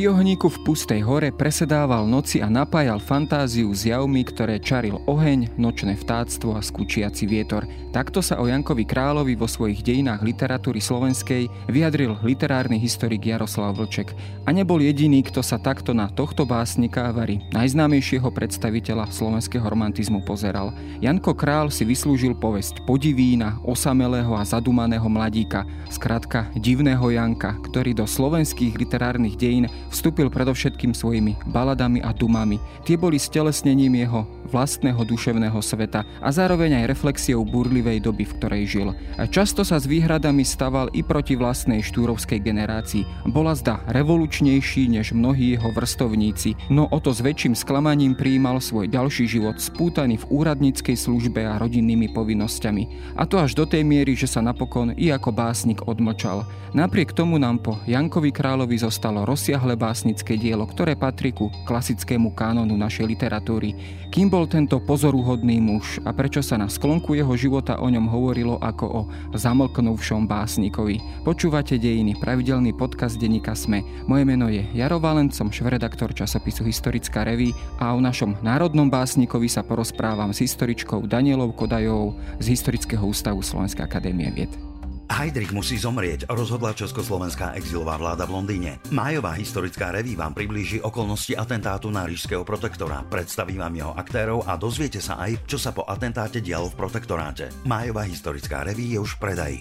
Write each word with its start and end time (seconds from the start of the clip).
Pri 0.00 0.08
ohníku 0.08 0.48
v 0.48 0.64
pustej 0.64 1.04
hore 1.04 1.28
presedával 1.28 2.08
noci 2.08 2.40
a 2.40 2.48
napájal 2.48 3.04
fantáziu 3.04 3.68
s 3.68 3.84
javmi, 3.84 4.24
ktoré 4.24 4.56
čaril 4.56 4.96
oheň, 5.04 5.60
nočné 5.60 5.92
vtáctvo 5.92 6.56
a 6.56 6.64
skúčiaci 6.64 7.28
vietor. 7.28 7.68
Takto 7.92 8.24
sa 8.24 8.40
o 8.40 8.48
Jankovi 8.48 8.88
Královi 8.88 9.36
vo 9.36 9.44
svojich 9.44 9.84
dejinách 9.84 10.24
literatúry 10.24 10.80
slovenskej 10.80 11.52
vyjadril 11.68 12.16
literárny 12.24 12.80
historik 12.80 13.28
Jaroslav 13.28 13.76
Vlček. 13.76 14.16
A 14.48 14.56
nebol 14.56 14.80
jediný, 14.80 15.20
kto 15.20 15.44
sa 15.44 15.60
takto 15.60 15.92
na 15.92 16.08
tohto 16.08 16.48
básnika 16.48 17.12
Vary, 17.12 17.44
najznámejšieho 17.52 18.30
predstaviteľa 18.32 19.12
slovenského 19.12 19.66
romantizmu 19.68 20.24
pozeral. 20.24 20.72
Janko 21.04 21.36
Král 21.36 21.68
si 21.68 21.84
vyslúžil 21.84 22.38
povesť 22.40 22.80
podivína, 22.88 23.60
osamelého 23.68 24.32
a 24.32 24.48
zadumaného 24.48 25.10
mladíka, 25.12 25.68
skratka 25.92 26.48
divného 26.56 27.04
Janka, 27.12 27.58
ktorý 27.68 27.92
do 27.92 28.08
slovenských 28.08 28.80
literárnych 28.80 29.36
dejín 29.36 29.68
vstúpil 29.90 30.30
predovšetkým 30.30 30.94
svojimi 30.94 31.36
baladami 31.50 32.00
a 32.00 32.14
dumami. 32.14 32.62
Tie 32.86 32.96
boli 32.96 33.18
stelesnením 33.18 33.98
jeho 33.98 34.24
vlastného 34.50 34.98
duševného 35.06 35.58
sveta 35.62 36.02
a 36.18 36.28
zároveň 36.34 36.82
aj 36.82 36.90
reflexiou 36.90 37.46
burlivej 37.46 38.02
doby, 38.02 38.26
v 38.26 38.34
ktorej 38.38 38.64
žil. 38.66 38.88
A 39.18 39.26
často 39.30 39.62
sa 39.62 39.78
s 39.78 39.86
výhradami 39.86 40.42
staval 40.42 40.90
i 40.90 41.06
proti 41.06 41.38
vlastnej 41.38 41.86
štúrovskej 41.86 42.42
generácii. 42.42 43.30
Bola 43.30 43.54
zda 43.54 43.78
revolučnejší 43.86 44.90
než 44.90 45.14
mnohí 45.14 45.54
jeho 45.54 45.70
vrstovníci, 45.70 46.58
no 46.70 46.90
o 46.90 46.98
to 46.98 47.14
s 47.14 47.22
väčším 47.22 47.54
sklamaním 47.54 48.18
prijímal 48.18 48.58
svoj 48.58 48.90
ďalší 48.90 49.30
život 49.30 49.62
spútaný 49.62 50.18
v 50.18 50.28
úradníckej 50.34 50.98
službe 50.98 51.46
a 51.46 51.58
rodinnými 51.62 52.10
povinnosťami. 52.10 53.14
A 53.14 53.22
to 53.30 53.38
až 53.38 53.54
do 53.54 53.64
tej 53.66 53.86
miery, 53.86 54.18
že 54.18 54.26
sa 54.26 54.42
napokon 54.42 54.94
i 54.98 55.14
ako 55.14 55.30
básnik 55.30 55.86
odmlčal. 55.86 56.42
Napriek 56.70 57.14
tomu 57.14 57.34
nám 57.38 57.58
po 57.58 57.82
Jankovi 57.86 58.30
Královi 58.30 58.78
zostalo 58.78 59.26
rozsiahle 59.26 59.74
básnické 59.80 60.36
dielo, 60.36 60.68
ktoré 60.68 60.92
patrí 60.92 61.32
ku 61.32 61.48
klasickému 61.64 62.36
kánonu 62.36 62.76
našej 62.76 63.08
literatúry. 63.08 63.72
Kým 64.12 64.28
bol 64.28 64.44
tento 64.44 64.76
pozoruhodný 64.76 65.56
muž 65.56 65.96
a 66.04 66.12
prečo 66.12 66.44
sa 66.44 66.60
na 66.60 66.68
sklonku 66.68 67.16
jeho 67.16 67.32
života 67.40 67.80
o 67.80 67.88
ňom 67.88 68.04
hovorilo 68.12 68.60
ako 68.60 68.84
o 68.84 69.00
zamlknúvšom 69.32 70.28
básnikovi? 70.28 71.00
Počúvate 71.24 71.80
dejiny, 71.80 72.20
pravidelný 72.20 72.76
podcast 72.76 73.16
denníka 73.16 73.56
Sme. 73.56 73.80
Moje 74.04 74.28
meno 74.28 74.52
je 74.52 74.68
Jaro 74.76 75.00
Valent, 75.00 75.32
som 75.32 75.48
švedaktor 75.48 76.12
časopisu 76.12 76.68
Historická 76.68 77.24
reví 77.24 77.56
a 77.80 77.96
o 77.96 78.04
našom 78.04 78.36
národnom 78.44 78.92
básnikovi 78.92 79.48
sa 79.48 79.64
porozprávam 79.64 80.36
s 80.36 80.44
historičkou 80.44 81.08
Danielou 81.08 81.56
Kodajovou 81.56 82.20
z 82.36 82.52
Historického 82.52 83.08
ústavu 83.08 83.40
Slovenskej 83.40 83.88
akadémie 83.88 84.28
vied. 84.28 84.69
Heidrich 85.10 85.50
musí 85.50 85.74
zomrieť, 85.74 86.30
rozhodla 86.30 86.70
československá 86.70 87.58
exilová 87.58 87.98
vláda 87.98 88.30
v 88.30 88.38
Londýne. 88.38 88.78
Májová 88.94 89.34
historická 89.34 89.90
reví 89.90 90.14
vám 90.14 90.30
priblíži 90.38 90.78
okolnosti 90.78 91.34
atentátu 91.34 91.90
na 91.90 92.06
ríšského 92.06 92.46
protektora, 92.46 93.02
predstaví 93.10 93.58
vám 93.58 93.74
jeho 93.74 93.92
aktérov 93.98 94.46
a 94.46 94.54
dozviete 94.54 95.02
sa 95.02 95.18
aj, 95.18 95.50
čo 95.50 95.58
sa 95.58 95.74
po 95.74 95.82
atentáte 95.82 96.38
dialo 96.38 96.70
v 96.70 96.78
protektoráte. 96.78 97.50
Májová 97.66 98.06
historická 98.06 98.62
reví 98.62 98.94
je 98.94 99.02
už 99.02 99.18
v 99.18 99.20
predaji. 99.20 99.58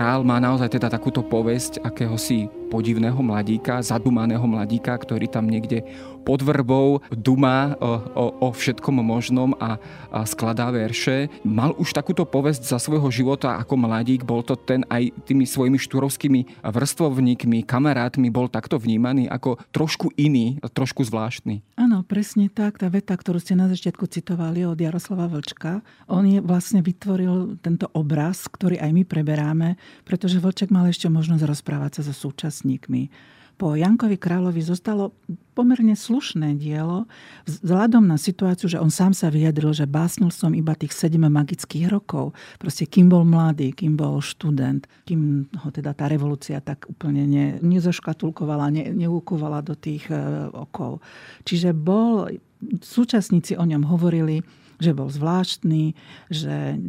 Král 0.00 0.24
má 0.24 0.40
naozaj 0.40 0.80
teda 0.80 0.88
takúto 0.88 1.20
povesť 1.20 1.84
akéhosi 1.84 2.48
podivného 2.72 3.20
mladíka, 3.20 3.84
zadumaného 3.84 4.46
mladíka, 4.48 4.96
ktorý 4.96 5.28
tam 5.28 5.44
niekde 5.44 5.84
pod 6.24 6.40
vrbou 6.40 7.02
dumá 7.12 7.74
o, 7.76 8.00
o, 8.16 8.24
o 8.46 8.48
všetkom 8.48 8.96
možnom 9.02 9.52
a, 9.58 9.76
a 10.08 10.24
skladá 10.24 10.70
verše. 10.72 11.28
Mal 11.44 11.74
už 11.76 11.92
takúto 11.92 12.22
povesť 12.24 12.70
za 12.70 12.78
svojho 12.78 13.10
života 13.10 13.58
ako 13.58 13.74
mladík, 13.76 14.22
bol 14.22 14.40
to 14.40 14.54
ten 14.56 14.86
aj 14.86 15.10
tými 15.28 15.44
svojimi 15.44 15.76
štúrovskými 15.76 16.62
vrstvovníkmi, 16.62 17.66
kamarátmi, 17.66 18.30
bol 18.30 18.46
takto 18.48 18.78
vnímaný 18.78 19.26
ako 19.28 19.58
trošku 19.74 20.14
iný, 20.14 20.62
trošku 20.62 21.02
zvláštny. 21.02 21.60
Áno, 21.74 21.89
presne 22.10 22.50
tak. 22.50 22.82
Tá 22.82 22.90
veta, 22.90 23.14
ktorú 23.14 23.38
ste 23.38 23.54
na 23.54 23.70
začiatku 23.70 24.10
citovali 24.10 24.66
od 24.66 24.74
Jaroslava 24.74 25.30
Vlčka, 25.30 25.86
on 26.10 26.26
je 26.26 26.42
vlastne 26.42 26.82
vytvoril 26.82 27.62
tento 27.62 27.86
obraz, 27.94 28.50
ktorý 28.50 28.82
aj 28.82 28.90
my 28.90 29.02
preberáme, 29.06 29.78
pretože 30.02 30.42
Vlček 30.42 30.74
mal 30.74 30.90
ešte 30.90 31.06
možnosť 31.06 31.46
rozprávať 31.46 32.02
sa 32.02 32.10
so 32.10 32.14
súčasníkmi 32.26 33.30
po 33.60 33.76
Jankovi 33.76 34.16
Královi 34.16 34.64
zostalo 34.64 35.12
pomerne 35.52 35.92
slušné 35.92 36.56
dielo 36.56 37.04
vzhľadom 37.44 38.08
na 38.08 38.16
situáciu, 38.16 38.72
že 38.72 38.80
on 38.80 38.88
sám 38.88 39.12
sa 39.12 39.28
vyjadril, 39.28 39.76
že 39.76 39.84
básnil 39.84 40.32
som 40.32 40.56
iba 40.56 40.72
tých 40.72 40.96
7 40.96 41.20
magických 41.20 41.92
rokov. 41.92 42.32
Proste 42.56 42.88
kým 42.88 43.12
bol 43.12 43.28
mladý, 43.28 43.76
kým 43.76 44.00
bol 44.00 44.24
študent, 44.24 44.88
kým 45.04 45.52
ho 45.60 45.68
teda 45.68 45.92
tá 45.92 46.08
revolúcia 46.08 46.64
tak 46.64 46.88
úplne 46.88 47.28
ne, 47.28 47.46
nezoškatulkovala, 47.60 48.72
ne, 48.72 48.96
neúkovala 48.96 49.60
do 49.60 49.76
tých 49.76 50.08
e, 50.08 50.16
okov. 50.56 51.04
Čiže 51.44 51.76
bol, 51.76 52.32
súčasníci 52.80 53.60
o 53.60 53.64
ňom 53.68 53.84
hovorili, 53.84 54.40
že 54.80 54.96
bol 54.96 55.12
zvláštny, 55.12 55.92
že 56.32 56.80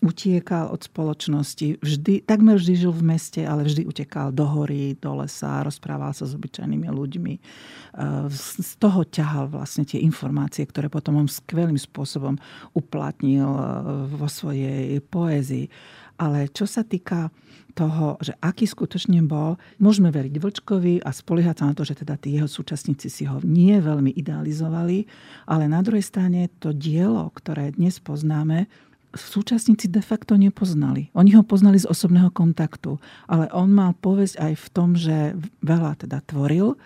utiekal 0.00 0.70
od 0.70 0.86
spoločnosti. 0.86 1.82
Vždy, 1.82 2.22
takmer 2.22 2.56
vždy 2.56 2.86
žil 2.86 2.94
v 2.94 3.02
meste, 3.02 3.42
ale 3.42 3.66
vždy 3.66 3.90
utekal 3.90 4.30
do 4.30 4.46
hory, 4.46 4.94
do 4.96 5.18
lesa, 5.18 5.66
rozprával 5.66 6.14
sa 6.14 6.30
s 6.30 6.38
obyčajnými 6.38 6.86
ľuďmi. 6.86 7.34
E, 7.34 7.40
z 8.30 8.72
toho 8.78 9.02
ťahal 9.02 9.50
vlastne 9.50 9.82
tie 9.82 9.98
informácie, 9.98 10.62
ktoré 10.62 10.86
potom 10.86 11.18
on 11.18 11.26
skvelým 11.26 11.76
spôsobom 11.76 12.38
uplatnil 12.72 13.50
e, 13.50 13.62
vo 14.14 14.30
svojej 14.30 15.02
poézii. 15.02 15.66
Ale 16.22 16.46
čo 16.54 16.70
sa 16.70 16.86
týka 16.86 17.34
toho, 17.72 18.20
že 18.20 18.36
aký 18.42 18.66
skutočne 18.68 19.22
bol, 19.24 19.56
môžeme 19.80 20.10
veriť 20.12 20.34
Vlčkovi 20.36 21.02
a 21.02 21.10
spoliehať 21.14 21.56
sa 21.62 21.64
na 21.70 21.74
to, 21.74 21.82
že 21.86 22.02
teda 22.02 22.18
tí 22.20 22.36
jeho 22.36 22.50
súčasníci 22.50 23.08
si 23.08 23.24
ho 23.26 23.38
nie 23.42 23.78
veľmi 23.78 24.12
idealizovali, 24.14 25.06
ale 25.46 25.64
na 25.70 25.80
druhej 25.80 26.04
strane 26.04 26.50
to 26.58 26.74
dielo, 26.74 27.30
ktoré 27.34 27.74
dnes 27.74 28.02
poznáme, 28.02 28.66
súčasníci 29.14 29.90
de 29.90 30.02
facto 30.02 30.38
nepoznali. 30.38 31.10
Oni 31.18 31.34
ho 31.34 31.42
poznali 31.42 31.82
z 31.82 31.90
osobného 31.90 32.30
kontaktu, 32.30 32.98
ale 33.26 33.50
on 33.50 33.74
mal 33.74 33.94
povesť 33.98 34.38
aj 34.38 34.52
v 34.54 34.66
tom, 34.70 34.94
že 34.94 35.34
veľa 35.66 35.98
teda 36.06 36.22
tvoril, 36.22 36.78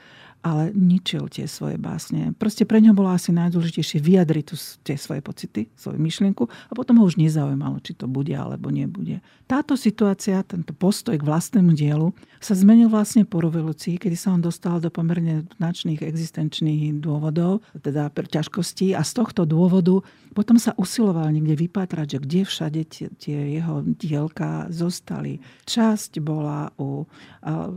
ale 0.44 0.76
ničil 0.76 1.32
tie 1.32 1.48
svoje 1.48 1.80
básne. 1.80 2.36
Proste 2.36 2.68
pre 2.68 2.84
ňo 2.84 2.92
bolo 2.92 3.08
asi 3.08 3.32
najdôležitejšie 3.32 4.04
vyjadriť 4.04 4.44
tu 4.44 4.60
tie 4.84 5.00
svoje 5.00 5.24
pocity, 5.24 5.72
svoju 5.72 5.96
myšlienku 5.96 6.44
a 6.44 6.72
potom 6.76 7.00
ho 7.00 7.08
už 7.08 7.16
nezaujímalo, 7.16 7.80
či 7.80 7.96
to 7.96 8.04
bude 8.04 8.36
alebo 8.36 8.68
nebude. 8.68 9.24
Táto 9.48 9.72
situácia, 9.72 10.44
tento 10.44 10.76
postoj 10.76 11.16
k 11.16 11.24
vlastnému 11.24 11.72
dielu 11.72 12.12
sa 12.44 12.52
zmenil 12.52 12.92
vlastne 12.92 13.24
po 13.24 13.40
revolúcii, 13.40 13.96
kedy 13.96 14.16
sa 14.20 14.36
on 14.36 14.44
dostal 14.44 14.84
do 14.84 14.92
pomerne 14.92 15.48
značných 15.56 16.04
existenčných 16.04 17.00
dôvodov, 17.00 17.64
teda 17.80 18.12
ťažkostí 18.12 18.92
a 18.92 19.00
z 19.00 19.12
tohto 19.16 19.48
dôvodu 19.48 20.04
potom 20.34 20.58
sa 20.58 20.74
usiloval 20.74 21.30
niekde 21.30 21.54
vypátrať, 21.54 22.18
že 22.18 22.18
kde 22.18 22.40
všade 22.42 22.80
tie, 22.90 23.06
tie 23.16 23.38
jeho 23.54 23.86
dielka 23.86 24.66
zostali. 24.66 25.38
Časť 25.62 26.18
bola 26.18 26.74
u 26.74 27.06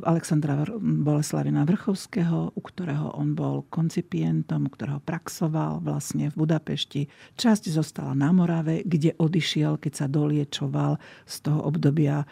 Alexandra 0.03 0.65
Boleslavina 0.81 1.69
Vrchovského, 1.69 2.56
u 2.57 2.61
ktorého 2.65 3.13
on 3.13 3.37
bol 3.37 3.69
koncipientom, 3.69 4.65
u 4.65 4.71
ktorého 4.73 4.97
praxoval 4.97 5.77
vlastne 5.85 6.33
v 6.33 6.35
Budapešti. 6.41 7.05
Časť 7.37 7.69
zostala 7.69 8.17
na 8.17 8.33
Morave, 8.33 8.81
kde 8.81 9.13
odišiel, 9.13 9.77
keď 9.77 9.93
sa 9.93 10.07
doliečoval 10.09 10.97
z 11.29 11.35
toho 11.45 11.61
obdobia, 11.61 12.25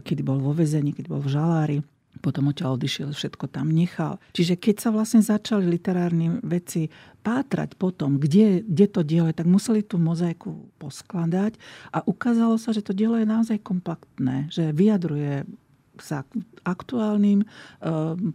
kedy 0.00 0.24
bol 0.24 0.40
vo 0.40 0.56
vezení, 0.56 0.96
keď 0.96 1.04
bol 1.12 1.20
v 1.20 1.32
žalári 1.36 1.78
potom 2.20 2.52
odtiaľ 2.52 2.76
odišiel, 2.76 3.14
všetko 3.16 3.48
tam 3.48 3.72
nechal. 3.72 4.20
Čiže 4.36 4.60
keď 4.60 4.76
sa 4.82 4.90
vlastne 4.92 5.24
začali 5.24 5.64
literárne 5.64 6.42
veci 6.44 6.92
pátrať 7.24 7.78
potom, 7.78 8.20
kde, 8.20 8.66
kde 8.66 8.86
to 8.90 9.00
dielo 9.06 9.30
je, 9.30 9.38
tak 9.38 9.48
museli 9.48 9.80
tú 9.80 9.96
mozaiku 9.96 10.68
poskladať 10.82 11.56
a 11.94 12.04
ukázalo 12.04 12.60
sa, 12.60 12.76
že 12.76 12.84
to 12.84 12.92
dielo 12.92 13.16
je 13.16 13.24
naozaj 13.24 13.62
kompaktné, 13.62 14.50
že 14.52 14.74
vyjadruje 14.74 15.48
sa 16.02 16.26
aktuálnym 16.64 17.40
e, 17.40 17.46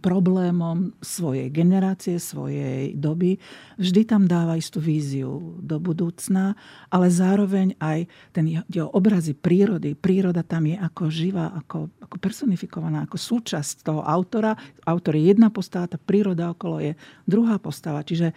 problémom 0.02 0.94
svojej 0.98 1.52
generácie, 1.52 2.18
svojej 2.18 2.94
doby. 2.98 3.38
Vždy 3.78 4.02
tam 4.08 4.26
dáva 4.26 4.58
istú 4.58 4.82
víziu 4.82 5.58
do 5.62 5.78
budúcna, 5.78 6.58
ale 6.90 7.06
zároveň 7.12 7.78
aj 7.78 8.10
ten 8.34 8.62
jeho 8.66 8.90
obrazy 8.90 9.36
prírody. 9.36 9.94
Príroda 9.94 10.42
tam 10.42 10.66
je 10.66 10.76
ako 10.78 11.02
živá, 11.10 11.54
ako, 11.54 11.90
ako 12.02 12.16
personifikovaná, 12.18 13.06
ako 13.06 13.18
súčasť 13.18 13.86
toho 13.86 14.02
autora. 14.02 14.58
Autor 14.86 15.14
je 15.18 15.30
jedna 15.30 15.50
postava, 15.50 15.90
tá 15.90 15.98
príroda 15.98 16.50
okolo 16.50 16.82
je 16.82 16.92
druhá 17.26 17.58
postava. 17.62 18.02
Čiže 18.02 18.32
e, 18.32 18.34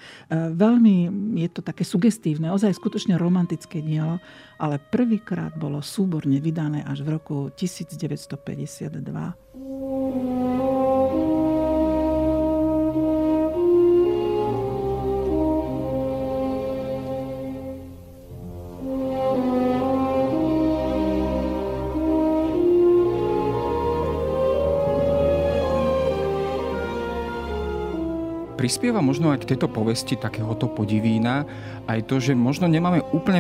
veľmi 0.54 1.10
je 1.42 1.50
to 1.50 1.62
také 1.66 1.82
sugestívne, 1.82 2.54
ozaj 2.54 2.78
skutočne 2.78 3.18
romantické 3.18 3.82
dielo, 3.82 4.22
ale 4.60 4.78
prvýkrát 4.78 5.56
bolo 5.56 5.80
súborne 5.80 6.38
vydané 6.44 6.84
až 6.84 7.02
v 7.08 7.16
roku 7.16 7.38
1952. 7.56 9.00
Prispieva 28.60 29.00
možno 29.00 29.32
aj 29.32 29.48
k 29.48 29.56
tejto 29.56 29.72
povesti 29.72 30.20
takéhoto 30.20 30.68
podivína 30.68 31.48
aj 31.88 32.04
to, 32.12 32.20
že 32.20 32.36
možno 32.36 32.68
nemáme 32.68 33.00
úplne 33.16 33.40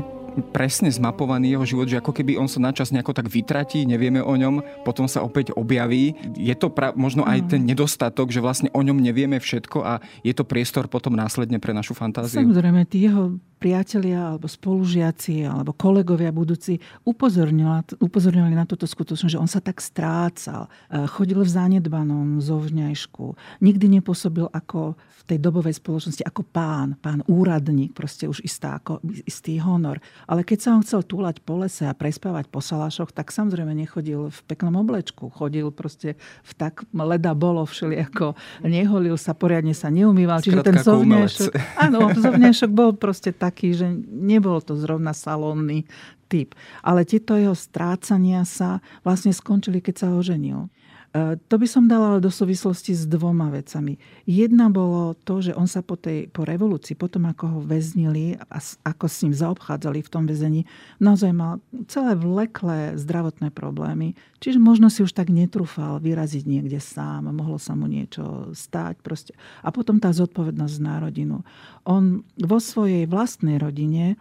presne 0.52 0.90
zmapovaný 0.90 1.58
jeho 1.58 1.66
život, 1.66 1.88
že 1.90 2.00
ako 2.00 2.12
keby 2.16 2.40
on 2.40 2.48
sa 2.48 2.62
načas 2.62 2.90
nejako 2.90 3.14
tak 3.14 3.28
vytratí, 3.28 3.84
nevieme 3.84 4.24
o 4.24 4.34
ňom, 4.34 4.86
potom 4.88 5.06
sa 5.06 5.22
opäť 5.26 5.52
objaví. 5.54 6.16
Je 6.38 6.56
to 6.56 6.72
pra- 6.72 6.96
možno 6.96 7.26
aj 7.26 7.52
ten 7.52 7.62
mm. 7.64 7.68
nedostatok, 7.76 8.31
že 8.31 8.40
vlastne 8.44 8.70
o 8.72 8.81
ňom 8.81 8.98
nevieme 8.98 9.38
všetko 9.38 9.78
a 9.84 9.94
je 10.24 10.34
to 10.34 10.48
priestor 10.48 10.88
potom 10.88 11.14
následne 11.18 11.58
pre 11.58 11.76
našu 11.76 11.94
fantáziu. 11.98 12.42
Samozrejme, 12.42 12.86
tí 12.88 13.06
jeho 13.06 13.38
priatelia 13.59 14.33
alebo 14.33 14.47
spolužiaci 14.47 15.44
alebo 15.44 15.75
kolegovia 15.75 16.31
budúci 16.31 16.79
upozorňovali 17.03 18.56
na 18.56 18.63
túto 18.63 18.88
skutočnosť, 18.88 19.35
že 19.35 19.41
on 19.41 19.51
sa 19.51 19.59
tak 19.59 19.83
strácal. 19.83 20.71
E, 20.88 21.06
chodil 21.11 21.44
v 21.44 21.51
zanedbanom 21.51 22.39
zovňajšku. 22.39 23.35
Nikdy 23.59 24.00
nepôsobil 24.00 24.47
ako 24.47 24.95
v 24.95 25.21
tej 25.27 25.38
dobovej 25.44 25.75
spoločnosti 25.75 26.23
ako 26.23 26.41
pán, 26.47 26.95
pán 27.03 27.19
úradník, 27.27 27.91
proste 27.91 28.25
už 28.25 28.39
istá, 28.41 28.79
ako, 28.79 29.03
istý 29.27 29.59
honor. 29.59 30.00
Ale 30.25 30.47
keď 30.47 30.57
sa 30.63 30.69
on 30.79 30.81
chcel 30.81 31.03
túlať 31.03 31.44
po 31.44 31.59
lese 31.59 31.83
a 31.83 31.94
prespávať 31.94 32.47
po 32.47 32.63
salášoch, 32.63 33.11
tak 33.11 33.35
samozrejme 33.35 33.75
nechodil 33.75 34.31
v 34.31 34.39
peknom 34.47 34.79
oblečku. 34.79 35.27
Chodil 35.29 35.67
proste 35.75 36.15
v 36.47 36.51
tak 36.56 36.88
leda 36.95 37.35
bolo 37.35 37.67
všelijako. 37.67 38.39
Neholil 38.63 39.19
sa, 39.19 39.35
poriadne 39.35 39.75
sa 39.75 39.91
neumýval. 39.91 40.39
Čiže 40.39 40.63
ten 40.63 40.79
zovňajšok, 40.79 41.51
áno, 41.75 42.15
zovňajšok 42.15 42.71
bol 42.71 42.95
proste 42.95 43.35
tak 43.35 43.49
taký, 43.50 43.74
že 43.74 43.90
nebol 44.07 44.62
to 44.62 44.78
zrovna 44.78 45.18
salónny 45.18 45.90
typ. 46.30 46.54
Ale 46.86 47.04
tieto 47.04 47.34
jeho 47.34 47.57
strácania 47.57 48.46
sa 48.46 48.80
vlastne 49.01 49.34
skončili, 49.34 49.81
keď 49.81 50.06
sa 50.06 50.07
oženil. 50.13 50.69
E, 51.09 51.41
to 51.50 51.57
by 51.57 51.65
som 51.65 51.89
dala 51.89 52.21
do 52.21 52.29
súvislosti 52.29 52.94
s 52.94 53.09
dvoma 53.09 53.50
vecami. 53.50 53.97
Jedna 54.29 54.69
bolo 54.69 55.17
to, 55.25 55.41
že 55.41 55.57
on 55.57 55.65
sa 55.65 55.81
po, 55.81 55.97
tej, 55.97 56.29
po 56.29 56.45
revolúcii, 56.45 56.94
potom 56.94 57.25
ako 57.25 57.45
ho 57.50 57.59
väznili 57.65 58.38
a 58.38 58.57
ako 58.85 59.06
s 59.09 59.25
ním 59.25 59.33
zaobchádzali 59.33 60.06
v 60.06 60.11
tom 60.13 60.29
väzení, 60.29 60.69
naozaj 61.01 61.33
mal 61.33 61.57
celé 61.89 62.13
vleklé 62.13 62.94
zdravotné 62.94 63.50
problémy. 63.50 64.13
Čiže 64.38 64.61
možno 64.61 64.94
si 64.94 65.01
už 65.01 65.17
tak 65.17 65.33
netrúfal 65.33 65.97
vyraziť 65.97 66.45
niekde 66.45 66.77
sám, 66.77 67.33
mohlo 67.33 67.57
sa 67.57 67.73
mu 67.73 67.89
niečo 67.89 68.53
stáť. 68.53 69.01
Proste. 69.01 69.33
A 69.65 69.73
potom 69.73 69.97
tá 69.97 70.13
zodpovednosť 70.13 70.77
na 70.77 71.01
rodinu. 71.01 71.41
On 71.89 72.21
vo 72.38 72.59
svojej 72.61 73.09
vlastnej 73.09 73.57
rodine 73.57 74.13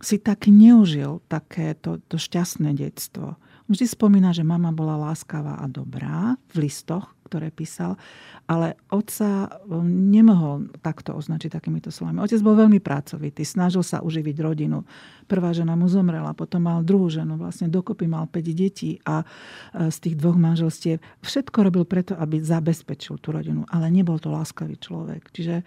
si 0.00 0.16
tak 0.16 0.48
neužil 0.48 1.20
takéto 1.28 2.00
to 2.08 2.16
šťastné 2.16 2.76
detstvo 2.76 3.36
Vždy 3.64 3.86
spomína, 3.88 4.36
že 4.36 4.44
mama 4.44 4.76
bola 4.76 5.00
láskavá 5.00 5.56
a 5.56 5.64
dobrá 5.64 6.36
v 6.52 6.68
listoch, 6.68 7.16
ktoré 7.24 7.48
písal, 7.48 7.96
ale 8.44 8.76
otca 8.92 9.48
um, 9.64 9.80
nemohol 10.12 10.68
takto 10.84 11.16
označiť 11.16 11.48
takýmito 11.48 11.88
slovami. 11.88 12.20
Otec 12.20 12.44
bol 12.44 12.60
veľmi 12.60 12.76
pracovitý, 12.84 13.40
snažil 13.40 13.80
sa 13.80 14.04
uživiť 14.04 14.36
rodinu. 14.36 14.84
Prvá 15.24 15.56
žena 15.56 15.80
mu 15.80 15.88
zomrela, 15.88 16.36
potom 16.36 16.68
mal 16.68 16.84
druhú 16.84 17.08
ženu, 17.08 17.40
vlastne 17.40 17.72
dokopy 17.72 18.04
mal 18.04 18.28
5 18.28 18.36
detí 18.52 19.00
a 19.08 19.24
e, 19.24 19.88
z 19.88 19.96
tých 19.96 20.20
dvoch 20.20 20.36
manželstiev 20.36 21.00
všetko 21.24 21.58
robil 21.64 21.88
preto, 21.88 22.12
aby 22.20 22.44
zabezpečil 22.44 23.16
tú 23.16 23.32
rodinu, 23.32 23.64
ale 23.72 23.88
nebol 23.88 24.20
to 24.20 24.28
láskavý 24.28 24.76
človek. 24.76 25.32
Čiže 25.32 25.64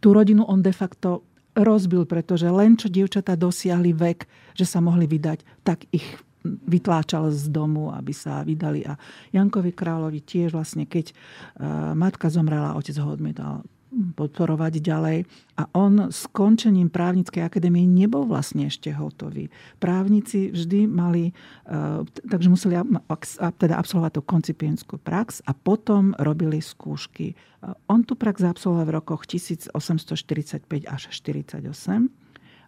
tú 0.00 0.16
rodinu 0.16 0.48
on 0.48 0.64
de 0.64 0.72
facto 0.72 1.28
rozbil, 1.52 2.08
pretože 2.08 2.48
len 2.48 2.80
čo 2.80 2.88
dievčatá 2.88 3.36
dosiahli 3.36 3.92
vek, 3.92 4.24
že 4.56 4.64
sa 4.64 4.80
mohli 4.80 5.04
vydať, 5.04 5.62
tak 5.62 5.84
ich 5.92 6.08
vytláčal 6.44 7.32
z 7.32 7.48
domu, 7.48 7.88
aby 7.90 8.12
sa 8.12 8.44
vydali. 8.44 8.84
A 8.84 9.00
Jankovi 9.32 9.72
kráľovi 9.72 10.20
tiež 10.20 10.52
vlastne, 10.52 10.84
keď 10.84 11.10
e, 11.10 11.14
matka 11.96 12.28
zomrela, 12.28 12.76
otec 12.76 12.94
ho 13.00 13.08
odmietal 13.08 13.64
podporovať 13.94 14.82
ďalej. 14.82 15.18
A 15.54 15.70
on 15.78 16.10
s 16.10 16.26
končením 16.34 16.90
právnickej 16.90 17.46
akadémie 17.46 17.86
nebol 17.86 18.26
vlastne 18.26 18.66
ešte 18.66 18.90
hotový. 18.90 19.48
Právnici 19.78 20.50
vždy 20.50 20.90
mali, 20.90 21.30
e, 21.30 21.32
takže 22.28 22.50
museli 22.50 22.74
teda 23.38 23.78
absolvovať 23.78 24.12
tú 24.18 24.22
koncipienskú 24.26 24.94
prax 25.00 25.40
a 25.46 25.54
potom 25.54 26.12
robili 26.20 26.60
skúšky. 26.60 27.32
E, 27.32 27.34
on 27.88 28.02
tu 28.04 28.18
prax 28.18 28.42
absolvoval 28.44 28.84
v 28.84 28.94
rokoch 29.00 29.22
1845 29.24 29.72
až 30.90 31.02
1948 31.08 32.23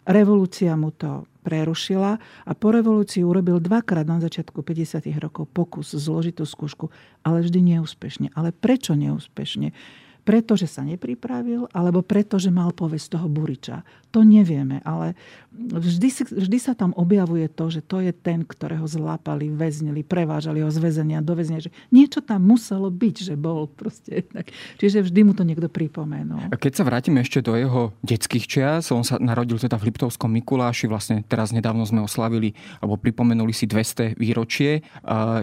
Revolúcia 0.07 0.71
mu 0.79 0.95
to 0.95 1.27
prerušila 1.43 2.15
a 2.47 2.51
po 2.55 2.71
revolúcii 2.71 3.27
urobil 3.27 3.59
dvakrát 3.59 4.07
na 4.07 4.23
začiatku 4.23 4.63
50. 4.63 5.03
rokov 5.19 5.51
pokus 5.51 5.91
zložiť 5.91 6.39
tú 6.39 6.47
skúšku, 6.47 6.87
ale 7.27 7.43
vždy 7.43 7.75
neúspešne. 7.75 8.31
Ale 8.31 8.55
prečo 8.55 8.95
neúspešne? 8.95 9.75
Preto, 10.23 10.59
že 10.59 10.67
sa 10.67 10.83
nepripravil, 10.83 11.71
alebo 11.71 12.03
preto, 12.03 12.35
že 12.35 12.51
mal 12.51 12.75
povesť 12.75 13.19
toho 13.19 13.27
Buriča. 13.31 13.83
To 14.17 14.25
nevieme, 14.25 14.81
ale 14.81 15.13
vždy, 15.53 16.33
vždy 16.41 16.57
sa 16.57 16.73
tam 16.73 16.89
objavuje 16.97 17.45
to, 17.53 17.69
že 17.69 17.85
to 17.85 18.01
je 18.01 18.09
ten, 18.09 18.41
ktorého 18.41 18.89
zlápali, 18.89 19.45
väznili, 19.53 20.01
prevážali 20.01 20.65
ho 20.65 20.73
z 20.73 20.81
väzenia 20.81 21.21
do 21.21 21.37
väzenia. 21.37 21.69
Že 21.69 21.73
niečo 21.93 22.25
tam 22.25 22.41
muselo 22.49 22.89
byť, 22.89 23.15
že 23.21 23.37
bol 23.37 23.69
proste 23.69 24.25
tak. 24.25 24.49
Čiže 24.81 25.05
vždy 25.05 25.19
mu 25.21 25.37
to 25.37 25.45
niekto 25.45 25.69
pripomenul. 25.69 26.49
Keď 26.49 26.73
sa 26.73 26.81
vrátime 26.81 27.21
ešte 27.21 27.45
do 27.45 27.53
jeho 27.53 27.93
detských 28.01 28.45
čias, 28.49 28.89
on 28.89 29.05
sa 29.05 29.21
narodil 29.21 29.61
teda 29.61 29.77
v 29.77 29.93
Liptovskom 29.93 30.33
Mikuláši, 30.33 30.89
vlastne 30.89 31.21
teraz 31.21 31.53
nedávno 31.53 31.85
sme 31.85 32.01
oslavili, 32.01 32.57
alebo 32.81 32.97
pripomenuli 32.97 33.53
si 33.53 33.69
200 33.69 34.17
výročie 34.17 34.81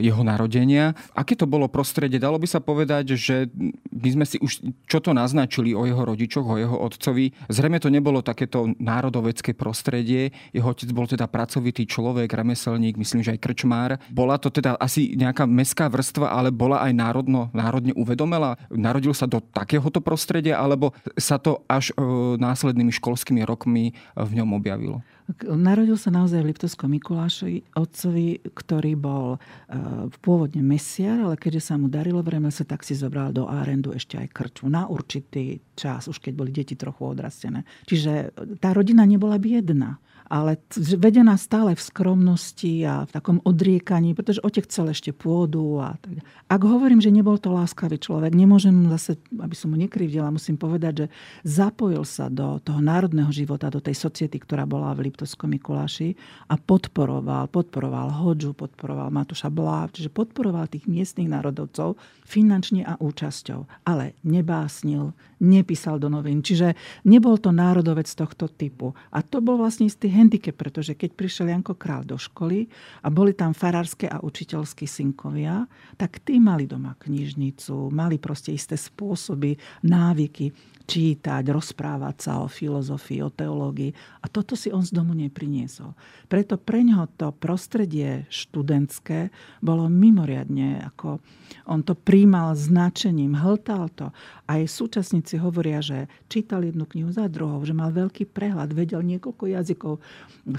jeho 0.03 0.23
narodenia. 0.27 0.99
Aké 1.15 1.39
to 1.39 1.47
bolo 1.47 1.71
prostredie? 1.71 2.19
Dalo 2.19 2.43
by 2.43 2.51
sa 2.51 2.59
povedať, 2.59 3.15
že 3.15 3.47
my 3.95 4.09
sme 4.11 4.27
si 4.27 4.43
už 4.43 4.67
čo 4.91 4.99
to 4.99 5.15
naznačili 5.15 5.79
o 5.79 5.87
jeho 5.87 6.03
rodičoch, 6.03 6.43
o 6.43 6.59
jeho 6.59 6.75
otcovi. 6.75 7.31
Zrejme 7.47 7.79
to 7.79 7.87
nebolo 7.87 8.19
takéto 8.19 8.64
národovecké 8.79 9.53
prostredie. 9.53 10.33
Jeho 10.57 10.73
otec 10.73 10.89
bol 10.91 11.05
teda 11.05 11.29
pracovitý 11.29 11.85
človek, 11.85 12.33
remeselník, 12.33 12.97
myslím, 12.97 13.21
že 13.21 13.37
aj 13.37 13.43
krčmár. 13.43 13.91
Bola 14.09 14.41
to 14.41 14.49
teda 14.49 14.79
asi 14.81 15.13
nejaká 15.15 15.45
mestská 15.45 15.91
vrstva, 15.93 16.33
ale 16.33 16.49
bola 16.49 16.81
aj 16.85 16.93
národno, 16.97 17.53
národne 17.53 17.93
uvedomela? 17.93 18.57
Narodil 18.73 19.13
sa 19.13 19.29
do 19.29 19.39
takéhoto 19.41 20.01
prostredia, 20.01 20.59
alebo 20.59 20.97
sa 21.19 21.37
to 21.37 21.63
až 21.69 21.93
e, 21.95 22.05
následnými 22.41 22.93
školskými 22.95 23.45
rokmi 23.45 23.93
v 24.17 24.31
ňom 24.41 24.57
objavilo? 24.57 25.05
Narodil 25.45 25.97
sa 25.97 26.13
naozaj 26.13 26.45
v 26.45 26.49
Liptovskom 26.53 26.93
Mikulášovi, 27.01 27.81
otcovi, 27.81 28.45
ktorý 28.45 28.93
bol 28.93 29.27
uh, 29.37 30.07
pôvodne 30.21 30.61
mesiar, 30.61 31.17
ale 31.17 31.41
keďže 31.41 31.73
sa 31.73 31.75
mu 31.81 31.89
darilo 31.89 32.21
v 32.21 32.37
remese, 32.37 32.69
tak 32.69 32.85
si 32.85 32.93
zobral 32.93 33.33
do 33.33 33.49
Árendu 33.49 33.97
ešte 33.97 34.21
aj 34.21 34.29
krču 34.29 34.69
na 34.69 34.85
určitý 34.85 35.65
čas, 35.73 36.13
už 36.13 36.21
keď 36.21 36.33
boli 36.37 36.53
deti 36.53 36.77
trochu 36.77 37.17
odrastené. 37.17 37.65
Čiže 37.89 38.37
tá 38.61 38.77
rodina 38.77 39.09
nebola 39.09 39.41
biedna 39.41 39.97
ale 40.25 40.57
vedená 40.81 41.37
stále 41.37 41.77
v 41.77 41.85
skromnosti 41.85 42.81
a 42.89 43.05
v 43.05 43.11
takom 43.13 43.39
odriekaní, 43.45 44.17
pretože 44.17 44.41
otec 44.41 44.65
chcel 44.65 44.97
ešte 44.97 45.13
pôdu. 45.13 45.85
A 45.85 46.01
tak. 46.01 46.25
Ak 46.49 46.63
hovorím, 46.65 47.05
že 47.05 47.13
nebol 47.13 47.37
to 47.37 47.53
láskavý 47.53 48.01
človek, 48.01 48.33
nemôžem 48.33 48.89
zase, 48.89 49.21
aby 49.37 49.53
som 49.53 49.71
mu 49.73 49.77
nekrivdila, 49.77 50.33
musím 50.33 50.57
povedať, 50.57 51.05
že 51.05 51.07
zapojil 51.45 52.09
sa 52.09 52.33
do 52.33 52.57
toho 52.65 52.81
národného 52.81 53.29
života, 53.29 53.69
do 53.69 53.85
tej 53.85 53.97
society, 53.97 54.41
ktorá 54.41 54.65
bola 54.65 54.97
v 54.97 55.13
Liptovskom 55.15 55.55
Mikuláši 55.55 56.19
a 56.51 56.59
podporoval, 56.59 57.47
podporoval 57.47 58.19
Hodžu, 58.19 58.51
podporoval 58.51 59.15
Matúša 59.15 59.47
Blá, 59.47 59.87
čiže 59.87 60.11
podporoval 60.11 60.67
tých 60.67 60.91
miestnych 60.91 61.31
národovcov 61.31 61.95
finančne 62.27 62.83
a 62.83 62.99
účasťou. 62.99 63.87
Ale 63.87 64.19
nebásnil, 64.27 65.15
nepísal 65.39 66.03
do 66.03 66.11
novín. 66.11 66.43
Čiže 66.43 66.75
nebol 67.07 67.39
to 67.39 67.55
národovec 67.55 68.11
tohto 68.11 68.51
typu. 68.51 68.91
A 69.15 69.23
to 69.23 69.39
bol 69.39 69.55
vlastne 69.55 69.87
istý 69.87 70.11
handicap, 70.11 70.59
pretože 70.59 70.99
keď 70.99 71.15
prišiel 71.15 71.55
Janko 71.55 71.79
Král 71.79 72.03
do 72.03 72.19
školy 72.19 72.67
a 73.07 73.09
boli 73.15 73.39
tam 73.39 73.55
farárske 73.55 74.11
a 74.11 74.19
učiteľskí 74.19 74.91
synkovia, 74.91 75.71
tak 75.95 76.27
tí 76.27 76.43
mali 76.43 76.67
doma 76.67 76.99
knižnicu, 76.99 77.95
mali 77.95 78.19
proste 78.19 78.51
isté 78.51 78.75
spôsoby, 78.75 79.55
návyky 79.87 80.75
čítať, 80.85 81.45
rozprávať 81.49 82.17
sa 82.21 82.33
o 82.45 82.47
filozofii, 82.49 83.25
o 83.25 83.33
teológii. 83.33 84.21
A 84.21 84.27
toto 84.29 84.53
si 84.53 84.69
on 84.69 84.85
z 84.85 84.93
domu 85.05 85.13
nepriniesol. 85.13 85.93
Preto 86.33 86.57
pre 86.57 86.81
ňoho 86.81 87.05
to 87.21 87.29
prostredie 87.37 88.25
študentské 88.33 89.29
bolo 89.61 89.93
mimoriadne, 89.93 90.81
ako 90.89 91.21
on 91.69 91.85
to 91.85 91.93
príjmal 91.93 92.57
značením, 92.57 93.37
hltal 93.37 93.93
to. 93.93 94.09
Aj 94.45 94.61
súčasníci 94.61 95.41
hovoria, 95.41 95.81
že 95.81 96.05
čítal 96.29 96.69
jednu 96.69 96.85
knihu 96.85 97.09
za 97.09 97.33
druhou, 97.33 97.65
že 97.65 97.73
mal 97.73 97.89
veľký 97.89 98.29
prehľad, 98.29 98.77
vedel 98.77 99.01
niekoľko 99.01 99.45
jazykov, 99.49 100.05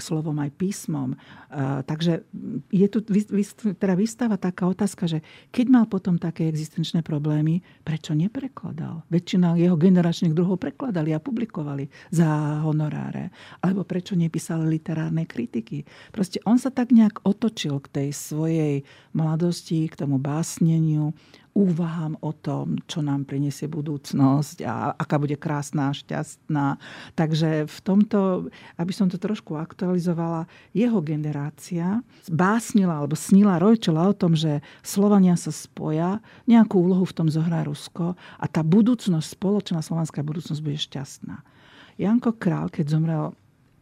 slovom 0.02 0.42
aj 0.42 0.50
písmom. 0.58 1.14
Uh, 1.14 1.86
takže 1.86 2.26
je 2.74 2.86
tu 2.90 2.98
teda 3.78 3.94
vystáva 3.94 4.34
taká 4.34 4.66
otázka, 4.66 5.06
že 5.06 5.22
keď 5.54 5.66
mal 5.70 5.84
potom 5.86 6.18
také 6.18 6.50
existenčné 6.50 7.06
problémy, 7.06 7.62
prečo 7.86 8.10
neprekladal? 8.18 9.06
Väčšina 9.06 9.54
jeho 9.54 9.78
generačných 9.78 10.34
druhov 10.34 10.58
prekladali 10.58 11.14
a 11.14 11.22
publikovali 11.22 11.86
za 12.10 12.26
honoráre. 12.66 13.30
Alebo 13.62 13.86
prečo 13.86 14.18
nepísali 14.18 14.66
literárne 14.66 15.30
kritiky. 15.30 15.86
Proste 16.10 16.42
on 16.42 16.58
sa 16.58 16.74
tak 16.74 16.90
nejak 16.90 17.22
otočil 17.22 17.78
k 17.86 18.02
tej 18.02 18.08
svojej 18.10 18.74
mladosti, 19.14 19.86
k 19.86 19.94
tomu 19.94 20.18
básneniu, 20.18 21.14
úvahám 21.56 22.20
o 22.20 22.36
tom, 22.36 22.76
čo 22.84 23.00
nám 23.00 23.24
prinesie 23.24 23.64
budúcnosť 23.64 24.60
a 24.68 24.92
aká 24.92 25.16
bude 25.16 25.40
krásna 25.40 25.88
a 25.88 25.96
šťastná. 25.96 26.76
Takže 27.16 27.64
v 27.64 27.78
tomto, 27.80 28.52
aby 28.76 28.92
som 28.92 29.08
to 29.08 29.16
trošku 29.16 29.56
aktualizovala, 29.56 30.44
jeho 30.76 31.00
generácia 31.00 32.04
básnila 32.28 33.00
alebo 33.00 33.16
snila 33.16 33.56
Rojčela 33.56 34.12
o 34.12 34.14
tom, 34.14 34.36
že 34.36 34.60
Slovania 34.84 35.40
sa 35.40 35.48
spoja, 35.48 36.20
nejakú 36.44 36.76
úlohu 36.76 37.08
v 37.08 37.16
tom 37.16 37.28
zohrá 37.32 37.64
Rusko 37.64 38.20
a 38.36 38.44
tá 38.44 38.60
budúcnosť, 38.60 39.32
spoločná 39.32 39.80
slovanská 39.80 40.20
budúcnosť 40.20 40.60
bude 40.60 40.76
šťastná. 40.76 41.40
Janko 41.96 42.36
Král, 42.36 42.68
keď 42.68 42.92
zomrel 42.92 43.32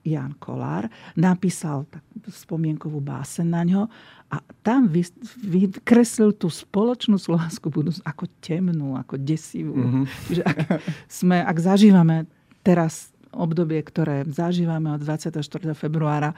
Jan 0.05 0.37
Kolár, 0.37 0.93
napísal 1.17 1.89
spomienkovú 2.29 3.01
básen 3.01 3.51
na 3.51 3.65
ňo 3.65 3.89
a 4.29 4.37
tam 4.61 4.93
vykreslil 5.41 6.37
tú 6.37 6.53
spoločnú 6.53 7.17
slovanskú 7.17 7.73
budúcnosť 7.73 8.05
ako 8.05 8.25
temnú, 8.45 9.01
ako 9.01 9.17
desivú. 9.17 9.75
Mm-hmm. 9.75 10.05
Čiže 10.29 10.43
ak, 10.45 10.57
sme, 11.09 11.41
ak 11.41 11.57
zažívame 11.57 12.29
teraz 12.61 13.15
obdobie, 13.33 13.81
ktoré 13.83 14.29
zažívame 14.29 14.95
od 14.95 15.01
24. 15.03 15.41
februára, 15.75 16.37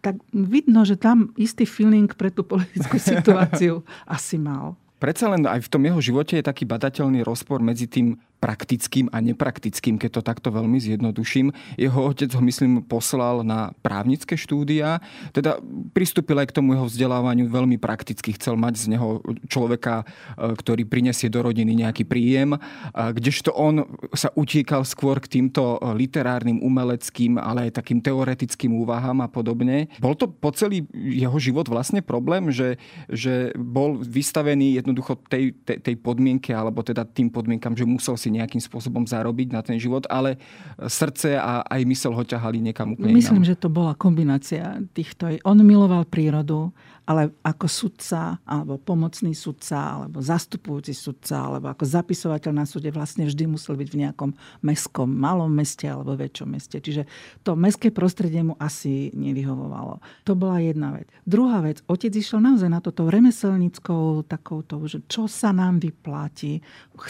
tak 0.00 0.22
vidno, 0.30 0.86
že 0.86 0.94
tam 0.94 1.34
istý 1.34 1.66
feeling 1.66 2.10
pre 2.10 2.30
tú 2.30 2.46
politickú 2.46 2.96
situáciu 3.12 3.82
asi 4.06 4.40
mal. 4.40 4.78
Predsa 4.96 5.28
len 5.28 5.44
aj 5.44 5.60
v 5.60 5.72
tom 5.72 5.82
jeho 5.84 6.00
živote 6.00 6.40
je 6.40 6.44
taký 6.46 6.64
badateľný 6.64 7.20
rozpor 7.20 7.60
medzi 7.60 7.84
tým 7.84 8.16
praktickým 8.46 9.10
a 9.10 9.18
nepraktickým, 9.18 9.98
keď 9.98 10.22
to 10.22 10.22
takto 10.22 10.54
veľmi 10.54 10.78
zjednoduším. 10.78 11.50
Jeho 11.74 12.14
otec 12.14 12.30
ho, 12.30 12.42
myslím, 12.46 12.86
poslal 12.86 13.42
na 13.42 13.74
právnické 13.82 14.38
štúdia, 14.38 15.02
teda 15.34 15.58
pristúpil 15.90 16.38
aj 16.38 16.54
k 16.54 16.62
tomu 16.62 16.78
jeho 16.78 16.86
vzdelávaniu 16.86 17.50
veľmi 17.50 17.74
prakticky. 17.82 18.38
Chcel 18.38 18.54
mať 18.54 18.86
z 18.86 18.94
neho 18.94 19.18
človeka, 19.50 20.06
e, 20.38 20.54
ktorý 20.54 20.86
prinesie 20.86 21.26
do 21.26 21.42
rodiny 21.42 21.74
nejaký 21.74 22.06
príjem, 22.06 22.54
kdežto 22.94 23.50
on 23.50 23.82
sa 24.14 24.30
utiekal 24.38 24.86
skôr 24.86 25.18
k 25.18 25.40
týmto 25.40 25.82
literárnym, 25.96 26.62
umeleckým, 26.62 27.40
ale 27.40 27.68
aj 27.68 27.82
takým 27.82 27.98
teoretickým 27.98 28.70
úvahám 28.76 29.24
a 29.24 29.28
podobne. 29.32 29.90
Bol 29.98 30.14
to 30.14 30.30
po 30.30 30.52
celý 30.52 30.86
jeho 30.94 31.34
život 31.40 31.66
vlastne 31.66 32.04
problém, 32.04 32.52
že, 32.52 32.76
že 33.08 33.50
bol 33.56 33.98
vystavený 33.98 34.78
jednoducho 34.78 35.18
tej, 35.26 35.56
tej, 35.64 35.82
tej 35.82 35.96
podmienke, 35.98 36.52
alebo 36.52 36.84
teda 36.84 37.08
tým 37.08 37.32
podmienkam, 37.32 37.74
že 37.74 37.88
musel 37.88 38.14
si 38.20 38.28
nejakým 38.36 38.60
spôsobom 38.60 39.08
zarobiť 39.08 39.48
na 39.50 39.64
ten 39.64 39.80
život, 39.80 40.04
ale 40.12 40.36
srdce 40.84 41.36
a 41.40 41.64
aj 41.64 41.80
mysel 41.88 42.12
ho 42.12 42.22
ťahali 42.22 42.60
niekam 42.60 42.92
úplne 42.92 43.16
Myslím, 43.16 43.42
inám. 43.42 43.50
že 43.50 43.56
to 43.56 43.68
bola 43.72 43.92
kombinácia 43.96 44.78
týchto. 44.92 45.32
On 45.48 45.56
miloval 45.56 46.04
prírodu, 46.04 46.70
ale 47.06 47.30
ako 47.46 47.66
sudca, 47.70 48.42
alebo 48.42 48.82
pomocný 48.82 49.30
sudca, 49.30 50.02
alebo 50.02 50.18
zastupujúci 50.18 50.90
sudca, 50.90 51.46
alebo 51.46 51.70
ako 51.70 51.86
zapisovateľ 51.86 52.52
na 52.52 52.66
súde 52.66 52.90
vlastne 52.90 53.30
vždy 53.30 53.46
musel 53.46 53.78
byť 53.78 53.88
v 53.94 54.00
nejakom 54.02 54.30
mestskom, 54.66 55.06
malom 55.06 55.48
meste 55.54 55.86
alebo 55.86 56.18
väčšom 56.18 56.48
meste. 56.50 56.82
Čiže 56.82 57.06
to 57.46 57.54
mestské 57.54 57.94
prostredie 57.94 58.42
mu 58.42 58.58
asi 58.58 59.14
nevyhovovalo. 59.14 60.02
To 60.26 60.34
bola 60.34 60.58
jedna 60.58 60.98
vec. 60.98 61.06
Druhá 61.22 61.62
vec, 61.62 61.86
otec 61.86 62.10
išiel 62.10 62.42
naozaj 62.42 62.66
na 62.66 62.82
toto 62.82 63.06
remeselníckou 63.06 64.26
takouto, 64.26 64.82
že 64.90 65.06
čo 65.06 65.30
sa 65.30 65.54
nám 65.54 65.78
vypláti. 65.78 66.58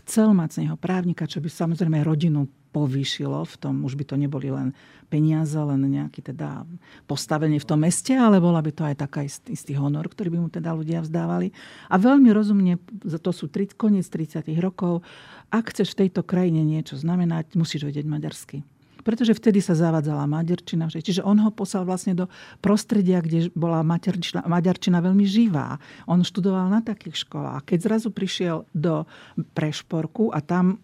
Chcel 0.05 0.37
mať 0.37 0.49
z 0.53 0.59
neho 0.69 0.77
právnika, 0.77 1.25
čo 1.25 1.41
by 1.41 1.49
samozrejme 1.49 2.05
rodinu 2.05 2.45
povýšilo 2.77 3.41
v 3.49 3.55
tom, 3.57 3.75
už 3.89 3.97
by 3.97 4.05
to 4.05 4.21
neboli 4.21 4.53
len 4.53 4.77
peniaze, 5.09 5.57
len 5.57 5.81
nejaký 5.81 6.21
teda 6.21 6.69
postavenie 7.09 7.57
v 7.57 7.65
tom 7.65 7.81
meste, 7.81 8.13
ale 8.13 8.37
bola 8.37 8.61
by 8.61 8.69
to 8.77 8.85
aj 8.85 9.01
taká 9.01 9.25
istý, 9.25 9.57
istý 9.57 9.73
honor, 9.81 10.05
ktorý 10.13 10.37
by 10.37 10.39
mu 10.45 10.49
teda 10.53 10.77
ľudia 10.77 11.01
vzdávali. 11.01 11.57
A 11.89 11.97
veľmi 11.97 12.29
rozumne, 12.37 12.77
to 13.01 13.33
sú 13.33 13.49
tri, 13.49 13.65
koniec 13.65 14.05
30 14.05 14.45
rokov, 14.61 15.01
ak 15.49 15.73
chceš 15.73 15.97
v 15.97 16.05
tejto 16.05 16.21
krajine 16.21 16.61
niečo 16.61 17.01
znamenať, 17.01 17.57
musíš 17.57 17.89
vedieť 17.89 18.05
maďarsky 18.05 18.61
pretože 19.07 19.39
vtedy 19.39 19.63
sa 19.63 19.79
zavádzala 19.79 20.27
maďarčina. 20.27 20.91
Čiže 20.91 21.23
on 21.23 21.39
ho 21.39 21.55
poslal 21.55 21.87
vlastne 21.87 22.19
do 22.19 22.27
prostredia, 22.59 23.23
kde 23.23 23.55
bola 23.55 23.87
maďarčina, 23.87 24.43
maďarčina 24.43 24.99
veľmi 24.99 25.23
živá. 25.23 25.79
On 26.11 26.19
študoval 26.19 26.67
na 26.67 26.83
takých 26.83 27.23
školách. 27.23 27.63
Keď 27.71 27.79
zrazu 27.87 28.11
prišiel 28.11 28.67
do 28.75 29.07
Prešporku 29.55 30.35
a 30.35 30.43
tam 30.43 30.83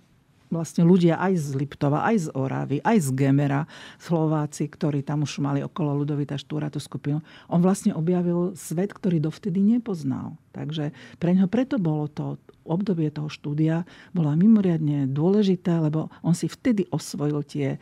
vlastne 0.53 0.85
ľudia 0.85 1.17
aj 1.17 1.33
z 1.41 1.49
Liptova, 1.57 2.05
aj 2.05 2.29
z 2.29 2.37
Oravy, 2.37 2.79
aj 2.85 2.97
z 3.01 3.09
Gemera, 3.17 3.65
Slováci, 3.97 4.69
ktorí 4.69 5.01
tam 5.01 5.25
už 5.25 5.41
mali 5.41 5.65
okolo 5.65 6.05
Ludovita 6.05 6.37
Štúra 6.37 6.69
tú 6.69 6.77
skupinu, 6.77 7.25
on 7.49 7.65
vlastne 7.65 7.97
objavil 7.97 8.53
svet, 8.53 8.93
ktorý 8.93 9.19
dovtedy 9.19 9.65
nepoznal. 9.65 10.37
Takže 10.53 10.93
pre 11.17 11.33
ňo 11.33 11.49
preto 11.49 11.81
bolo 11.81 12.13
to 12.13 12.37
obdobie 12.69 13.11
toho 13.11 13.33
štúdia 13.33 13.89
bolo 14.13 14.31
mimoriadne 14.37 15.11
dôležité, 15.11 15.83
lebo 15.83 16.13
on 16.23 16.37
si 16.37 16.47
vtedy 16.47 16.87
osvojil 16.93 17.43
tie 17.43 17.81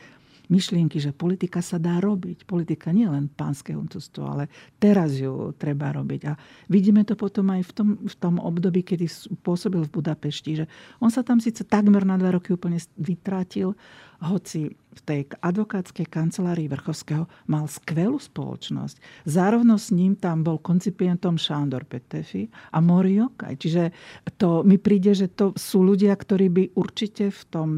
myšlienky, 0.51 0.99
že 0.99 1.15
politika 1.15 1.63
sa 1.63 1.79
dá 1.79 2.03
robiť. 2.03 2.45
Politika 2.45 2.91
nie 2.91 3.07
len 3.07 3.31
pánske 3.31 3.73
huncovstvo, 3.73 4.27
ale 4.27 4.51
teraz 4.83 5.15
ju 5.15 5.55
treba 5.55 5.95
robiť. 5.95 6.21
A 6.27 6.35
vidíme 6.67 7.07
to 7.07 7.15
potom 7.15 7.55
aj 7.55 7.63
v 7.65 7.73
tom, 7.73 7.89
v 8.03 8.17
tom 8.19 8.37
období, 8.43 8.83
kedy 8.83 9.07
pôsobil 9.47 9.87
v 9.87 9.95
Budapešti, 9.95 10.61
že 10.61 10.65
on 10.99 11.09
sa 11.09 11.23
tam 11.23 11.39
síce 11.39 11.63
takmer 11.63 12.03
na 12.03 12.19
dva 12.19 12.35
roky 12.35 12.51
úplne 12.53 12.83
vytrátil, 12.99 13.79
hoci 14.21 14.77
v 14.77 15.01
tej 15.07 15.21
advokátskej 15.41 16.05
kancelárii 16.13 16.69
Vrchovského 16.69 17.25
mal 17.49 17.65
skvelú 17.71 18.21
spoločnosť. 18.21 19.25
Zárovno 19.25 19.81
s 19.81 19.95
ním 19.95 20.19
tam 20.19 20.45
bol 20.45 20.61
koncipientom 20.61 21.41
Šándor 21.41 21.89
Petefi 21.89 22.51
a 22.75 22.85
Moriokaj. 22.85 23.55
Čiže 23.57 23.85
to 24.37 24.61
mi 24.67 24.77
príde, 24.77 25.17
že 25.17 25.33
to 25.33 25.57
sú 25.57 25.81
ľudia, 25.87 26.13
ktorí 26.13 26.53
by 26.53 26.65
určite 26.77 27.33
v, 27.33 27.43
tom, 27.49 27.69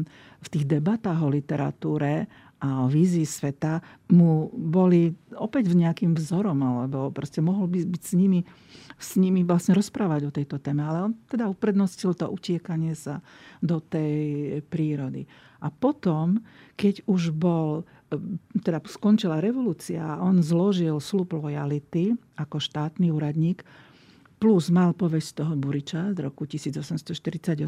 v 0.43 0.47
tých 0.51 0.65
debatách 0.67 1.19
o 1.23 1.31
literatúre 1.31 2.27
a 2.63 2.87
vízii 2.87 3.27
sveta 3.27 3.83
mu 4.07 4.47
boli 4.55 5.11
opäť 5.35 5.67
v 5.67 5.83
nejakým 5.83 6.15
vzorom, 6.15 6.55
alebo 6.63 7.11
proste 7.11 7.43
mohol 7.43 7.67
by 7.67 7.83
byť 7.83 8.03
s 8.07 8.13
nimi, 8.15 8.47
s 8.95 9.19
nimi 9.19 9.43
vlastne 9.43 9.75
rozprávať 9.75 10.31
o 10.31 10.35
tejto 10.35 10.63
téme. 10.63 10.79
Ale 10.79 11.11
on 11.11 11.13
teda 11.27 11.51
uprednostil 11.51 12.15
to 12.15 12.31
utiekanie 12.31 12.95
sa 12.95 13.19
do 13.59 13.83
tej 13.83 14.63
prírody. 14.71 15.27
A 15.59 15.67
potom, 15.75 16.39
keď 16.79 17.03
už 17.03 17.35
bol, 17.35 17.83
teda 18.63 18.79
skončila 18.87 19.43
revolúcia, 19.43 20.19
on 20.23 20.39
zložil 20.39 21.03
slub 21.03 21.35
lojality 21.35 22.15
ako 22.39 22.63
štátny 22.63 23.11
úradník, 23.11 23.67
plus 24.43 24.67
mal 24.75 24.91
povesť 24.91 25.39
toho 25.39 25.55
Buriča 25.55 26.11
z 26.11 26.19
roku 26.19 26.43
1848, 26.43 27.63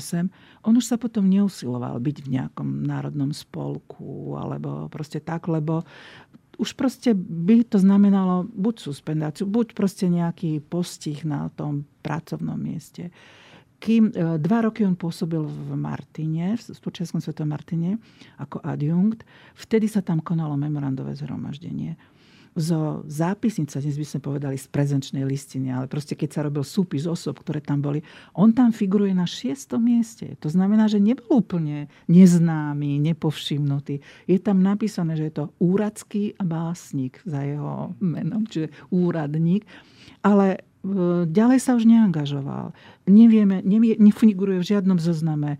on 0.68 0.74
už 0.76 0.84
sa 0.84 1.00
potom 1.00 1.24
neusiloval 1.24 2.04
byť 2.04 2.18
v 2.20 2.28
nejakom 2.36 2.84
národnom 2.84 3.32
spolku 3.32 4.36
alebo 4.36 4.92
proste 4.92 5.24
tak, 5.24 5.48
lebo 5.48 5.88
už 6.60 6.76
proste 6.76 7.16
by 7.16 7.64
to 7.64 7.80
znamenalo 7.80 8.44
buď 8.52 8.92
suspendáciu, 8.92 9.48
buď 9.48 9.72
proste 9.72 10.12
nejaký 10.12 10.60
postih 10.68 11.24
na 11.24 11.48
tom 11.56 11.88
pracovnom 12.04 12.60
mieste. 12.60 13.08
Kým 13.80 14.12
e, 14.12 14.36
dva 14.36 14.68
roky 14.68 14.84
on 14.84 15.00
pôsobil 15.00 15.48
v 15.48 15.80
Martine, 15.80 16.60
v 16.60 16.60
Spoločenskom 16.60 17.24
svetom 17.24 17.48
Martine, 17.48 18.04
ako 18.36 18.60
adjunkt, 18.68 19.24
vtedy 19.56 19.88
sa 19.88 20.04
tam 20.04 20.20
konalo 20.20 20.60
memorandové 20.60 21.16
zhromaždenie 21.16 21.96
zo 22.56 23.04
zápisnice, 23.12 23.84
dnes 23.84 24.00
by 24.00 24.08
sme 24.08 24.20
povedali 24.24 24.56
z 24.56 24.72
prezenčnej 24.72 25.28
listiny, 25.28 25.76
ale 25.76 25.92
proste 25.92 26.16
keď 26.16 26.30
sa 26.32 26.42
robil 26.48 26.64
súpis 26.64 27.04
osob, 27.04 27.44
ktoré 27.44 27.60
tam 27.60 27.84
boli, 27.84 28.00
on 28.32 28.56
tam 28.56 28.72
figuruje 28.72 29.12
na 29.12 29.28
šiestom 29.28 29.84
mieste. 29.84 30.40
To 30.40 30.48
znamená, 30.48 30.88
že 30.88 31.04
nebol 31.04 31.44
úplne 31.44 31.92
neznámy, 32.08 33.04
nepovšimnutý. 33.12 34.00
Je 34.24 34.40
tam 34.40 34.64
napísané, 34.64 35.20
že 35.20 35.28
je 35.28 35.36
to 35.36 35.46
úradský 35.60 36.40
básnik 36.40 37.20
za 37.28 37.44
jeho 37.44 37.92
menom, 38.00 38.48
čiže 38.48 38.72
úradník. 38.88 39.68
Ale 40.24 40.64
ďalej 41.26 41.60
sa 41.62 41.74
už 41.74 41.90
neangažoval. 41.90 42.72
Nevieme, 43.06 43.62
nevie, 43.62 43.98
nefiguruje 44.02 44.62
v 44.62 44.70
žiadnom 44.76 44.98
zozname 44.98 45.58
e, 45.58 45.60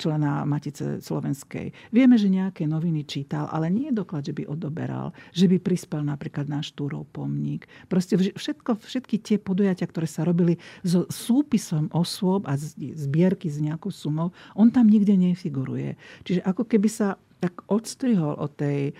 člena 0.00 0.48
Matice 0.48 1.00
Slovenskej. 1.00 1.72
Vieme, 1.92 2.16
že 2.16 2.32
nejaké 2.32 2.64
noviny 2.64 3.04
čítal, 3.04 3.48
ale 3.52 3.68
nie 3.68 3.92
je 3.92 3.98
doklad, 4.00 4.24
že 4.24 4.32
by 4.32 4.48
odoberal, 4.48 5.12
že 5.36 5.44
by 5.48 5.60
prispel 5.60 6.00
napríklad 6.04 6.48
na 6.48 6.64
Štúrov 6.64 7.04
pomník. 7.12 7.68
Proste 7.88 8.16
všetko, 8.16 8.80
všetky 8.80 9.20
tie 9.20 9.36
podujatia, 9.36 9.84
ktoré 9.84 10.08
sa 10.08 10.24
robili 10.24 10.56
so 10.80 11.04
súpisom 11.12 11.92
osôb 11.92 12.48
a 12.48 12.56
zbierky 12.56 13.52
s 13.52 13.60
nejakou 13.60 13.92
sumou, 13.92 14.32
on 14.56 14.72
tam 14.72 14.88
nikde 14.88 15.16
nefiguruje. 15.16 16.00
Čiže 16.24 16.44
ako 16.48 16.64
keby 16.64 16.88
sa 16.88 17.20
tak 17.44 17.60
odstrihol 17.68 18.40
od 18.40 18.56
tej 18.56 18.88
e, 18.88 18.92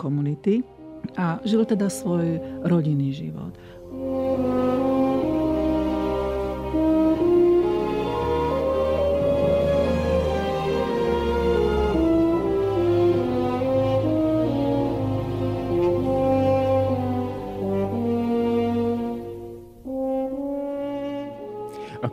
komunity 0.00 0.64
a 1.14 1.38
žil 1.46 1.62
teda 1.62 1.86
svoj 1.92 2.40
rodinný 2.66 3.14
život. 3.14 3.54
Música 3.96 4.95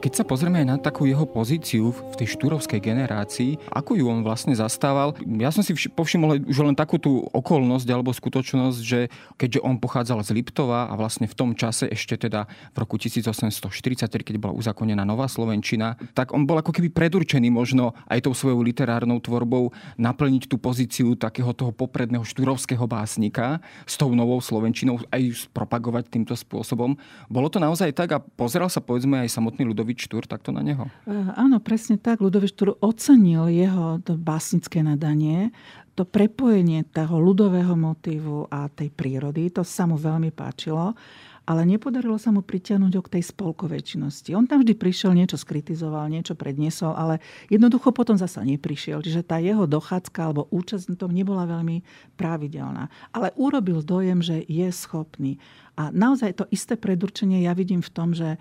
Keď 0.04 0.20
sa 0.20 0.28
pozrieme 0.28 0.60
aj 0.60 0.68
na 0.68 0.76
takú 0.76 1.08
jeho 1.08 1.24
pozíciu 1.24 1.96
v 1.96 2.16
tej 2.20 2.36
štúrovskej 2.36 2.84
generácii, 2.84 3.56
ako 3.72 3.96
ju 3.96 4.12
on 4.12 4.20
vlastne 4.20 4.52
zastával, 4.52 5.16
ja 5.40 5.48
som 5.48 5.64
si 5.64 5.72
povšimol 5.72 6.44
už 6.44 6.60
len 6.60 6.76
takú 6.76 7.00
tú 7.00 7.24
okolnosť 7.32 7.88
alebo 7.88 8.12
skutočnosť, 8.12 8.80
že 8.84 9.08
keďže 9.40 9.64
on 9.64 9.80
pochádzal 9.80 10.20
z 10.28 10.36
Liptova 10.36 10.92
a 10.92 10.94
vlastne 11.00 11.24
v 11.24 11.32
tom 11.40 11.56
čase 11.56 11.88
ešte 11.88 12.20
teda 12.20 12.52
v 12.76 12.78
roku 12.84 13.00
1843, 13.00 14.04
keď 14.28 14.36
bola 14.44 14.52
uzakonená 14.60 15.08
Nová 15.08 15.32
Slovenčina, 15.32 15.96
tak 16.12 16.36
on 16.36 16.44
bol 16.44 16.60
ako 16.60 16.76
keby 16.76 16.92
predurčený 16.92 17.48
možno 17.48 17.96
aj 18.12 18.28
tou 18.28 18.36
svojou 18.36 18.60
literárnou 18.60 19.24
tvorbou 19.24 19.72
naplniť 19.96 20.52
tú 20.52 20.60
pozíciu 20.60 21.16
takého 21.16 21.56
toho 21.56 21.72
popredného 21.72 22.28
štúrovského 22.28 22.84
básnika 22.92 23.64
s 23.88 23.96
tou 23.96 24.12
Novou 24.12 24.44
Slovenčinou 24.44 25.00
aj 25.16 25.48
propagovať 25.56 26.12
týmto 26.12 26.36
spôsobom. 26.36 27.00
Bolo 27.32 27.48
to 27.48 27.64
naozaj 27.64 27.96
tak 27.96 28.12
a 28.12 28.20
pozeral 28.20 28.68
sa 28.68 28.84
povedzme 28.84 29.24
aj 29.24 29.32
samotný 29.32 29.64
ľudový 29.72 29.93
Ludovič 29.94 30.10
Štúr 30.10 30.26
takto 30.26 30.50
na 30.50 30.66
neho? 30.66 30.90
E, 31.06 31.14
áno, 31.38 31.62
presne 31.62 32.02
tak. 32.02 32.18
Ludovič 32.18 32.58
Štúr 32.58 32.82
ocenil 32.82 33.46
jeho 33.54 34.02
básnické 34.18 34.82
nadanie, 34.82 35.54
to 35.94 36.02
prepojenie 36.02 36.82
toho 36.90 37.22
ľudového 37.22 37.78
motívu 37.78 38.50
a 38.50 38.66
tej 38.74 38.90
prírody, 38.90 39.54
to 39.54 39.62
sa 39.62 39.86
mu 39.86 39.94
veľmi 39.94 40.34
páčilo 40.34 40.98
ale 41.44 41.68
nepodarilo 41.68 42.16
sa 42.16 42.32
mu 42.32 42.40
pritiahnuť 42.40 42.94
ho 42.96 43.02
k 43.04 43.20
tej 43.20 43.24
spolkovej 43.36 43.84
činnosti. 43.84 44.32
On 44.32 44.48
tam 44.48 44.64
vždy 44.64 44.80
prišiel, 44.80 45.12
niečo 45.12 45.36
skritizoval, 45.36 46.08
niečo 46.08 46.40
predniesol, 46.40 46.96
ale 46.96 47.20
jednoducho 47.52 47.92
potom 47.92 48.16
zasa 48.16 48.48
neprišiel. 48.48 49.04
Čiže 49.04 49.28
tá 49.28 49.44
jeho 49.44 49.68
dochádzka 49.68 50.20
alebo 50.24 50.48
účasť 50.56 50.96
na 50.96 50.98
tom 51.00 51.12
nebola 51.12 51.44
veľmi 51.44 51.84
pravidelná. 52.16 52.88
Ale 53.12 53.36
urobil 53.36 53.84
dojem, 53.84 54.24
že 54.24 54.40
je 54.48 54.68
schopný. 54.72 55.36
A 55.74 55.90
naozaj 55.90 56.38
to 56.38 56.46
isté 56.54 56.78
predurčenie 56.78 57.42
ja 57.42 57.58
vidím 57.58 57.82
v 57.82 57.94
tom, 57.94 58.14
že 58.14 58.38
e, 58.38 58.40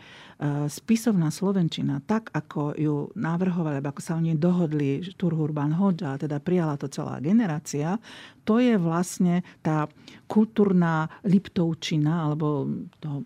spisovná 0.68 1.32
Slovenčina, 1.32 2.04
tak 2.04 2.28
ako 2.28 2.76
ju 2.76 3.08
navrhovali, 3.16 3.80
ako 3.80 4.00
sa 4.04 4.20
o 4.20 4.24
nej 4.24 4.36
dohodli 4.36 5.00
Štur 5.00 5.32
Hurban 5.32 5.72
Hoďa, 5.72 6.20
teda 6.20 6.44
prijala 6.44 6.76
to 6.76 6.92
celá 6.92 7.24
generácia, 7.24 7.96
to 8.44 8.60
je 8.60 8.76
vlastne 8.76 9.40
tá 9.64 9.88
kultúrna 10.28 11.08
Liptovčina, 11.24 12.28
alebo 12.28 12.68
to 13.00 13.24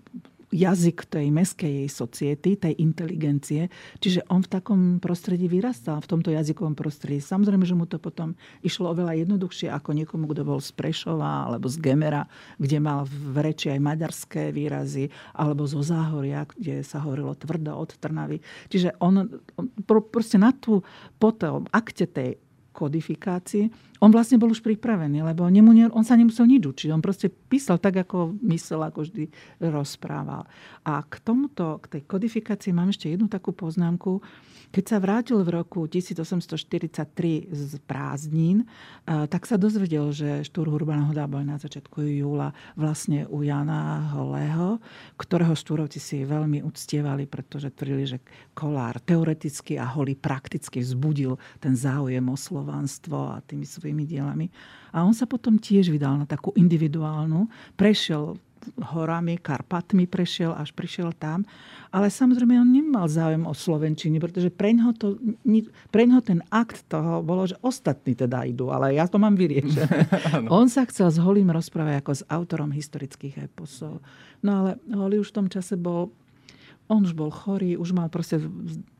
jazyk 0.56 1.04
tej 1.12 1.28
meskej 1.28 1.84
society, 1.92 2.56
tej 2.56 2.72
inteligencie. 2.80 3.68
Čiže 4.00 4.24
on 4.32 4.40
v 4.40 4.48
takom 4.48 4.80
prostredí 4.96 5.52
vyrastal, 5.52 6.00
v 6.00 6.10
tomto 6.16 6.32
jazykovom 6.32 6.72
prostredí. 6.72 7.20
Samozrejme, 7.20 7.68
že 7.68 7.76
mu 7.76 7.84
to 7.84 8.00
potom 8.00 8.32
išlo 8.64 8.96
oveľa 8.96 9.20
jednoduchšie 9.20 9.68
ako 9.68 9.92
niekomu, 9.92 10.24
kto 10.32 10.48
bol 10.48 10.58
z 10.64 10.72
Prešova 10.72 11.52
alebo 11.52 11.68
z 11.68 11.76
Gemera, 11.84 12.24
kde 12.56 12.78
mal 12.80 13.04
v 13.04 13.36
reči 13.44 13.68
aj 13.68 13.80
maďarské 13.84 14.42
výrazy, 14.56 15.12
alebo 15.36 15.68
zo 15.68 15.84
Záhoria, 15.84 16.48
kde 16.48 16.80
sa 16.80 17.04
hovorilo 17.04 17.36
tvrdo 17.36 17.76
od 17.76 17.92
Trnavy. 18.00 18.40
Čiže 18.72 18.96
on, 19.04 19.28
on 19.60 19.66
proste 19.84 20.40
na 20.40 20.56
tú, 20.56 20.80
po 21.20 21.36
tom 21.36 21.68
akte 21.68 22.08
tej 22.08 22.40
kodifikácie, 22.76 23.72
on 24.00 24.10
vlastne 24.12 24.36
bol 24.36 24.52
už 24.52 24.60
pripravený, 24.64 25.22
lebo 25.24 25.46
nemu, 25.48 25.92
on 25.92 26.04
sa 26.04 26.16
nemusel 26.16 26.48
nič 26.48 26.64
učiť. 26.66 26.88
On 26.92 27.00
proste 27.04 27.28
písal 27.28 27.80
tak, 27.80 27.96
ako 28.02 28.36
myslel, 28.44 28.84
ako 28.88 29.06
vždy 29.08 29.28
rozprával. 29.60 30.44
A 30.84 31.00
k 31.04 31.20
tomuto, 31.20 31.80
k 31.84 31.98
tej 31.98 32.02
kodifikácii 32.04 32.72
mám 32.74 32.92
ešte 32.92 33.08
jednu 33.12 33.30
takú 33.30 33.54
poznámku. 33.56 34.20
Keď 34.66 34.84
sa 34.84 34.98
vrátil 34.98 35.40
v 35.46 35.62
roku 35.62 35.86
1843 35.86 37.48
z 37.48 37.72
prázdnin, 37.86 38.66
tak 39.06 39.46
sa 39.46 39.54
dozvedel, 39.54 40.10
že 40.10 40.42
Štúr 40.42 40.68
Hurban 40.68 41.06
Hoda 41.06 41.30
bol 41.30 41.46
na 41.46 41.54
začiatku 41.56 42.02
júla 42.02 42.50
vlastne 42.74 43.30
u 43.30 43.46
Jana 43.46 44.10
Holého, 44.10 44.82
ktorého 45.16 45.54
Štúrovci 45.54 46.02
si 46.02 46.26
veľmi 46.26 46.66
uctievali, 46.66 47.30
pretože 47.30 47.70
tvrdili, 47.70 48.04
že 48.10 48.18
Kolár 48.58 48.98
teoreticky 49.00 49.78
a 49.78 49.86
Holý 49.86 50.18
prakticky 50.18 50.82
vzbudil 50.82 51.38
ten 51.62 51.78
záujem 51.78 52.26
o 52.26 52.34
slovanstvo 52.34 53.38
a 53.38 53.40
tými 53.46 53.62
svojimi 53.62 53.85
dielami. 53.92 54.50
A 54.90 55.04
on 55.04 55.12
sa 55.12 55.28
potom 55.28 55.60
tiež 55.60 55.92
vydal 55.92 56.16
na 56.16 56.26
takú 56.26 56.50
individuálnu, 56.56 57.46
prešiel 57.76 58.40
horami, 58.74 59.38
Karpatmi 59.38 60.10
prešiel, 60.10 60.50
až 60.50 60.74
prišiel 60.74 61.14
tam. 61.14 61.46
Ale 61.94 62.10
samozrejme 62.10 62.58
on 62.58 62.66
nemal 62.66 63.06
záujem 63.06 63.46
o 63.46 63.54
Slovenčine, 63.54 64.18
pretože 64.18 64.50
preňho, 64.50 64.90
to, 64.96 65.16
preňho 65.94 66.20
ten 66.20 66.42
akt 66.50 66.82
toho 66.90 67.22
bolo, 67.22 67.46
že 67.46 67.56
ostatní 67.62 68.18
teda 68.18 68.42
idú, 68.42 68.74
ale 68.74 68.98
ja 68.98 69.06
to 69.06 69.22
mám 69.22 69.38
vyriešené. 69.38 70.10
on 70.50 70.66
sa 70.66 70.82
chcel 70.90 71.08
s 71.14 71.22
Holím 71.22 71.54
rozprávať 71.54 72.02
ako 72.02 72.12
s 72.12 72.22
autorom 72.26 72.74
historických 72.74 73.46
eposov. 73.46 74.02
No 74.42 74.64
ale 74.64 74.70
Holý 74.90 75.22
už 75.22 75.30
v 75.30 75.36
tom 75.44 75.46
čase 75.46 75.78
bol 75.78 76.10
on 76.86 77.02
už 77.02 77.14
bol 77.18 77.30
chorý, 77.34 77.74
už 77.74 77.90
mal 77.90 78.06
proste 78.06 78.38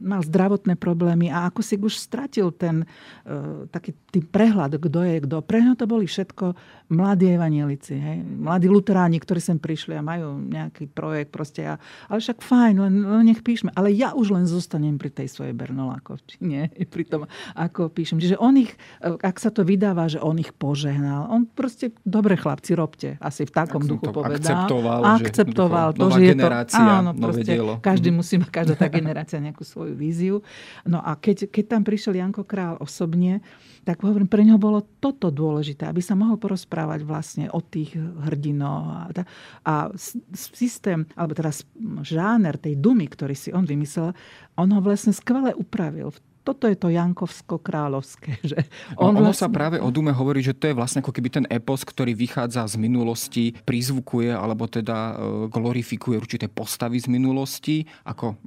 mal 0.02 0.22
zdravotné 0.22 0.74
problémy 0.74 1.30
a 1.30 1.46
ako 1.50 1.60
si 1.62 1.78
už 1.78 1.94
stratil 1.94 2.50
ten 2.50 2.82
uh, 2.82 3.66
taký 3.70 3.94
tý 4.10 4.20
prehľad, 4.22 4.78
kto 4.78 5.00
je 5.06 5.16
kto. 5.22 5.36
Pre 5.42 5.58
to 5.78 5.84
boli 5.86 6.06
všetko 6.06 6.54
mladí 6.90 7.34
evanielici, 7.34 7.98
hej? 7.98 8.18
mladí 8.22 8.70
luteráni, 8.70 9.18
ktorí 9.18 9.42
sem 9.42 9.58
prišli 9.58 9.98
a 9.98 10.02
majú 10.02 10.38
nejaký 10.38 10.86
projekt 10.86 11.34
proste. 11.34 11.66
A, 11.66 11.74
ale 12.06 12.18
však 12.22 12.38
fajn, 12.42 12.74
len, 12.78 12.94
len 13.02 13.24
nech 13.26 13.42
píšme. 13.42 13.74
Ale 13.74 13.90
ja 13.90 14.14
už 14.14 14.30
len 14.30 14.46
zostanem 14.46 14.94
pri 14.94 15.10
tej 15.10 15.26
svojej 15.26 15.54
Bernolákovčine, 15.54 16.70
pri 16.94 17.04
tom, 17.06 17.26
ako 17.58 17.90
píšem. 17.90 18.22
Čiže 18.22 18.38
on 18.38 18.54
ich, 18.62 18.78
e, 19.02 19.10
ak 19.18 19.36
sa 19.42 19.50
to 19.50 19.66
vydáva, 19.66 20.06
že 20.06 20.22
on 20.22 20.38
ich 20.38 20.54
požehnal, 20.54 21.26
on 21.26 21.50
proste, 21.50 21.90
dobre 22.06 22.38
chlapci, 22.38 22.78
robte. 22.78 23.18
Asi 23.18 23.42
v 23.46 23.52
takom 23.52 23.82
duchu 23.82 24.14
povedal. 24.14 24.38
Akceptoval, 24.38 25.00
akceptoval 25.18 25.88
že, 25.90 25.98
to, 25.98 26.06
že 26.14 26.22
je 26.22 26.34
to, 26.38 26.48
áno, 26.78 27.10
proste, 27.18 27.50
dielo. 27.50 27.74
Každý 27.80 28.10
mm. 28.12 28.16
musí 28.16 28.34
mať, 28.38 28.50
každá 28.52 28.74
tá 28.76 28.88
generácia 28.98 29.40
nejakú 29.40 29.62
svoju 29.62 29.94
víziu. 29.96 30.44
No 30.84 31.00
a 31.00 31.16
keď, 31.16 31.50
keď 31.50 31.64
tam 31.76 31.82
prišiel 31.82 32.18
Janko 32.18 32.44
Král 32.44 32.76
osobne, 32.78 33.40
tak 33.86 34.02
hovorím, 34.02 34.26
pre 34.26 34.42
neho 34.42 34.58
bolo 34.58 34.82
toto 34.98 35.30
dôležité, 35.30 35.86
aby 35.86 36.02
sa 36.02 36.18
mohol 36.18 36.36
porozprávať 36.42 37.06
vlastne 37.06 37.46
o 37.54 37.62
tých 37.62 37.94
hrdinov. 37.98 38.90
A, 38.90 39.24
a 39.62 39.74
systém, 40.34 41.06
alebo 41.14 41.38
teraz 41.38 41.62
žáner 42.02 42.58
tej 42.58 42.76
dumy, 42.78 43.06
ktorý 43.06 43.38
si 43.38 43.54
on 43.54 43.62
vymyslel, 43.62 44.10
on 44.58 44.68
ho 44.74 44.80
vlastne 44.82 45.14
skvele 45.14 45.54
upravil 45.54 46.10
v 46.10 46.18
toto 46.46 46.70
je 46.70 46.78
to 46.78 46.94
Jankovsko-kráľovské. 46.94 48.38
Že 48.54 48.62
on 48.94 49.18
ono 49.18 49.34
vlastne... 49.34 49.42
sa 49.42 49.48
práve 49.50 49.82
o 49.82 49.90
Dume 49.90 50.14
hovorí, 50.14 50.38
že 50.38 50.54
to 50.54 50.70
je 50.70 50.78
vlastne 50.78 51.02
ako 51.02 51.10
keby 51.10 51.28
ten 51.42 51.46
epos, 51.50 51.82
ktorý 51.82 52.14
vychádza 52.14 52.62
z 52.70 52.78
minulosti, 52.78 53.50
prizvukuje 53.66 54.30
alebo 54.30 54.70
teda 54.70 54.94
e, 54.94 55.14
glorifikuje 55.50 56.14
určité 56.14 56.46
postavy 56.46 57.02
z 57.02 57.10
minulosti, 57.10 57.82
ako, 58.06 58.38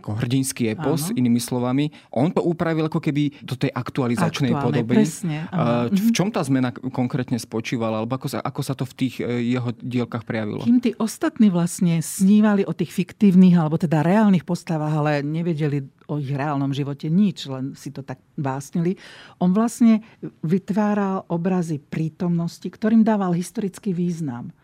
ako 0.00 0.08
hrdinský 0.16 0.72
epos, 0.72 1.12
Áno. 1.12 1.20
inými 1.20 1.40
slovami. 1.42 1.92
On 2.16 2.32
to 2.32 2.40
upravil 2.40 2.88
ako 2.88 3.04
keby 3.04 3.36
do 3.44 3.60
tej 3.60 3.68
aktualizačnej 3.76 4.56
Aktuálne, 4.56 4.80
podoby. 4.80 4.94
Presne. 5.04 5.36
V 5.92 6.10
čom 6.16 6.32
tá 6.32 6.40
zmena 6.40 6.72
konkrétne 6.72 7.36
spočívala, 7.36 8.00
alebo 8.00 8.16
ako 8.16 8.28
sa, 8.32 8.38
ako 8.40 8.60
sa 8.64 8.72
to 8.72 8.88
v 8.88 8.94
tých 8.96 9.14
e, 9.20 9.52
jeho 9.52 9.76
dielkach 9.76 10.24
prejavilo? 10.24 10.64
Kým 10.64 10.80
tí 10.80 10.96
ostatní 10.96 11.52
vlastne 11.52 12.00
snívali 12.00 12.64
o 12.64 12.72
tých 12.72 12.94
fiktívnych 12.94 13.58
alebo 13.58 13.76
teda 13.76 14.00
reálnych 14.00 14.46
postavách, 14.46 14.94
ale 14.94 15.12
nevedeli 15.20 15.84
o 16.06 16.18
ich 16.18 16.30
reálnom 16.30 16.70
živote 16.70 17.10
nič, 17.10 17.46
len 17.50 17.74
si 17.74 17.90
to 17.90 18.02
tak 18.02 18.22
básnili. 18.38 18.98
On 19.42 19.50
vlastne 19.50 20.02
vytváral 20.42 21.26
obrazy 21.30 21.78
prítomnosti, 21.82 22.66
ktorým 22.66 23.02
dával 23.02 23.34
historický 23.34 23.90
význam. 23.90 24.54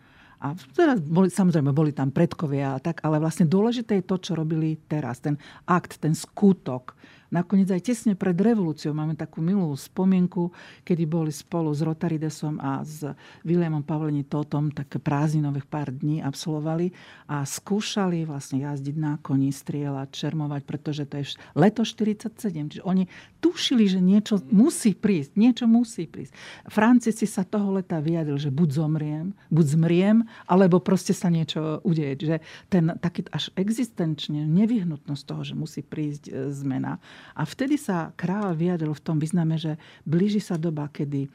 A 0.43 0.51
teraz 0.75 0.99
boli, 0.99 1.31
samozrejme, 1.31 1.71
boli 1.71 1.95
tam 1.95 2.11
predkovia 2.11 2.75
a 2.75 2.83
tak, 2.83 2.99
ale 3.07 3.23
vlastne 3.23 3.47
dôležité 3.47 4.03
je 4.03 4.09
to, 4.11 4.19
čo 4.19 4.35
robili 4.35 4.75
teraz. 4.91 5.23
Ten 5.23 5.39
akt, 5.63 6.03
ten 6.03 6.11
skutok, 6.11 6.99
Nakoniec 7.33 7.65
aj 7.73 7.81
tesne 7.89 8.13
pred 8.13 8.37
revolúciou 8.37 8.93
máme 8.93 9.17
takú 9.17 9.41
milú 9.41 9.73
spomienku, 9.73 10.53
kedy 10.85 11.09
boli 11.09 11.33
spolu 11.33 11.73
s 11.73 11.81
Rotaridesom 11.81 12.61
a 12.61 12.85
s 12.85 13.01
Williamom 13.41 13.81
Pavlení 13.81 14.21
Totom 14.29 14.69
také 14.69 15.01
prázdninových 15.01 15.65
pár 15.65 15.89
dní 15.89 16.21
absolvovali 16.21 16.93
a 17.25 17.41
skúšali 17.41 18.29
vlastne 18.29 18.61
jazdiť 18.61 18.95
na 19.01 19.17
koni, 19.17 19.49
strieľať, 19.49 20.13
čermovať, 20.13 20.61
pretože 20.61 21.09
to 21.09 21.25
je 21.25 21.33
leto 21.57 21.81
47. 21.81 22.37
Čiže 22.69 22.85
oni 22.85 23.09
tušili, 23.43 23.91
že 23.91 23.99
niečo 23.99 24.39
musí 24.47 24.95
prísť. 24.95 25.35
Niečo 25.35 25.67
musí 25.67 26.07
prísť. 26.07 26.31
Francis 26.71 27.19
si 27.19 27.27
sa 27.27 27.43
toho 27.43 27.75
leta 27.75 27.99
vyjadril, 27.99 28.39
že 28.39 28.47
buď 28.47 28.69
zomriem, 28.79 29.35
buď 29.51 29.65
zmriem, 29.75 30.17
alebo 30.47 30.79
proste 30.79 31.11
sa 31.11 31.27
niečo 31.27 31.83
udeje. 31.83 32.15
Že 32.23 32.37
ten 32.71 32.95
taký 33.03 33.27
až 33.35 33.51
existenčne 33.59 34.47
nevyhnutnosť 34.47 35.23
toho, 35.27 35.43
že 35.43 35.59
musí 35.59 35.83
prísť 35.83 36.31
e, 36.31 36.31
zmena 36.55 37.03
a 37.35 37.43
vtedy 37.43 37.75
sa 37.75 38.15
kráľ 38.15 38.55
vyjadril 38.55 38.95
v 38.95 39.03
tom 39.03 39.17
význame, 39.19 39.59
že 39.59 39.75
blíži 40.07 40.39
sa 40.39 40.55
doba, 40.55 40.87
kedy 40.87 41.27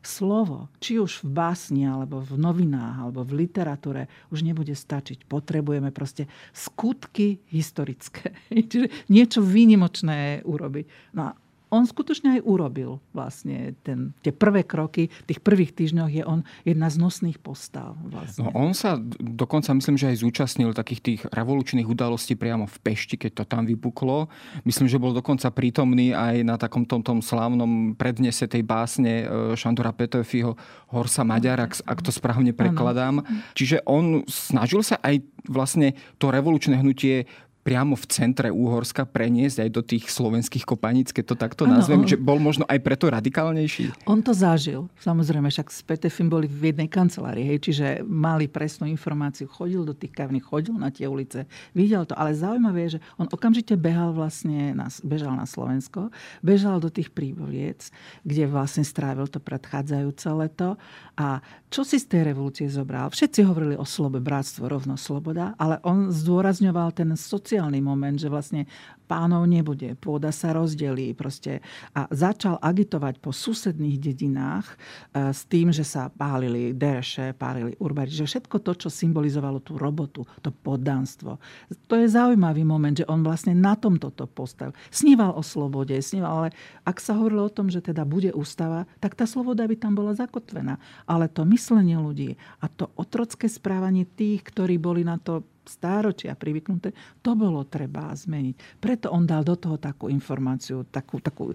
slovo, 0.00 0.68
či 0.80 0.98
už 1.00 1.26
v 1.26 1.30
básni, 1.30 1.84
alebo 1.86 2.22
v 2.22 2.38
novinách, 2.38 2.96
alebo 3.08 3.20
v 3.22 3.46
literatúre, 3.46 4.08
už 4.30 4.46
nebude 4.46 4.72
stačiť. 4.72 5.26
Potrebujeme 5.26 5.90
proste 5.90 6.30
skutky 6.54 7.42
historické. 7.50 8.34
Čiže 8.70 9.10
niečo 9.10 9.40
výnimočné 9.42 10.46
urobiť. 10.46 11.14
No 11.16 11.30
a 11.30 11.36
on 11.66 11.82
skutočne 11.82 12.38
aj 12.38 12.46
urobil 12.46 13.02
vlastne 13.10 13.74
ten, 13.82 14.14
tie 14.22 14.30
prvé 14.30 14.62
kroky. 14.62 15.10
V 15.10 15.26
tých 15.34 15.40
prvých 15.42 15.74
týždňoch 15.74 16.10
je 16.14 16.22
on 16.22 16.46
jedna 16.62 16.86
z 16.86 16.96
nosných 17.02 17.42
postav. 17.42 17.98
Vlastne. 18.06 18.46
No, 18.46 18.54
on 18.54 18.70
sa 18.70 19.02
dokonca 19.18 19.74
myslím, 19.74 19.98
že 19.98 20.14
aj 20.14 20.22
zúčastnil 20.22 20.70
takých 20.70 21.00
tých 21.02 21.20
revolučných 21.34 21.86
udalostí 21.86 22.38
priamo 22.38 22.70
v 22.70 22.76
Pešti, 22.86 23.18
keď 23.18 23.42
to 23.42 23.44
tam 23.50 23.66
vypuklo. 23.66 24.30
Myslím, 24.62 24.86
že 24.86 25.02
bol 25.02 25.10
dokonca 25.10 25.50
prítomný 25.50 26.14
aj 26.14 26.46
na 26.46 26.54
takom 26.54 26.86
tom, 26.86 27.02
tom 27.02 27.18
slávnom 27.18 27.98
prednese 27.98 28.46
tej 28.46 28.62
básne 28.62 29.26
e, 29.26 29.58
Šandora 29.58 29.90
Petöfiho 29.90 30.54
Horsa 30.94 31.26
Maďar, 31.26 31.66
ak, 31.66 31.82
ak 31.82 31.98
to 31.98 32.14
správne 32.14 32.54
prekladám. 32.54 33.26
Ano. 33.26 33.28
Čiže 33.58 33.82
on 33.90 34.22
snažil 34.30 34.86
sa 34.86 35.02
aj 35.02 35.18
vlastne 35.46 35.94
to 36.18 36.30
revolučné 36.30 36.78
hnutie 36.78 37.26
priamo 37.66 37.98
v 37.98 38.06
centre 38.06 38.46
Úhorska 38.54 39.02
preniesť 39.02 39.66
aj 39.66 39.70
do 39.74 39.82
tých 39.82 40.06
slovenských 40.06 40.62
kopaníc, 40.62 41.10
keď 41.10 41.24
to 41.26 41.34
takto 41.34 41.62
ano, 41.66 41.82
nazvem, 41.82 42.06
on... 42.06 42.08
že 42.08 42.14
bol 42.14 42.38
možno 42.38 42.62
aj 42.70 42.78
preto 42.78 43.10
radikálnejší? 43.10 44.06
On 44.06 44.22
to 44.22 44.30
zažil. 44.30 44.86
Samozrejme, 45.02 45.50
však 45.50 45.74
s 45.74 45.82
Petefim 45.82 46.30
boli 46.30 46.46
v 46.46 46.70
jednej 46.70 46.86
kancelárii, 46.86 47.42
hej, 47.42 47.58
čiže 47.58 47.86
mali 48.06 48.46
presnú 48.46 48.86
informáciu, 48.86 49.50
chodil 49.50 49.82
do 49.82 49.98
tých 49.98 50.14
kavní, 50.14 50.38
chodil 50.38 50.78
na 50.78 50.94
tie 50.94 51.10
ulice, 51.10 51.50
videl 51.74 52.06
to. 52.06 52.14
Ale 52.14 52.38
zaujímavé 52.38 52.86
je, 52.86 52.90
že 52.96 53.00
on 53.18 53.26
okamžite 53.26 53.74
behal 53.74 54.14
vlastne, 54.14 54.70
na, 54.70 54.86
bežal 55.02 55.34
na 55.34 55.50
Slovensko, 55.50 56.14
bežal 56.46 56.78
do 56.78 56.86
tých 56.86 57.10
príboliec, 57.10 57.90
kde 58.22 58.46
vlastne 58.46 58.86
strávil 58.86 59.26
to 59.26 59.42
predchádzajúce 59.42 60.28
leto. 60.38 60.78
A 61.18 61.42
čo 61.66 61.82
si 61.82 61.98
z 61.98 62.06
tej 62.06 62.30
revolúcie 62.30 62.70
zobral? 62.70 63.10
Všetci 63.10 63.42
hovorili 63.42 63.74
o 63.74 63.82
slobe, 63.82 64.22
bratstvo, 64.22 64.70
rovnosť, 64.70 65.02
sloboda, 65.02 65.58
ale 65.58 65.82
on 65.82 66.14
zdôrazňoval 66.14 66.94
ten 66.94 67.10
sociálny 67.16 67.55
sociálny 67.56 67.80
moment, 67.80 68.20
že 68.20 68.28
vlastne 68.28 68.68
pánov 69.08 69.48
nebude, 69.48 69.96
pôda 69.96 70.28
sa 70.28 70.52
rozdelí 70.52 71.16
proste. 71.16 71.64
A 71.96 72.04
začal 72.12 72.60
agitovať 72.60 73.16
po 73.16 73.32
susedných 73.32 73.96
dedinách 73.96 74.68
e, 74.68 75.32
s 75.32 75.48
tým, 75.48 75.72
že 75.72 75.80
sa 75.80 76.12
pálili 76.12 76.76
dereše, 76.76 77.32
pálili 77.32 77.72
urbari, 77.80 78.12
že 78.12 78.28
všetko 78.28 78.60
to, 78.60 78.76
čo 78.76 78.88
symbolizovalo 78.92 79.64
tú 79.64 79.80
robotu, 79.80 80.28
to 80.44 80.52
poddanstvo. 80.52 81.40
To 81.88 81.94
je 81.96 82.12
zaujímavý 82.12 82.60
moment, 82.60 82.92
že 82.92 83.08
on 83.08 83.24
vlastne 83.24 83.56
na 83.56 83.72
tomto 83.72 84.12
to 84.12 84.28
postavil. 84.28 84.76
Sníval 84.92 85.32
o 85.32 85.40
slobode, 85.40 85.96
sníval, 85.96 86.44
ale 86.44 86.48
ak 86.84 87.00
sa 87.00 87.16
hovorilo 87.16 87.48
o 87.48 87.54
tom, 87.56 87.72
že 87.72 87.80
teda 87.80 88.04
bude 88.04 88.36
ústava, 88.36 88.84
tak 89.00 89.16
tá 89.16 89.24
sloboda 89.24 89.64
by 89.64 89.80
tam 89.80 89.96
bola 89.96 90.12
zakotvená. 90.12 90.76
Ale 91.08 91.32
to 91.32 91.48
myslenie 91.48 91.96
ľudí 91.96 92.36
a 92.60 92.68
to 92.68 92.92
otrocké 93.00 93.48
správanie 93.48 94.04
tých, 94.04 94.44
ktorí 94.44 94.76
boli 94.76 95.00
na 95.08 95.16
to 95.16 95.40
stáročia 95.66 96.32
privyknuté, 96.38 96.94
to 97.20 97.34
bolo 97.34 97.66
treba 97.66 98.14
zmeniť. 98.14 98.78
Preto 98.78 99.10
on 99.10 99.26
dal 99.26 99.42
do 99.42 99.58
toho 99.58 99.76
takú 99.76 100.06
informáciu, 100.08 100.86
takú, 100.88 101.18
takú 101.18 101.52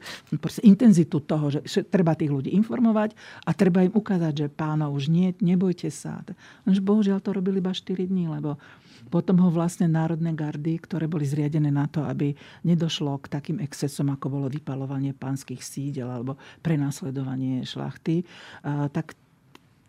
intenzitu 0.62 1.24
toho, 1.24 1.50
že, 1.50 1.64
treba 1.88 2.14
tých 2.14 2.32
ľudí 2.32 2.52
informovať 2.54 3.16
a 3.48 3.52
treba 3.56 3.82
im 3.82 3.96
ukázať, 3.96 4.34
že 4.36 4.48
pána 4.52 4.92
už 4.92 5.08
nie, 5.08 5.34
nebojte 5.40 5.88
sa. 5.90 6.22
Lenže 6.68 6.84
bohužiaľ 6.84 7.20
to 7.24 7.32
robili 7.34 7.64
iba 7.64 7.72
4 7.72 8.08
dní, 8.08 8.28
lebo 8.28 8.60
potom 9.10 9.42
ho 9.42 9.50
vlastne 9.50 9.90
národné 9.90 10.32
gardy, 10.38 10.78
ktoré 10.78 11.10
boli 11.10 11.26
zriadené 11.26 11.74
na 11.74 11.90
to, 11.90 12.06
aby 12.06 12.38
nedošlo 12.62 13.18
k 13.20 13.32
takým 13.34 13.58
excesom, 13.58 14.14
ako 14.14 14.30
bolo 14.30 14.48
vypalovanie 14.48 15.18
pánskych 15.18 15.66
sídel 15.66 16.06
alebo 16.06 16.38
prenasledovanie 16.62 17.66
šlachty, 17.66 18.24
tak 18.94 19.18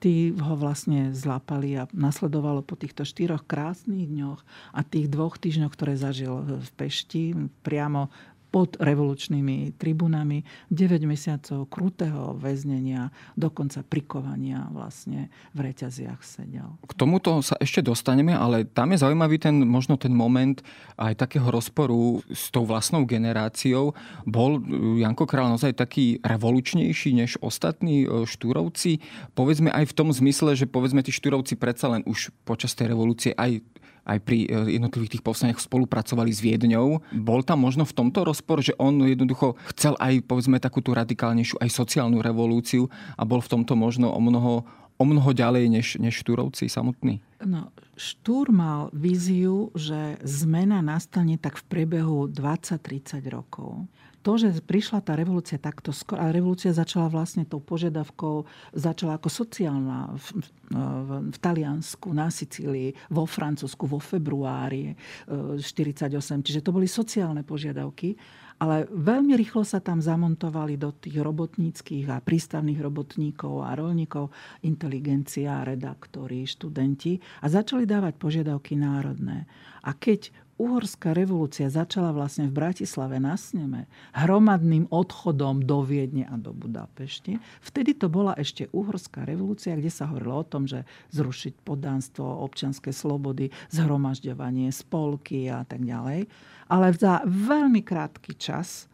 tí 0.02 0.34
ho 0.34 0.58
vlastne 0.58 1.14
zlápali 1.14 1.78
a 1.78 1.86
nasledovalo 1.94 2.66
po 2.66 2.74
týchto 2.74 3.06
štyroch 3.06 3.46
krásnych 3.46 4.10
dňoch 4.10 4.42
a 4.74 4.80
tých 4.82 5.06
dvoch 5.06 5.38
týždňoch, 5.38 5.70
ktoré 5.70 5.94
zažil 5.94 6.42
v 6.42 6.68
Pešti, 6.74 7.38
priamo 7.62 8.10
pod 8.52 8.76
revolučnými 8.76 9.80
tribunami, 9.80 10.44
9 10.68 11.08
mesiacov 11.08 11.64
krutého 11.72 12.36
väznenia, 12.36 13.08
dokonca 13.32 13.80
prikovania 13.80 14.68
vlastne 14.68 15.32
v 15.56 15.72
reťaziach 15.72 16.20
sedel. 16.20 16.76
K 16.84 16.92
tomuto 16.92 17.40
sa 17.40 17.56
ešte 17.56 17.80
dostaneme, 17.80 18.36
ale 18.36 18.68
tam 18.68 18.92
je 18.92 19.00
zaujímavý 19.00 19.40
ten, 19.40 19.64
možno 19.64 19.96
ten 19.96 20.12
moment 20.12 20.60
aj 21.00 21.16
takého 21.16 21.48
rozporu 21.48 22.20
s 22.28 22.52
tou 22.52 22.68
vlastnou 22.68 23.08
generáciou. 23.08 23.96
Bol 24.28 24.60
Janko 25.00 25.24
Král 25.24 25.48
naozaj 25.48 25.80
taký 25.80 26.20
revolučnejší 26.20 27.16
než 27.16 27.40
ostatní 27.40 28.04
e, 28.04 28.28
štúrovci? 28.28 29.00
Povedzme 29.32 29.72
aj 29.72 29.88
v 29.88 29.96
tom 29.96 30.12
zmysle, 30.12 30.52
že 30.52 30.68
povedzme 30.68 31.00
tí 31.00 31.08
štúrovci 31.08 31.56
predsa 31.56 31.88
len 31.88 32.04
už 32.04 32.28
počas 32.44 32.76
tej 32.76 32.92
revolúcie 32.92 33.32
aj 33.32 33.64
aj 34.02 34.18
pri 34.22 34.46
e, 34.46 34.78
jednotlivých 34.78 35.18
tých 35.18 35.24
povstaniach 35.24 35.62
spolupracovali 35.62 36.30
s 36.34 36.42
Viedňou. 36.42 37.02
Bol 37.22 37.40
tam 37.46 37.62
možno 37.62 37.86
v 37.86 37.94
tomto 37.94 38.26
rozpor, 38.26 38.62
že 38.62 38.74
on 38.78 39.02
jednoducho 39.02 39.54
chcel 39.74 39.94
aj 40.02 40.26
povedzme 40.26 40.58
takú 40.58 40.82
tú 40.82 40.94
radikálnejšiu 40.94 41.62
aj 41.62 41.70
sociálnu 41.70 42.18
revolúciu 42.18 42.90
a 43.14 43.22
bol 43.22 43.38
v 43.38 43.50
tomto 43.58 43.78
možno 43.78 44.10
o 44.10 44.20
mnoho, 44.20 44.66
o 44.98 45.04
mnoho 45.04 45.30
ďalej 45.30 45.64
než, 45.70 45.86
než 46.02 46.18
Štúrovci 46.18 46.66
samotní? 46.66 47.22
No, 47.42 47.70
Štúr 47.94 48.50
mal 48.50 48.90
víziu, 48.90 49.70
že 49.78 50.18
zmena 50.26 50.82
nastane 50.82 51.38
tak 51.38 51.58
v 51.62 51.64
priebehu 51.70 52.26
20-30 52.30 53.22
rokov 53.30 53.86
to, 54.22 54.38
že 54.38 54.62
prišla 54.62 55.02
tá 55.02 55.18
revolúcia 55.18 55.58
takto 55.58 55.90
skoro, 55.90 56.22
a 56.22 56.30
revolúcia 56.30 56.70
začala 56.70 57.10
vlastne 57.10 57.42
tou 57.42 57.58
požiadavkou, 57.58 58.46
začala 58.70 59.18
ako 59.18 59.28
sociálna 59.28 60.14
v, 60.14 60.26
v, 60.70 61.10
v 61.34 61.36
Taliansku, 61.42 62.14
na 62.14 62.30
Sicílii, 62.30 62.94
vo 63.10 63.26
Francúzsku, 63.26 63.84
vo 63.90 63.98
februári 63.98 64.94
48. 65.26 66.06
E, 66.06 66.42
Čiže 66.46 66.62
to 66.62 66.70
boli 66.70 66.86
sociálne 66.86 67.42
požiadavky. 67.42 68.14
Ale 68.62 68.86
veľmi 68.86 69.34
rýchlo 69.34 69.66
sa 69.66 69.82
tam 69.82 69.98
zamontovali 69.98 70.78
do 70.78 70.94
tých 70.94 71.18
robotníckých 71.18 72.06
a 72.14 72.22
prístavných 72.22 72.78
robotníkov 72.78 73.66
a 73.66 73.74
rolníkov 73.74 74.30
inteligencia, 74.62 75.66
redaktori, 75.66 76.46
študenti 76.46 77.18
a 77.42 77.50
začali 77.50 77.82
dávať 77.82 78.14
požiadavky 78.22 78.78
národné. 78.78 79.50
A 79.82 79.98
keď 79.98 80.30
uhorská 80.62 81.10
revolúcia 81.10 81.66
začala 81.66 82.14
vlastne 82.14 82.46
v 82.46 82.54
Bratislave 82.54 83.18
na 83.18 83.34
sneme 83.34 83.90
hromadným 84.14 84.86
odchodom 84.94 85.66
do 85.66 85.82
Viedne 85.82 86.30
a 86.30 86.38
do 86.38 86.54
Budapešti. 86.54 87.42
Vtedy 87.66 87.98
to 87.98 88.06
bola 88.06 88.38
ešte 88.38 88.70
uhorská 88.70 89.26
revolúcia, 89.26 89.74
kde 89.74 89.90
sa 89.90 90.06
hovorilo 90.06 90.38
o 90.38 90.46
tom, 90.46 90.70
že 90.70 90.86
zrušiť 91.10 91.66
podánstvo, 91.66 92.22
občianské 92.46 92.94
slobody, 92.94 93.50
zhromažďovanie, 93.74 94.70
spolky 94.70 95.50
a 95.50 95.66
tak 95.66 95.82
ďalej. 95.82 96.30
Ale 96.70 96.86
za 96.94 97.26
veľmi 97.26 97.82
krátky 97.82 98.38
čas 98.38 98.86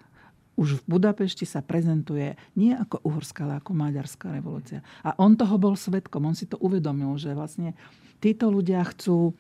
už 0.58 0.82
v 0.82 0.98
Budapešti 0.98 1.46
sa 1.46 1.62
prezentuje 1.62 2.34
nie 2.58 2.74
ako 2.74 2.98
uhorská, 3.06 3.46
ale 3.46 3.62
ako 3.62 3.78
maďarská 3.78 4.34
revolúcia. 4.34 4.82
A 5.06 5.14
on 5.22 5.38
toho 5.38 5.54
bol 5.54 5.78
svetkom, 5.78 6.26
on 6.26 6.34
si 6.34 6.50
to 6.50 6.58
uvedomil, 6.58 7.14
že 7.14 7.30
vlastne 7.30 7.78
títo 8.18 8.50
ľudia 8.50 8.82
chcú 8.90 9.38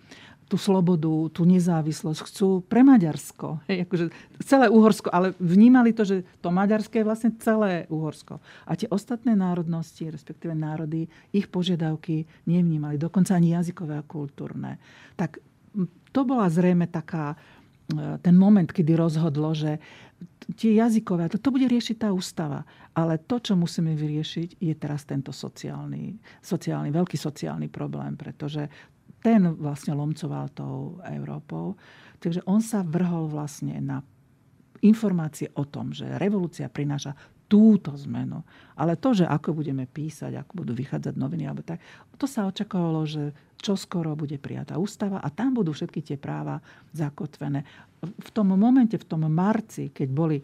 tú 0.48 0.56
slobodu, 0.56 1.28
tú 1.28 1.44
nezávislosť, 1.44 2.20
chcú 2.24 2.64
pre 2.64 2.80
Maďarsko. 2.80 3.60
Hej, 3.68 3.84
akože 3.84 4.04
celé 4.48 4.66
Uhorsko, 4.72 5.12
ale 5.12 5.36
vnímali 5.36 5.92
to, 5.92 6.08
že 6.08 6.24
to 6.40 6.48
Maďarské 6.48 7.04
je 7.04 7.08
vlastne 7.08 7.30
celé 7.36 7.84
Uhorsko. 7.92 8.40
A 8.64 8.72
tie 8.72 8.88
ostatné 8.88 9.36
národnosti, 9.36 10.08
respektíve 10.08 10.56
národy, 10.56 11.06
ich 11.36 11.52
požiadavky 11.52 12.24
nevnímali, 12.48 12.96
dokonca 12.96 13.36
ani 13.36 13.52
jazykové 13.52 14.00
a 14.00 14.08
kultúrne. 14.08 14.80
Tak 15.20 15.36
to 16.16 16.20
bola 16.24 16.48
zrejme 16.48 16.88
taká 16.88 17.36
ten 18.20 18.36
moment, 18.36 18.68
kedy 18.68 18.92
rozhodlo, 18.96 19.56
že 19.56 19.80
tie 20.60 20.76
jazykové, 20.76 21.32
to, 21.32 21.40
to 21.40 21.48
bude 21.48 21.64
riešiť 21.64 22.04
tá 22.04 22.08
ústava. 22.12 22.68
Ale 22.92 23.16
to, 23.16 23.40
čo 23.40 23.56
musíme 23.56 23.96
vyriešiť, 23.96 24.60
je 24.60 24.74
teraz 24.76 25.08
tento 25.08 25.32
sociálny, 25.32 26.20
sociálny, 26.44 26.92
veľký 26.92 27.16
sociálny 27.16 27.72
problém, 27.72 28.12
pretože 28.12 28.68
ten 29.22 29.54
vlastne 29.58 29.94
lomcoval 29.94 30.50
tou 30.54 31.02
Európou. 31.06 31.74
Takže 32.18 32.42
on 32.46 32.62
sa 32.62 32.82
vrhol 32.82 33.30
vlastne 33.30 33.78
na 33.82 34.02
informácie 34.82 35.50
o 35.58 35.66
tom, 35.66 35.90
že 35.90 36.06
revolúcia 36.18 36.70
prináša 36.70 37.14
túto 37.48 37.96
zmenu. 37.96 38.44
Ale 38.76 38.94
to, 39.00 39.16
že 39.16 39.24
ako 39.24 39.56
budeme 39.56 39.88
písať, 39.88 40.36
ako 40.36 40.62
budú 40.62 40.72
vychádzať 40.76 41.16
noviny, 41.16 41.48
alebo 41.48 41.64
tak, 41.64 41.80
to 42.20 42.28
sa 42.28 42.44
očakávalo, 42.44 43.08
že 43.08 43.32
čo 43.58 43.74
skoro 43.74 44.14
bude 44.14 44.36
prijatá 44.36 44.76
ústava 44.76 45.18
a 45.18 45.32
tam 45.32 45.56
budú 45.56 45.72
všetky 45.74 46.04
tie 46.04 46.16
práva 46.20 46.60
zakotvené. 46.94 47.64
V 48.04 48.30
tom 48.30 48.54
momente, 48.54 49.00
v 49.00 49.08
tom 49.08 49.26
marci, 49.26 49.90
keď 49.90 50.08
boli 50.12 50.38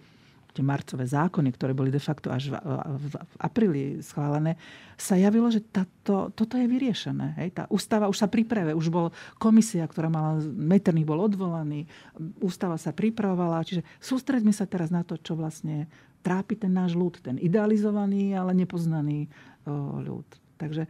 tie 0.55 0.62
marcové 0.62 1.05
zákony, 1.05 1.51
ktoré 1.51 1.75
boli 1.75 1.90
de 1.90 1.99
facto 1.99 2.31
až 2.31 2.55
v, 2.55 2.57
v, 2.62 3.05
v 3.19 3.35
apríli 3.43 3.83
schválené, 3.99 4.55
sa 4.95 5.19
javilo, 5.19 5.51
že 5.51 5.59
táto, 5.67 6.31
toto 6.31 6.55
je 6.55 6.71
vyriešené. 6.71 7.35
Hej? 7.43 7.49
Tá 7.59 7.62
ústava 7.67 8.07
už 8.07 8.23
sa 8.23 8.31
priprave, 8.31 8.71
už 8.71 8.87
bol 8.95 9.11
komisia, 9.43 9.83
ktorá 9.83 10.07
mala, 10.07 10.38
Metternich 10.47 11.05
bol 11.05 11.19
odvolaný, 11.19 11.90
ústava 12.38 12.79
sa 12.79 12.95
pripravovala, 12.95 13.67
čiže 13.67 13.83
sústreďme 13.99 14.55
sa 14.55 14.71
teraz 14.71 14.95
na 14.95 15.03
to, 15.03 15.19
čo 15.19 15.35
vlastne 15.35 15.90
trápi 16.23 16.57
ten 16.57 16.73
náš 16.73 16.95
ľud, 16.95 17.21
ten 17.21 17.37
idealizovaný, 17.37 18.33
ale 18.33 18.57
nepoznaný 18.57 19.29
o, 19.67 20.01
ľud. 20.01 20.25
Takže 20.55 20.87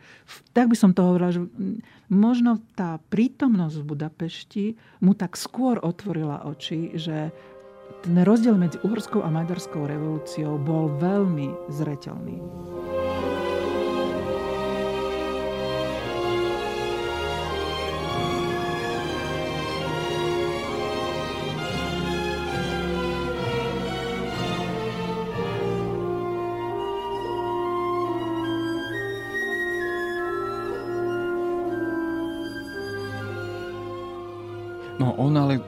tak 0.52 0.68
by 0.68 0.76
som 0.76 0.92
to 0.92 1.02
hovorila, 1.02 1.32
že 1.32 1.40
možno 2.12 2.60
tá 2.76 3.00
prítomnosť 3.08 3.76
v 3.80 3.88
Budapešti 3.88 4.64
mu 5.00 5.16
tak 5.16 5.40
skôr 5.40 5.80
otvorila 5.80 6.44
oči, 6.46 6.94
že 6.94 7.32
ten 8.04 8.20
rozdiel 8.20 8.60
medzi 8.60 8.76
uhorskou 8.84 9.24
a 9.24 9.32
maďarskou 9.32 9.88
revolúciou 9.88 10.60
bol 10.60 10.92
veľmi 11.00 11.72
zreteľný. 11.72 12.36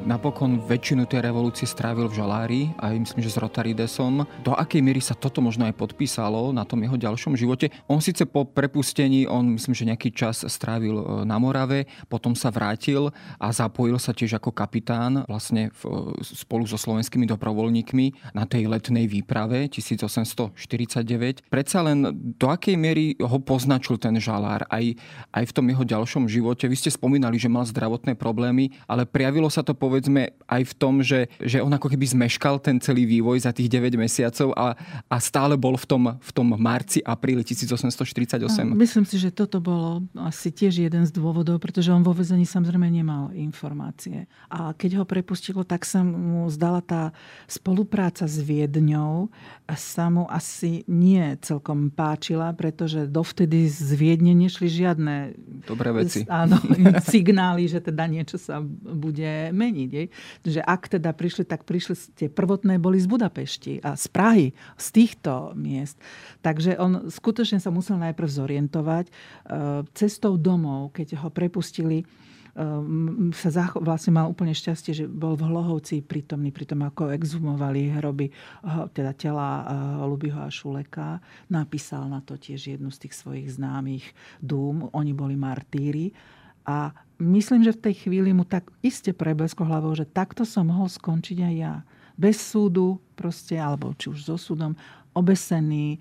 Napokon 0.06 0.62
väčšinu 0.62 1.10
tej 1.10 1.26
revolúcie 1.26 1.66
strávil 1.66 2.06
v 2.06 2.14
Žalári 2.14 2.60
aj 2.78 2.94
myslím, 2.94 3.20
že 3.26 3.34
s 3.34 3.42
Rotaridesom. 3.42 4.22
Do 4.46 4.54
akej 4.54 4.78
miery 4.78 5.02
sa 5.02 5.18
toto 5.18 5.42
možno 5.42 5.66
aj 5.66 5.74
podpísalo 5.74 6.54
na 6.54 6.62
tom 6.62 6.78
jeho 6.78 6.94
ďalšom 6.94 7.34
živote? 7.34 7.74
On 7.90 7.98
síce 7.98 8.22
po 8.22 8.46
prepustení, 8.46 9.26
on 9.26 9.58
myslím, 9.58 9.74
že 9.74 9.88
nejaký 9.90 10.14
čas 10.14 10.46
strávil 10.46 11.02
e, 11.02 11.04
na 11.26 11.42
Morave, 11.42 11.90
potom 12.06 12.38
sa 12.38 12.54
vrátil 12.54 13.10
a 13.42 13.50
zapojil 13.50 13.98
sa 13.98 14.14
tiež 14.14 14.38
ako 14.38 14.54
kapitán 14.54 15.26
vlastne 15.26 15.74
v, 15.82 16.14
e, 16.22 16.22
spolu 16.22 16.70
so 16.70 16.78
slovenskými 16.78 17.26
dobrovoľníkmi 17.26 18.32
na 18.38 18.46
tej 18.46 18.70
letnej 18.70 19.10
výprave 19.10 19.66
1849. 19.66 21.50
Predsa 21.50 21.82
len 21.82 22.14
do 22.38 22.46
akej 22.46 22.78
miery 22.78 23.18
ho 23.18 23.42
poznačil 23.42 23.98
ten 23.98 24.14
Žalár 24.22 24.70
aj, 24.70 24.94
aj 25.34 25.44
v 25.50 25.52
tom 25.52 25.66
jeho 25.66 25.82
ďalšom 25.82 26.30
živote? 26.30 26.70
Vy 26.70 26.78
ste 26.78 26.94
spomínali, 26.94 27.42
že 27.42 27.50
mal 27.50 27.66
zdravotné 27.66 28.14
problémy, 28.14 28.70
ale 28.86 29.02
prijavilo 29.02 29.50
sa 29.50 29.66
to 29.66 29.74
povedzme 29.96 30.36
aj 30.44 30.62
v 30.68 30.74
tom, 30.76 31.00
že, 31.00 31.32
že 31.40 31.64
on 31.64 31.72
ako 31.72 31.88
keby 31.88 32.04
zmeškal 32.04 32.60
ten 32.60 32.76
celý 32.84 33.08
vývoj 33.08 33.48
za 33.48 33.50
tých 33.56 33.72
9 33.72 33.96
mesiacov 33.96 34.52
a, 34.52 34.76
a 35.08 35.16
stále 35.16 35.56
bol 35.56 35.72
v 35.80 35.86
tom, 35.88 36.02
v 36.20 36.30
tom 36.36 36.52
marci, 36.60 37.00
apríli 37.00 37.40
1848. 37.40 38.44
A 38.44 38.76
myslím 38.76 39.08
si, 39.08 39.16
že 39.16 39.32
toto 39.32 39.56
bolo 39.64 40.04
asi 40.20 40.52
tiež 40.52 40.84
jeden 40.84 41.08
z 41.08 41.10
dôvodov, 41.16 41.64
pretože 41.64 41.88
on 41.88 42.04
vo 42.04 42.12
vezení 42.12 42.44
samozrejme 42.44 42.84
nemal 42.92 43.32
informácie. 43.32 44.28
A 44.52 44.76
keď 44.76 45.00
ho 45.00 45.04
prepustilo, 45.08 45.64
tak 45.64 45.88
sa 45.88 46.04
mu 46.04 46.44
zdala 46.52 46.84
tá 46.84 47.16
spolupráca 47.48 48.28
s 48.28 48.36
Viedňou 48.44 49.32
sa 49.72 50.12
mu 50.12 50.28
asi 50.28 50.84
nie 50.86 51.24
celkom 51.40 51.88
páčila, 51.88 52.52
pretože 52.52 53.08
dovtedy 53.08 53.66
z 53.66 53.96
Viedne 53.96 54.36
nešli 54.36 54.68
žiadne 54.68 55.14
Dobré 55.64 55.90
veci. 55.90 56.22
Áno, 56.28 56.60
signály, 57.10 57.66
že 57.66 57.80
teda 57.80 58.04
niečo 58.06 58.36
sa 58.36 58.60
bude 58.62 59.50
meniť. 59.50 59.85
Je. 59.86 60.02
Že 60.44 60.60
ak 60.62 60.98
teda 60.98 61.14
prišli, 61.14 61.46
tak 61.46 61.64
prišli, 61.64 61.94
tie 62.18 62.28
prvotné 62.28 62.76
boli 62.76 63.00
z 63.00 63.08
Budapešti 63.08 63.80
a 63.80 63.94
z 63.94 64.06
Prahy, 64.10 64.48
z 64.76 64.86
týchto 64.92 65.54
miest. 65.56 65.96
Takže 66.42 66.76
on 66.76 67.08
skutočne 67.08 67.62
sa 67.62 67.70
musel 67.70 67.96
najprv 68.02 68.28
zorientovať 68.28 69.06
e, 69.08 69.12
cestou 69.94 70.36
domov, 70.36 70.92
keď 70.94 71.22
ho 71.22 71.28
prepustili 71.32 72.04
Ehm, 72.56 73.36
sa 73.36 73.52
zacho- 73.52 73.84
vlastne 73.84 74.16
mal 74.16 74.32
úplne 74.32 74.56
šťastie, 74.56 74.96
že 74.96 75.04
bol 75.04 75.36
v 75.36 75.44
Hlohovci 75.44 76.00
prítomný, 76.00 76.48
pri 76.48 76.64
tom 76.64 76.88
ako 76.88 77.12
exhumovali 77.12 77.92
hroby 77.92 78.32
teda 78.96 79.12
tela 79.12 79.48
eh, 79.60 79.64
Lubyho 80.08 80.40
a 80.40 80.48
Šuleka. 80.48 81.20
Napísal 81.52 82.08
na 82.08 82.24
to 82.24 82.40
tiež 82.40 82.80
jednu 82.80 82.88
z 82.88 83.06
tých 83.06 83.14
svojich 83.14 83.60
známych 83.60 84.08
dúm. 84.40 84.88
Oni 84.96 85.12
boli 85.12 85.36
martíri. 85.36 86.16
A 86.64 86.90
myslím, 87.18 87.64
že 87.64 87.76
v 87.76 87.82
tej 87.90 87.94
chvíli 88.06 88.30
mu 88.32 88.44
tak 88.44 88.68
iste 88.84 89.12
preblesko 89.12 89.64
hlavou, 89.64 89.92
že 89.96 90.08
takto 90.08 90.44
som 90.44 90.68
mohol 90.68 90.88
skončiť 90.88 91.38
aj 91.42 91.54
ja. 91.54 91.74
Bez 92.16 92.40
súdu 92.40 92.96
proste, 93.12 93.60
alebo 93.60 93.92
či 93.96 94.08
už 94.08 94.24
so 94.24 94.36
súdom, 94.40 94.72
obesený, 95.16 95.96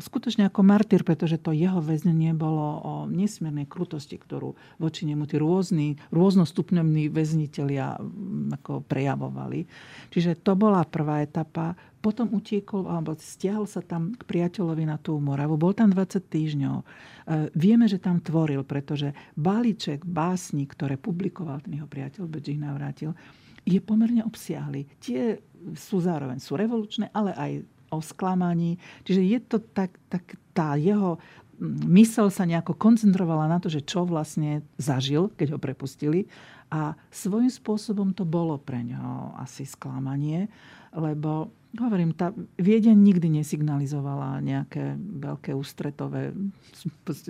skutočne 0.00 0.48
ako 0.48 0.64
martyr, 0.64 1.04
pretože 1.04 1.36
to 1.36 1.52
jeho 1.52 1.84
väznenie 1.84 2.32
bolo 2.32 2.80
o 2.80 2.92
nesmiernej 3.04 3.68
krutosti, 3.68 4.16
ktorú 4.16 4.56
voči 4.80 5.04
nemu 5.04 5.28
tí 5.28 5.36
rôzni, 5.36 6.00
rôznostupňovní 6.08 7.12
väznitelia 7.12 8.00
ako 8.56 8.80
prejavovali. 8.88 9.68
Čiže 10.08 10.40
to 10.40 10.56
bola 10.56 10.88
prvá 10.88 11.20
etapa. 11.20 11.76
Potom 12.00 12.32
utiekol, 12.38 12.86
alebo 12.86 13.18
stiahol 13.18 13.66
sa 13.66 13.82
tam 13.82 14.14
k 14.14 14.22
priateľovi 14.22 14.84
na 14.86 14.96
tú 14.96 15.18
Moravu. 15.18 15.58
Bol 15.58 15.74
tam 15.74 15.90
20 15.90 16.22
týždňov. 16.22 16.76
E, 16.78 16.84
vieme, 17.58 17.90
že 17.90 17.98
tam 17.98 18.22
tvoril, 18.22 18.62
pretože 18.62 19.10
balíček 19.34 20.06
básni, 20.06 20.70
ktoré 20.70 20.94
publikoval 20.94 21.66
ten 21.66 21.82
jeho 21.82 21.90
priateľ, 21.90 22.30
Bedžich 22.30 22.62
navrátil, 22.62 23.10
je 23.66 23.82
pomerne 23.82 24.22
obsiahly. 24.22 24.86
Tie 25.02 25.42
sú 25.74 25.98
zároveň 25.98 26.38
sú 26.38 26.54
revolučné, 26.54 27.10
ale 27.10 27.34
aj 27.34 27.52
o 27.90 27.98
sklamaní. 28.02 28.78
Čiže 29.06 29.22
je 29.22 29.38
to 29.42 29.58
tak, 29.60 29.96
tak 30.10 30.38
tá 30.56 30.74
jeho 30.74 31.18
mm, 31.58 31.86
mysel 31.96 32.30
sa 32.30 32.48
nejako 32.48 32.74
koncentrovala 32.76 33.46
na 33.50 33.58
to, 33.58 33.70
že 33.70 33.84
čo 33.84 34.06
vlastne 34.08 34.66
zažil, 34.80 35.30
keď 35.34 35.56
ho 35.56 35.58
prepustili. 35.58 36.26
A 36.66 36.98
svojím 37.14 37.50
spôsobom 37.50 38.10
to 38.10 38.26
bolo 38.26 38.58
pre 38.58 38.82
ňo 38.82 39.38
asi 39.38 39.62
sklamanie, 39.62 40.50
lebo 40.90 41.54
hovorím, 41.78 42.16
tá 42.16 42.32
Viedeň 42.56 42.96
nikdy 42.96 43.28
nesignalizovala 43.42 44.40
nejaké 44.40 44.96
veľké 44.98 45.52
ústretové 45.52 46.32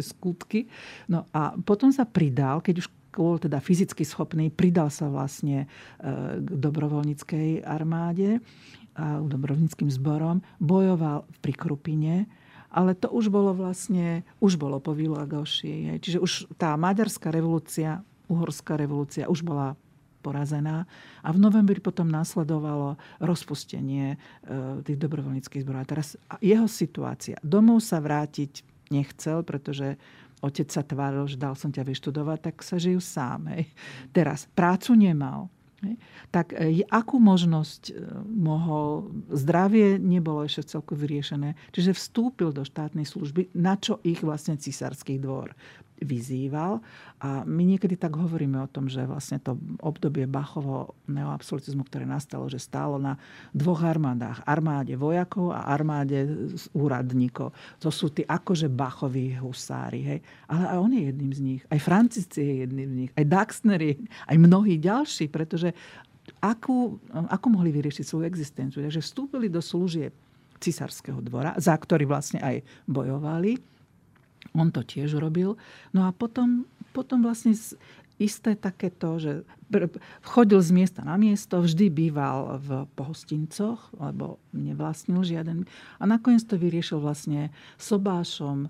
skutky. 0.01 0.71
No 1.11 1.27
a 1.35 1.53
potom 1.59 1.91
sa 1.91 2.07
pridal, 2.07 2.63
keď 2.63 2.87
už 2.87 2.89
bol 3.17 3.41
teda 3.41 3.59
fyzicky 3.65 4.05
schopný, 4.05 4.53
pridal 4.53 4.93
sa 4.93 5.09
vlastne 5.09 5.65
e, 5.65 5.67
k 6.37 6.49
dobrovoľníckej 6.53 7.65
armáde 7.65 8.45
a 8.97 9.21
dobrovníckým 9.21 9.93
zborom, 9.93 10.41
bojoval 10.57 11.29
pri 11.45 11.53
Krupine, 11.53 12.17
ale 12.73 12.97
to 12.97 13.13
už 13.13 13.29
bolo 13.29 13.53
vlastne, 13.53 14.25
už 14.41 14.57
bolo 14.57 14.81
po 14.81 14.97
Vilagoši. 14.97 16.01
Čiže 16.01 16.19
už 16.19 16.33
tá 16.57 16.75
maďarská 16.77 17.29
revolúcia, 17.31 18.03
uhorská 18.27 18.75
revolúcia 18.77 19.31
už 19.31 19.47
bola 19.47 19.79
porazená. 20.21 20.85
A 21.23 21.31
v 21.31 21.39
novembri 21.39 21.79
potom 21.79 22.11
následovalo 22.11 22.99
rozpustenie 23.23 24.17
e, 24.17 24.83
tých 24.83 24.99
dobrovoľníckých 24.99 25.63
zborov. 25.63 25.87
A 25.87 25.93
teraz 25.95 26.19
jeho 26.43 26.67
situácia. 26.67 27.39
Domov 27.47 27.79
sa 27.87 28.03
vrátiť 28.03 28.67
nechcel, 28.91 29.47
pretože 29.47 29.95
otec 30.43 30.67
sa 30.67 30.83
tváril, 30.83 31.31
že 31.31 31.39
dal 31.39 31.55
som 31.55 31.71
ťa 31.71 31.87
vyštudovať, 31.87 32.39
tak 32.51 32.57
sa 32.67 32.77
žijú 32.77 32.99
sám. 32.99 33.55
Hej. 33.55 33.71
Teraz 34.11 34.51
prácu 34.51 34.99
nemal 34.99 35.47
tak 36.33 36.57
e, 36.57 36.83
akú 36.89 37.21
možnosť 37.21 37.83
e, 37.91 37.93
mohol, 38.33 39.13
zdravie 39.29 40.01
nebolo 40.01 40.43
ešte 40.43 40.77
celkom 40.77 40.97
vyriešené, 40.97 41.55
čiže 41.73 41.97
vstúpil 41.97 42.51
do 42.51 42.65
štátnej 42.65 43.05
služby, 43.05 43.53
na 43.55 43.77
čo 43.77 44.01
ich 44.03 44.25
vlastne 44.25 44.57
císarský 44.57 45.21
dvor 45.21 45.53
vyzýval. 46.01 46.81
A 47.21 47.45
my 47.45 47.63
niekedy 47.65 47.97
tak 47.97 48.17
hovoríme 48.17 48.61
o 48.61 48.69
tom, 48.69 48.89
že 48.91 49.05
vlastne 49.05 49.41
to 49.41 49.57
obdobie 49.81 50.29
Bachovo 50.29 50.97
neoabsolutizmu, 51.09 51.87
ktoré 51.89 52.05
nastalo, 52.05 52.49
že 52.49 52.61
stálo 52.61 53.01
na 53.01 53.17
dvoch 53.57 53.81
armádach. 53.85 54.45
Armáde 54.45 54.97
vojakov 54.97 55.57
a 55.57 55.69
armáde 55.73 56.29
úradníkov. 56.77 57.57
To 57.81 57.89
sú 57.89 58.13
tí 58.13 58.25
akože 58.25 58.69
Bachoví 58.69 59.37
husári. 59.41 60.01
Hej. 60.05 60.19
Ale 60.49 60.65
aj 60.73 60.79
on 60.81 60.93
je 60.93 61.03
jedným 61.09 61.33
z 61.33 61.41
nich. 61.41 61.63
Aj 61.69 61.81
Francici 61.81 62.41
je 62.41 62.55
jedným 62.67 62.89
z 62.89 62.97
nich. 63.07 63.11
Aj 63.17 63.25
Daxner 63.25 63.77
aj 64.27 64.37
mnohí 64.41 64.81
ďalší, 64.81 65.29
pretože 65.29 65.77
akú, 66.41 66.99
ako 67.13 67.47
mohli 67.53 67.71
vyriešiť 67.71 68.05
svoju 68.05 68.25
existenciu. 68.25 68.83
Takže 68.83 69.05
vstúpili 69.05 69.47
do 69.53 69.61
služieb 69.61 70.13
cisárskeho 70.57 71.21
dvora, 71.21 71.53
za 71.61 71.77
ktorý 71.77 72.09
vlastne 72.09 72.41
aj 72.41 72.65
bojovali. 72.89 73.76
On 74.57 74.73
to 74.73 74.81
tiež 74.81 75.21
robil. 75.21 75.61
No 75.93 76.09
a 76.09 76.11
potom, 76.17 76.65
potom 76.97 77.21
vlastne 77.21 77.53
isté 78.17 78.57
takéto, 78.57 79.21
že 79.21 79.45
chodil 80.25 80.61
z 80.65 80.71
miesta 80.73 81.05
na 81.05 81.21
miesto, 81.21 81.61
vždy 81.61 81.93
býval 81.93 82.57
v 82.65 82.69
pohostincoch, 82.97 83.93
lebo 84.01 84.41
nevlastnil 84.57 85.21
žiaden. 85.21 85.69
A 86.01 86.05
nakoniec 86.09 86.41
to 86.49 86.57
vyriešil 86.57 86.97
vlastne 86.97 87.53
sobášom 87.77 88.67
e, 88.67 88.69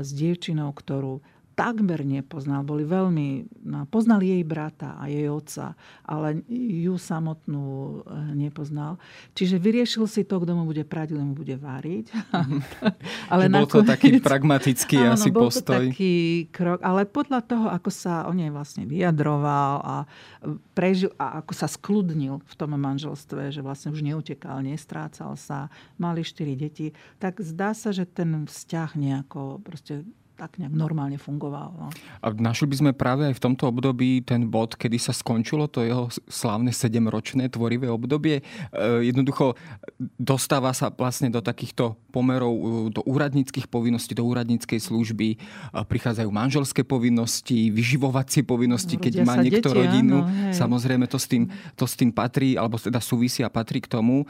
s 0.00 0.08
dievčinou, 0.16 0.72
ktorú 0.72 1.20
takmer 1.56 2.04
nepoznal. 2.04 2.60
Boli 2.62 2.84
veľmi... 2.84 3.48
No, 3.64 3.88
poznal 3.88 4.20
jej 4.20 4.44
brata 4.44 5.00
a 5.00 5.08
jej 5.08 5.32
otca, 5.32 5.72
ale 6.04 6.44
ju 6.52 7.00
samotnú 7.00 7.64
eh, 8.04 8.36
nepoznal. 8.36 9.00
Čiže 9.32 9.56
vyriešil 9.56 10.04
si 10.04 10.22
to, 10.28 10.36
kto 10.44 10.52
mu 10.52 10.68
bude 10.68 10.84
prať, 10.84 11.16
kto 11.16 11.22
mu 11.24 11.32
bude 11.32 11.56
váriť. 11.56 12.12
ale 13.32 13.48
bol 13.48 13.64
to 13.64 13.80
taký 13.80 14.20
pragmatický 14.20 15.00
áno, 15.02 15.16
asi 15.16 15.32
bol 15.32 15.48
postoj. 15.48 15.88
To 15.88 15.96
taký 15.96 16.46
krok, 16.52 16.84
ale 16.84 17.08
podľa 17.08 17.40
toho, 17.48 17.66
ako 17.72 17.88
sa 17.88 18.28
o 18.28 18.36
nej 18.36 18.52
vlastne 18.52 18.84
vyjadroval 18.84 19.80
a 19.80 19.96
prežil 20.76 21.08
a 21.16 21.40
ako 21.40 21.52
sa 21.56 21.66
skludnil 21.72 22.44
v 22.44 22.54
tom 22.54 22.76
manželstve, 22.76 23.48
že 23.48 23.64
vlastne 23.64 23.96
už 23.96 24.04
neutekal, 24.04 24.60
nestrácal 24.60 25.32
sa, 25.40 25.72
mali 25.96 26.20
štyri 26.20 26.52
deti, 26.52 26.92
tak 27.16 27.40
zdá 27.40 27.72
sa, 27.72 27.96
že 27.96 28.04
ten 28.04 28.44
vzťah 28.44 28.90
nejako 28.92 29.64
proste 29.64 30.04
tak 30.36 30.60
nejak 30.60 30.76
normálne 30.76 31.16
fungoval. 31.16 31.72
No. 31.80 31.88
A 32.20 32.26
našli 32.36 32.68
by 32.68 32.76
sme 32.76 32.92
práve 32.92 33.24
aj 33.24 33.40
v 33.40 33.42
tomto 33.42 33.72
období 33.72 34.20
ten 34.20 34.44
bod, 34.52 34.76
kedy 34.76 35.00
sa 35.00 35.16
skončilo 35.16 35.64
to 35.64 35.80
jeho 35.80 36.12
slávne 36.28 36.70
sedemročné 36.76 37.48
tvorivé 37.48 37.88
obdobie. 37.88 38.44
E, 38.44 39.08
jednoducho 39.08 39.56
dostáva 40.20 40.76
sa 40.76 40.92
vlastne 40.92 41.32
do 41.32 41.40
takýchto 41.40 41.96
pomerov, 42.12 42.52
e, 42.52 42.92
do 42.92 43.00
úradníckých 43.08 43.64
povinností, 43.72 44.12
do 44.12 44.28
úradníckej 44.28 44.76
služby, 44.76 45.28
e, 45.34 45.36
prichádzajú 45.72 46.28
manželské 46.28 46.84
povinnosti, 46.84 47.72
vyživovacie 47.72 48.44
povinnosti, 48.44 49.00
keď 49.00 49.24
má 49.24 49.40
niekto 49.40 49.72
deti, 49.72 49.78
rodinu. 49.80 50.20
Áno, 50.20 50.52
Samozrejme 50.52 51.08
to 51.08 51.16
s, 51.16 51.26
tým, 51.32 51.48
to 51.72 51.88
s 51.88 51.96
tým 51.96 52.12
patrí, 52.12 52.60
alebo 52.60 52.76
teda 52.76 53.00
súvisí 53.00 53.40
a 53.40 53.48
patrí 53.48 53.80
k 53.80 53.88
tomu. 53.88 54.28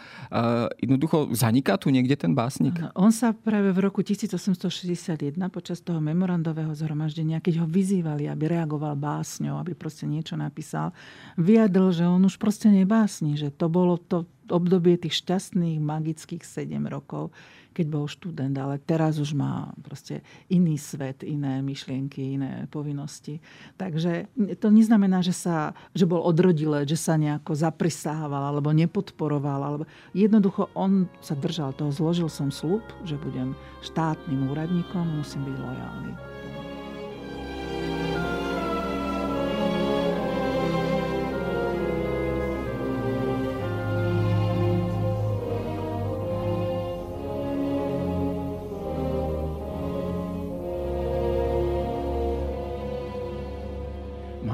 Jednoducho 0.78 1.32
zaniká 1.34 1.80
tu 1.80 1.90
niekde 1.90 2.14
ten 2.14 2.36
básnik? 2.36 2.76
On 2.94 3.10
sa 3.10 3.32
práve 3.32 3.72
v 3.72 3.78
roku 3.80 4.04
1861 4.04 5.16
počas 5.48 5.80
toho 5.80 5.95
toho 5.96 6.04
memorandového 6.04 6.76
zhromaždenia, 6.76 7.40
keď 7.40 7.64
ho 7.64 7.66
vyzývali, 7.66 8.28
aby 8.28 8.52
reagoval 8.52 9.00
básňou, 9.00 9.56
aby 9.56 9.72
proste 9.72 10.04
niečo 10.04 10.36
napísal, 10.36 10.92
vyjadril, 11.40 11.88
že 11.88 12.04
on 12.04 12.20
už 12.20 12.36
proste 12.36 12.68
nebásni, 12.68 13.40
že 13.40 13.48
to 13.48 13.72
bolo 13.72 13.96
to 13.96 14.28
obdobie 14.52 15.00
tých 15.00 15.24
šťastných, 15.24 15.80
magických 15.80 16.44
7 16.44 16.84
rokov, 16.92 17.32
keď 17.76 17.86
bol 17.92 18.08
študent, 18.08 18.56
ale 18.56 18.80
teraz 18.80 19.20
už 19.20 19.36
má 19.36 19.76
proste 19.84 20.24
iný 20.48 20.80
svet, 20.80 21.20
iné 21.20 21.60
myšlienky, 21.60 22.40
iné 22.40 22.64
povinnosti. 22.72 23.44
Takže 23.76 24.32
to 24.56 24.72
neznamená, 24.72 25.20
že, 25.20 25.36
sa, 25.36 25.76
že 25.92 26.08
bol 26.08 26.24
odrodile, 26.24 26.88
že 26.88 26.96
sa 26.96 27.20
nejako 27.20 27.52
zaprisával 27.52 28.48
alebo 28.48 28.72
nepodporoval. 28.72 29.60
Alebo... 29.60 29.84
Jednoducho 30.16 30.72
on 30.72 31.04
sa 31.20 31.36
držal 31.36 31.76
toho, 31.76 31.92
zložil 31.92 32.32
som 32.32 32.48
slub, 32.48 32.80
že 33.04 33.20
budem 33.20 33.52
štátnym 33.84 34.48
úradníkom, 34.48 35.20
musím 35.20 35.44
byť 35.44 35.56
lojálny. 35.60 36.12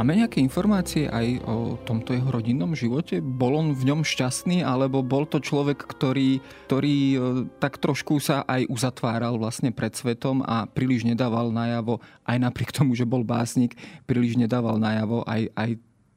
Máme 0.02 0.18
nejaké 0.18 0.42
informácie 0.42 1.06
aj 1.06 1.46
o 1.46 1.78
tomto 1.78 2.10
jeho 2.10 2.26
rodinnom 2.26 2.74
živote? 2.74 3.22
Bol 3.22 3.54
on 3.54 3.68
v 3.70 3.86
ňom 3.86 4.02
šťastný, 4.02 4.66
alebo 4.66 4.98
bol 4.98 5.30
to 5.30 5.38
človek, 5.38 5.78
ktorý, 5.78 6.42
ktorý 6.66 6.96
e, 7.14 7.16
tak 7.62 7.78
trošku 7.78 8.18
sa 8.18 8.42
aj 8.50 8.66
uzatváral 8.66 9.38
vlastne 9.38 9.70
pred 9.70 9.94
svetom 9.94 10.42
a 10.42 10.66
príliš 10.66 11.06
nedával 11.06 11.54
najavo, 11.54 12.02
aj 12.26 12.34
napriek 12.34 12.74
tomu, 12.74 12.98
že 12.98 13.06
bol 13.06 13.22
básnik, 13.22 13.78
príliš 14.02 14.34
nedával 14.34 14.74
najavo 14.82 15.22
aj, 15.22 15.54
aj 15.54 15.70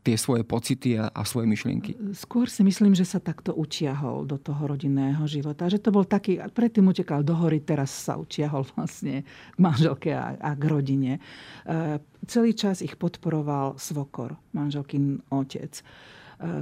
tie 0.05 0.21
svoje 0.21 0.45
pocity 0.45 1.01
a, 1.01 1.09
a 1.09 1.25
svoje 1.25 1.49
myšlienky? 1.49 1.97
Skôr 2.13 2.45
si 2.45 2.61
myslím, 2.61 2.93
že 2.93 3.09
sa 3.09 3.17
takto 3.17 3.57
utiahol 3.57 4.29
do 4.29 4.37
toho 4.37 4.69
rodinného 4.69 5.25
života. 5.25 5.65
Že 5.65 5.81
to 5.81 5.89
bol 5.89 6.05
taký, 6.05 6.37
predtým 6.53 6.85
utekal 6.85 7.25
do 7.25 7.33
hory, 7.33 7.65
teraz 7.65 7.89
sa 7.89 8.13
utiahol 8.21 8.69
vlastne 8.77 9.25
k 9.25 9.57
manželke 9.57 10.13
a, 10.13 10.37
a 10.37 10.53
k 10.53 10.63
rodine. 10.69 11.17
E, 11.17 11.97
celý 12.29 12.53
čas 12.53 12.85
ich 12.85 12.93
podporoval 13.01 13.81
svokor, 13.81 14.37
manželkin 14.53 15.25
otec, 15.33 15.81
e, 15.81 15.83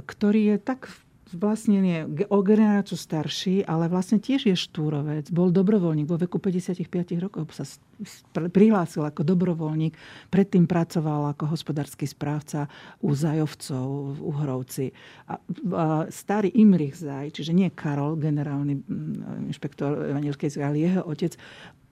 ktorý 0.00 0.56
je 0.56 0.56
tak 0.64 0.88
vlastne 1.36 1.78
nie 1.82 1.98
o 2.30 2.38
generáciu 2.40 2.96
starší, 2.96 3.66
ale 3.66 3.90
vlastne 3.90 4.22
tiež 4.22 4.48
je 4.48 4.56
štúrovec. 4.56 5.28
Bol 5.34 5.50
dobrovoľník. 5.50 6.08
Vo 6.08 6.18
veku 6.18 6.38
55 6.40 6.80
rokov 7.20 7.50
sa 7.52 7.66
prihlásil 8.32 9.06
ako 9.06 9.22
dobrovoľník. 9.22 9.94
Predtým 10.30 10.66
pracoval 10.66 11.34
ako 11.34 11.54
hospodársky 11.54 12.06
správca 12.08 12.66
u 13.02 13.14
Zajovcov 13.14 14.16
v 14.16 14.18
Uhrovci. 14.22 14.86
A, 15.30 15.38
a 15.38 15.84
starý 16.10 16.50
Imrich 16.54 16.98
Zaj, 16.98 17.34
čiže 17.34 17.54
nie 17.54 17.70
Karol, 17.70 18.18
generálny 18.18 18.80
mm, 18.80 19.50
inšpektor 19.50 20.10
evangelickej 20.10 20.50
ale 20.62 20.82
jeho 20.82 21.02
otec, 21.04 21.36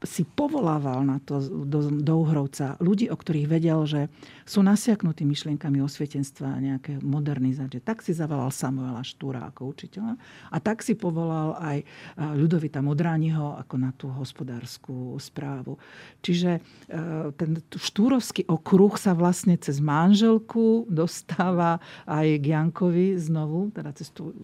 si 0.02 0.26
povolával 0.26 1.06
na 1.06 1.18
to 1.22 1.38
do, 1.66 1.90
do 1.90 2.14
Uhrovca 2.18 2.74
ľudí, 2.82 3.06
o 3.10 3.16
ktorých 3.16 3.48
vedel, 3.48 3.86
že 3.86 4.10
sú 4.42 4.60
nasiaknutí 4.62 5.22
myšlienkami 5.22 5.78
osvietenstva 5.78 6.58
a 6.58 6.62
nejaké 6.62 6.98
modernizácie. 7.02 7.78
Tak 7.78 8.02
si 8.02 8.10
zavolal 8.10 8.50
Samuela 8.50 9.06
Štúra 9.06 9.46
ako 9.48 9.70
učiteľa 9.70 10.18
a 10.50 10.56
tak 10.58 10.82
si 10.82 10.98
povolal 10.98 11.54
aj 11.58 11.78
Ľudovita 12.18 12.82
Modrániho 12.82 13.58
ako 13.58 13.74
na 13.78 13.90
tú 13.94 14.10
hospodárskú 14.10 15.14
správu. 15.22 15.78
Čiže 16.20 16.58
e, 16.58 16.60
ten 17.38 17.62
štúrovský 17.70 18.46
okruh 18.50 18.94
sa 18.98 19.14
vlastne 19.14 19.54
cez 19.56 19.78
manželku 19.78 20.90
dostáva 20.90 21.78
aj 22.06 22.26
k 22.42 22.44
Jankovi 22.52 23.14
znovu, 23.16 23.70
teda 23.70 23.94
cez 23.94 24.10
tú, 24.10 24.34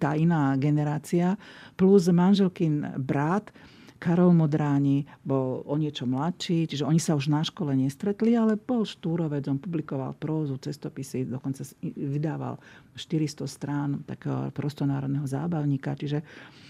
tá 0.00 0.12
iná 0.16 0.56
generácia, 0.56 1.36
plus 1.76 2.08
manželkin 2.08 2.96
brat, 2.96 3.52
Karol 3.98 4.30
Modráni 4.30 5.02
bol 5.26 5.66
o 5.66 5.74
niečo 5.74 6.06
mladší, 6.06 6.70
čiže 6.70 6.86
oni 6.86 7.02
sa 7.02 7.18
už 7.18 7.26
na 7.26 7.42
škole 7.42 7.74
nestretli, 7.74 8.38
ale 8.38 8.54
bol 8.54 8.86
štúrovec, 8.86 9.42
on 9.50 9.58
publikoval 9.58 10.14
prózu, 10.14 10.54
cestopisy, 10.54 11.26
dokonca 11.26 11.66
vydával 11.82 12.62
400 12.94 13.44
strán 13.50 13.90
takého 14.06 14.54
prostonárodného 14.54 15.26
zábavníka, 15.26 15.98
čiže 15.98 16.22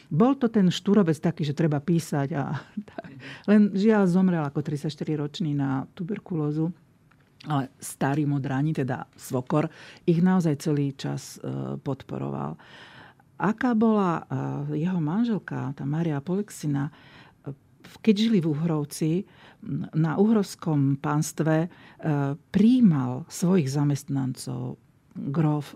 bol 0.08 0.40
to 0.40 0.48
ten 0.48 0.72
štúrovec 0.72 1.20
taký, 1.20 1.44
že 1.44 1.52
treba 1.52 1.84
písať 1.84 2.28
a 2.32 2.56
tak. 2.96 3.10
Len 3.44 3.76
žiaľ 3.76 4.08
zomrel 4.08 4.40
ako 4.42 4.64
34-ročný 4.64 5.52
na 5.52 5.84
tuberkulózu 5.92 6.72
ale 7.46 7.70
starý 7.78 8.26
modráni, 8.26 8.74
teda 8.74 9.06
svokor, 9.14 9.70
ich 10.02 10.18
naozaj 10.18 10.58
celý 10.58 10.90
čas 10.98 11.38
e, 11.38 11.78
podporoval. 11.78 12.58
Aká 13.38 13.78
bola 13.78 14.26
e, 14.26 14.82
jeho 14.82 14.98
manželka, 14.98 15.70
tá 15.78 15.86
Maria 15.86 16.18
Polexina, 16.18 16.90
keď 18.04 18.14
žili 18.28 18.38
v 18.44 18.50
Uhrovci, 18.52 19.12
na 19.94 20.14
uhrovskom 20.14 21.02
pánstve 21.02 21.66
e, 21.66 21.68
príjmal 22.54 23.26
svojich 23.26 23.66
zamestnancov 23.66 24.78
grof 25.18 25.74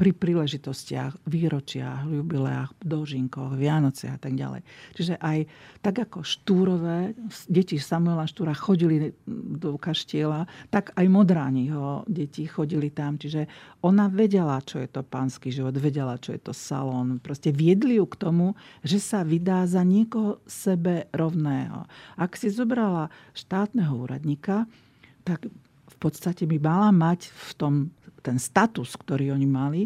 pri 0.00 0.16
príležitostiach, 0.16 1.28
výročiach, 1.28 2.08
jubileách, 2.08 2.72
dožinkoch, 2.80 3.52
Vianociach 3.52 4.16
a 4.16 4.20
tak 4.24 4.32
ďalej. 4.32 4.64
Čiže 4.96 5.20
aj 5.20 5.44
tak 5.84 6.08
ako 6.08 6.24
Štúrové, 6.24 7.12
deti 7.44 7.76
Samuela 7.76 8.24
Štúra 8.24 8.56
chodili 8.56 9.12
do 9.28 9.76
kaštiela, 9.76 10.48
tak 10.72 10.96
aj 10.96 11.04
Modráni 11.04 11.68
ho 11.68 12.08
deti 12.08 12.48
chodili 12.48 12.88
tam. 12.88 13.20
Čiže 13.20 13.44
ona 13.84 14.08
vedela, 14.08 14.64
čo 14.64 14.80
je 14.80 14.88
to 14.88 15.04
pánsky 15.04 15.52
život, 15.52 15.76
vedela, 15.76 16.16
čo 16.16 16.32
je 16.32 16.40
to 16.40 16.56
salón. 16.56 17.20
Proste 17.20 17.52
viedli 17.52 18.00
ju 18.00 18.08
k 18.08 18.16
tomu, 18.16 18.56
že 18.80 18.96
sa 18.96 19.20
vydá 19.20 19.68
za 19.68 19.84
niekoho 19.84 20.40
sebe 20.48 21.12
rovného. 21.12 21.84
Ak 22.16 22.40
si 22.40 22.48
zobrala 22.48 23.12
štátneho 23.36 24.00
úradníka, 24.08 24.64
tak 25.28 25.44
v 25.90 25.96
podstate 25.98 26.46
by 26.46 26.56
mala 26.62 26.90
mať 26.94 27.28
v 27.28 27.50
tom 27.58 27.74
ten 28.20 28.36
status, 28.36 29.00
ktorý 29.00 29.32
oni 29.32 29.48
mali, 29.48 29.82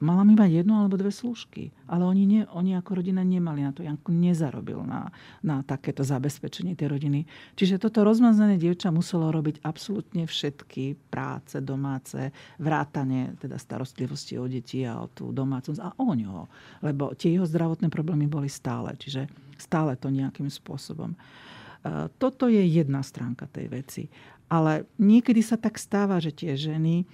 mala 0.00 0.24
mi 0.24 0.32
mať 0.32 0.64
jednu 0.64 0.72
alebo 0.76 0.96
dve 0.96 1.12
služky. 1.12 1.68
Ale 1.86 2.08
oni, 2.08 2.24
nie, 2.24 2.42
oni 2.56 2.72
ako 2.76 3.04
rodina 3.04 3.20
nemali 3.20 3.60
na 3.60 3.70
to. 3.70 3.84
Janko 3.84 4.10
nezarobil 4.10 4.80
na, 4.84 5.12
na 5.44 5.60
takéto 5.60 6.00
zabezpečenie 6.00 6.72
tej 6.72 6.88
rodiny. 6.88 7.28
Čiže 7.54 7.76
toto 7.76 8.00
rozmazané 8.02 8.56
dievča 8.56 8.88
muselo 8.88 9.28
robiť 9.28 9.60
absolútne 9.60 10.24
všetky 10.24 10.96
práce 11.12 11.60
domáce, 11.60 12.32
vrátanie 12.56 13.36
teda 13.36 13.60
starostlivosti 13.60 14.40
o 14.40 14.48
deti 14.48 14.88
a 14.88 15.04
o 15.04 15.06
tú 15.12 15.32
domácnosť 15.36 15.80
a 15.84 15.92
o 16.00 16.10
ňoho. 16.16 16.44
Lebo 16.80 17.12
tie 17.12 17.36
jeho 17.36 17.44
zdravotné 17.44 17.92
problémy 17.92 18.24
boli 18.24 18.48
stále. 18.48 18.96
Čiže 18.96 19.28
stále 19.60 20.00
to 20.00 20.08
nejakým 20.08 20.48
spôsobom. 20.48 21.12
E, 21.12 21.16
toto 22.16 22.48
je 22.48 22.64
jedna 22.64 23.04
stránka 23.04 23.44
tej 23.52 23.68
veci. 23.68 24.04
Ale 24.50 24.90
niekedy 24.98 25.40
sa 25.46 25.54
tak 25.54 25.78
stáva, 25.78 26.18
že 26.18 26.34
tie 26.34 26.58
ženy 26.58 27.06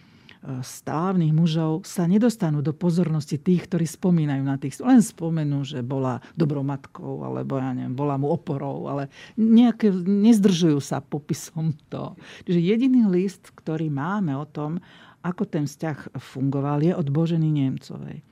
stávnych 0.46 1.34
mužov 1.34 1.82
sa 1.82 2.06
nedostanú 2.06 2.62
do 2.62 2.70
pozornosti 2.70 3.34
tých, 3.34 3.66
ktorí 3.66 3.82
spomínajú 3.82 4.42
na 4.46 4.54
tých. 4.54 4.78
Len 4.78 5.02
spomenú, 5.02 5.66
že 5.66 5.82
bola 5.82 6.22
dobrou 6.38 6.62
matkou, 6.62 7.26
alebo 7.26 7.58
ja 7.58 7.74
neviem, 7.74 7.96
bola 7.96 8.14
mu 8.14 8.30
oporou, 8.30 8.86
ale 8.86 9.10
nejaké, 9.34 9.90
nezdržujú 9.90 10.78
sa 10.78 11.02
popisom 11.02 11.74
to. 11.90 12.14
Čiže 12.46 12.60
jediný 12.62 13.10
list, 13.10 13.50
ktorý 13.58 13.90
máme 13.90 14.38
o 14.38 14.46
tom, 14.46 14.78
ako 15.26 15.42
ten 15.50 15.66
vzťah 15.66 16.14
fungoval, 16.14 16.86
je 16.86 16.94
od 16.94 17.10
Boženy 17.10 17.50
Nemcovej 17.50 18.22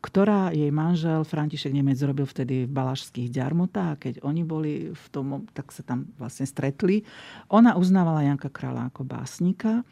ktorá 0.00 0.50
jej 0.50 0.70
manžel 0.74 1.22
František 1.22 1.70
Nemec 1.70 2.00
robil 2.02 2.26
vtedy 2.26 2.66
v 2.66 2.74
Balašských 2.74 3.30
ďarmotách 3.30 3.94
keď 4.00 4.14
oni 4.26 4.42
boli 4.42 4.72
v 4.90 5.06
tom, 5.14 5.46
tak 5.54 5.70
sa 5.70 5.86
tam 5.86 6.10
vlastne 6.18 6.48
stretli. 6.48 7.06
Ona 7.52 7.78
uznávala 7.78 8.26
Janka 8.26 8.50
Kráľa 8.50 8.90
ako 8.90 9.06
básnika 9.06 9.86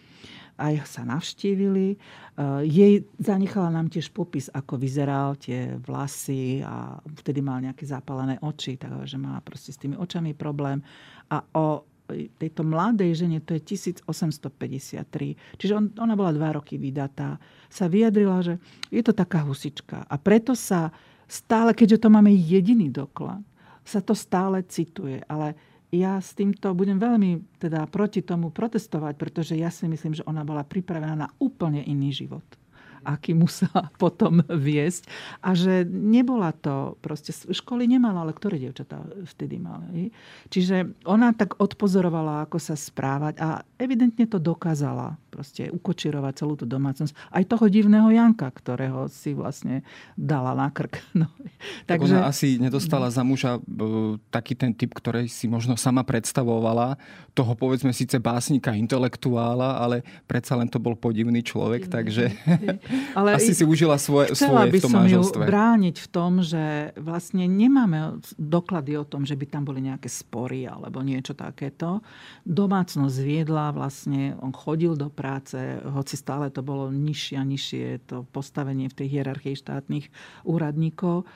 aj 0.59 0.91
sa 0.91 1.07
navštívili. 1.07 1.95
Eh, 1.95 2.63
jej 2.67 2.95
zanechala 3.23 3.71
nám 3.71 3.87
tiež 3.95 4.11
popis, 4.11 4.51
ako 4.51 4.75
vyzeral 4.75 5.39
tie 5.39 5.79
vlasy 5.79 6.67
a 6.67 6.99
vtedy 7.23 7.39
mal 7.39 7.63
nejaké 7.63 7.87
zapálené 7.87 8.43
oči, 8.43 8.75
takže 8.75 9.23
má 9.23 9.39
proste 9.47 9.71
s 9.71 9.79
tými 9.79 9.95
očami 9.95 10.35
problém. 10.35 10.83
A 11.31 11.47
o 11.55 11.87
tejto 12.41 12.65
mladej 12.65 13.13
žene, 13.25 13.45
to 13.45 13.53
je 13.57 13.63
1853, 13.77 15.61
čiže 15.61 15.73
on, 15.77 15.93
ona 16.01 16.15
bola 16.17 16.33
dva 16.33 16.57
roky 16.57 16.81
vydatá, 16.81 17.37
sa 17.69 17.85
vyjadrila, 17.87 18.41
že 18.41 18.55
je 18.89 19.03
to 19.05 19.13
taká 19.13 19.45
husička. 19.45 20.09
A 20.09 20.15
preto 20.17 20.57
sa 20.57 20.89
stále, 21.29 21.77
keďže 21.77 22.05
to 22.05 22.09
máme 22.09 22.33
jediný 22.33 22.89
doklad, 22.89 23.45
sa 23.85 24.01
to 24.01 24.17
stále 24.17 24.65
cituje. 24.65 25.21
Ale 25.29 25.57
ja 25.89 26.21
s 26.21 26.37
týmto 26.37 26.73
budem 26.77 27.01
veľmi 27.01 27.61
teda 27.61 27.89
proti 27.89 28.21
tomu 28.21 28.53
protestovať, 28.53 29.15
pretože 29.17 29.57
ja 29.57 29.73
si 29.73 29.89
myslím, 29.89 30.17
že 30.17 30.27
ona 30.29 30.45
bola 30.45 30.65
pripravená 30.65 31.17
na 31.17 31.29
úplne 31.41 31.81
iný 31.85 32.13
život 32.13 32.45
aký 33.09 33.33
musela 33.33 33.89
potom 34.03 34.45
viesť. 34.45 35.09
A 35.41 35.57
že 35.57 35.89
nebola 35.89 36.53
to, 36.53 37.01
proste 37.01 37.33
školy 37.33 37.89
nemala, 37.89 38.29
ale 38.29 38.37
ktoré 38.37 38.61
dievčatá 38.61 39.01
vtedy 39.25 39.57
mali. 39.57 40.13
Čiže 40.53 41.09
ona 41.09 41.33
tak 41.33 41.57
odpozorovala, 41.57 42.45
ako 42.45 42.61
sa 42.61 42.77
správať 42.77 43.41
a 43.41 43.65
evidentne 43.81 44.29
to 44.29 44.37
dokázala 44.37 45.17
proste 45.33 45.71
ukočirovať 45.71 46.33
celú 46.35 46.59
tú 46.59 46.67
domácnosť. 46.67 47.15
Aj 47.31 47.45
toho 47.47 47.71
divného 47.71 48.11
Janka, 48.11 48.51
ktorého 48.51 49.07
si 49.07 49.33
vlastne 49.33 49.87
dala 50.19 50.53
na 50.53 50.69
krk. 50.69 51.01
No. 51.19 51.27
Tak 51.89 51.99
Takže... 51.99 52.15
ona 52.15 52.31
asi 52.31 52.63
nedostala 52.63 53.11
za 53.11 53.27
muža 53.27 53.59
taký 54.31 54.55
ten 54.55 54.71
typ, 54.71 54.95
ktorý 54.95 55.27
si 55.27 55.51
možno 55.51 55.75
sama 55.75 56.07
predstavovala. 56.07 56.95
Toho 57.35 57.59
povedzme 57.59 57.91
síce 57.91 58.23
básnika, 58.23 58.71
intelektuála, 58.71 59.83
ale 59.83 60.07
predsa 60.31 60.55
len 60.55 60.71
to 60.71 60.79
bol 60.79 60.95
podivný 60.95 61.43
človek, 61.43 61.91
takže... 61.91 62.31
Ale 63.15 63.37
Asi 63.37 63.53
si 63.55 63.65
užila 63.65 63.97
svoje, 63.97 64.35
svoje 64.35 64.71
by 64.71 64.79
v 64.79 64.85
tom 64.85 64.93
som 64.93 65.01
manželstve. 65.05 65.45
ju 65.45 65.51
brániť 65.51 65.97
v 65.99 66.09
tom, 66.09 66.33
že 66.45 66.95
vlastne 66.99 67.45
nemáme 67.47 68.21
doklady 68.37 68.99
o 68.99 69.05
tom, 69.05 69.27
že 69.27 69.35
by 69.35 69.47
tam 69.49 69.63
boli 69.67 69.85
nejaké 69.85 70.07
spory 70.11 70.69
alebo 70.69 71.03
niečo 71.03 71.33
takéto. 71.35 72.01
Domácnosť 72.45 73.17
viedla 73.23 73.71
vlastne, 73.75 74.37
on 74.43 74.53
chodil 74.53 74.95
do 74.95 75.09
práce, 75.09 75.57
hoci 75.83 76.15
stále 76.19 76.49
to 76.49 76.61
bolo 76.65 76.89
nižšie 76.89 77.37
a 77.39 77.45
nižšie 77.45 77.85
to 78.09 78.27
postavenie 78.31 78.89
v 78.89 78.97
tej 79.05 79.09
hierarchii 79.19 79.57
štátnych 79.59 80.09
úradníkov. 80.45 81.29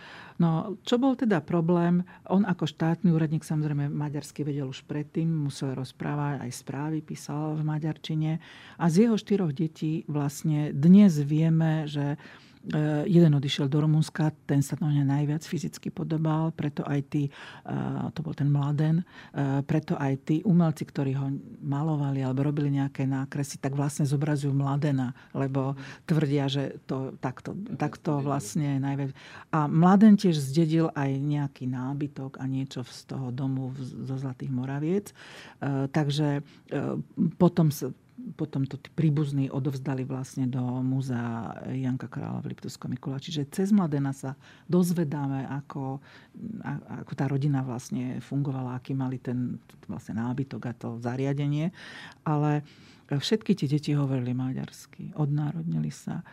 No, 0.42 0.74
čo 0.82 0.98
bol 0.98 1.14
teda 1.14 1.38
problém? 1.38 2.02
On 2.26 2.42
ako 2.42 2.66
štátny 2.66 3.14
úradník 3.14 3.46
samozrejme 3.46 3.86
maďarsky 3.86 4.42
vedel 4.42 4.66
už 4.66 4.82
predtým, 4.90 5.30
musel 5.30 5.78
rozprávať, 5.78 6.42
aj 6.42 6.50
správy 6.50 6.98
písal 6.98 7.54
v 7.54 7.62
maďarčine. 7.62 8.42
A 8.74 8.84
z 8.90 9.06
jeho 9.06 9.14
štyroch 9.14 9.54
detí 9.54 10.02
vlastne 10.10 10.74
dnes 10.74 11.14
vieme, 11.22 11.86
že 11.86 12.18
jeden 13.06 13.32
odišiel 13.34 13.66
do 13.66 13.82
Rumunska, 13.82 14.30
ten 14.46 14.62
sa 14.62 14.78
to 14.78 14.86
najviac 14.86 15.42
fyzicky 15.42 15.90
podobal, 15.90 16.54
preto 16.54 16.86
aj 16.86 17.00
tí, 17.10 17.22
eh, 17.26 18.06
to 18.14 18.22
bol 18.22 18.34
ten 18.38 18.46
Mladen, 18.46 19.02
eh, 19.02 19.60
preto 19.66 19.98
aj 19.98 20.22
tí 20.22 20.36
umelci, 20.46 20.86
ktorí 20.86 21.12
ho 21.18 21.26
malovali 21.58 22.22
alebo 22.22 22.46
robili 22.46 22.70
nejaké 22.70 23.02
nákresy, 23.02 23.58
tak 23.58 23.74
vlastne 23.74 24.06
zobrazujú 24.06 24.54
Mladena, 24.54 25.10
lebo 25.34 25.74
tvrdia, 26.06 26.46
že 26.46 26.78
to 26.86 27.18
takto, 27.18 27.58
takto 27.74 28.22
vlastne 28.22 28.78
najviac. 28.78 29.10
A 29.50 29.66
Mladen 29.66 30.14
tiež 30.14 30.38
zdedil 30.38 30.94
aj 30.94 31.18
nejaký 31.18 31.66
nábytok 31.66 32.38
a 32.38 32.46
niečo 32.46 32.86
z 32.86 33.10
toho 33.10 33.34
domu 33.34 33.74
zo 33.80 34.14
Zlatých 34.14 34.52
Moraviec. 34.54 35.10
Takže 35.92 36.42
potom 37.38 37.70
potom 38.36 38.68
to 38.68 38.76
tí 38.76 38.92
príbuzní 38.92 39.48
odovzdali 39.48 40.04
vlastne 40.04 40.44
do 40.46 40.60
múzea 40.84 41.64
Janka 41.72 42.06
Krála 42.06 42.44
v 42.44 42.52
Liptovskom 42.52 42.92
Mikula. 42.92 43.18
Čiže 43.18 43.48
cez 43.48 43.72
Mladena 43.72 44.12
sa 44.12 44.36
dozvedáme, 44.68 45.48
ako, 45.48 45.98
ako 47.02 47.12
tá 47.16 47.24
rodina 47.26 47.64
vlastne 47.64 48.20
fungovala, 48.20 48.76
aký 48.76 48.92
mali 48.92 49.16
ten 49.18 49.58
vlastne 49.88 50.20
nábytok 50.20 50.62
a 50.68 50.72
to 50.76 50.88
zariadenie. 51.00 51.72
Ale 52.22 52.62
všetky 53.08 53.56
tie 53.56 53.68
deti 53.68 53.92
hovorili 53.96 54.36
maďarsky, 54.36 55.16
odnárodnili 55.16 55.90
sa. 55.90 56.24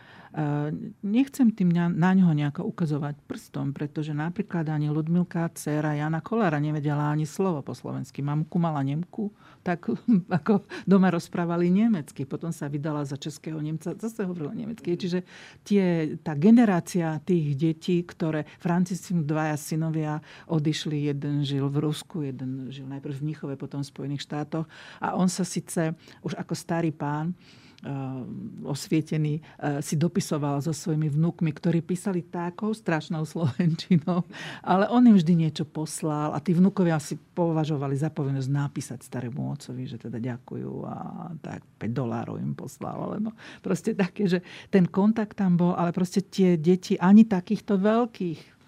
Nechcem 1.02 1.50
tým 1.50 1.74
na 1.74 2.10
ňoho 2.14 2.30
nejako 2.30 2.62
ukazovať 2.70 3.18
prstom, 3.26 3.74
pretože 3.74 4.14
napríklad 4.14 4.62
ani 4.70 4.86
Ludmilka, 4.86 5.50
dcera 5.50 5.98
Jana 5.98 6.22
Kolára 6.22 6.62
nevedela 6.62 7.10
ani 7.10 7.26
slovo 7.26 7.66
po 7.66 7.74
slovensky. 7.74 8.22
Mamku 8.22 8.62
mala 8.62 8.78
Nemku, 8.86 9.34
tak 9.66 9.90
ako 10.38 10.62
doma 10.86 11.10
rozprávali 11.10 11.66
nemecky. 11.74 12.30
Potom 12.30 12.54
sa 12.54 12.70
vydala 12.70 13.02
za 13.02 13.18
českého 13.18 13.58
Nemca, 13.58 13.98
zase 13.98 14.22
hovorila 14.22 14.54
nemecky. 14.54 14.94
Čiže 14.94 15.26
tie, 15.66 16.14
tá 16.22 16.38
generácia 16.38 17.18
tých 17.26 17.58
detí, 17.58 18.06
ktoré 18.06 18.46
Francisci 18.62 19.10
dvaja 19.26 19.58
synovia 19.58 20.22
odišli, 20.46 21.10
jeden 21.10 21.42
žil 21.42 21.66
v 21.66 21.90
Rusku, 21.90 22.22
jeden 22.22 22.70
žil 22.70 22.86
najprv 22.86 23.18
v 23.18 23.24
Mnichove, 23.26 23.54
potom 23.58 23.82
v 23.82 23.90
Spojených 23.90 24.22
štátoch. 24.30 24.70
A 25.02 25.18
on 25.18 25.26
sa 25.26 25.42
síce 25.42 25.98
už 26.22 26.38
ako 26.38 26.54
starý 26.54 26.94
pán 26.94 27.34
Eh, 27.34 27.59
osvietený, 28.68 29.40
eh, 29.40 29.80
si 29.80 29.96
dopisoval 29.96 30.60
so 30.60 30.72
svojimi 30.76 31.08
vnúkmi, 31.08 31.48
ktorí 31.48 31.80
písali 31.80 32.20
takou 32.28 32.76
strašnou 32.76 33.24
slovenčinou, 33.24 34.20
ale 34.60 34.84
on 34.92 35.00
im 35.08 35.16
vždy 35.16 35.48
niečo 35.48 35.64
poslal 35.64 36.36
a 36.36 36.38
tí 36.44 36.52
vnúkovia 36.52 37.00
si 37.00 37.16
považovali 37.16 37.96
za 37.96 38.12
povinnosť 38.12 38.50
napísať 38.52 39.00
starému 39.00 39.56
otcovi, 39.56 39.88
že 39.88 39.96
teda 39.96 40.20
ďakujú 40.20 40.72
a 40.84 40.96
tak 41.40 41.64
5 41.80 41.88
dolárov 41.88 42.36
im 42.36 42.52
poslal, 42.52 43.00
alebo 43.00 43.32
proste 43.64 43.96
také, 43.96 44.28
že 44.28 44.44
ten 44.68 44.84
kontakt 44.84 45.40
tam 45.40 45.56
bol, 45.56 45.72
ale 45.72 45.96
proste 45.96 46.20
tie 46.20 46.60
deti 46.60 47.00
ani 47.00 47.24
takýchto 47.24 47.80
veľkých 47.80 48.60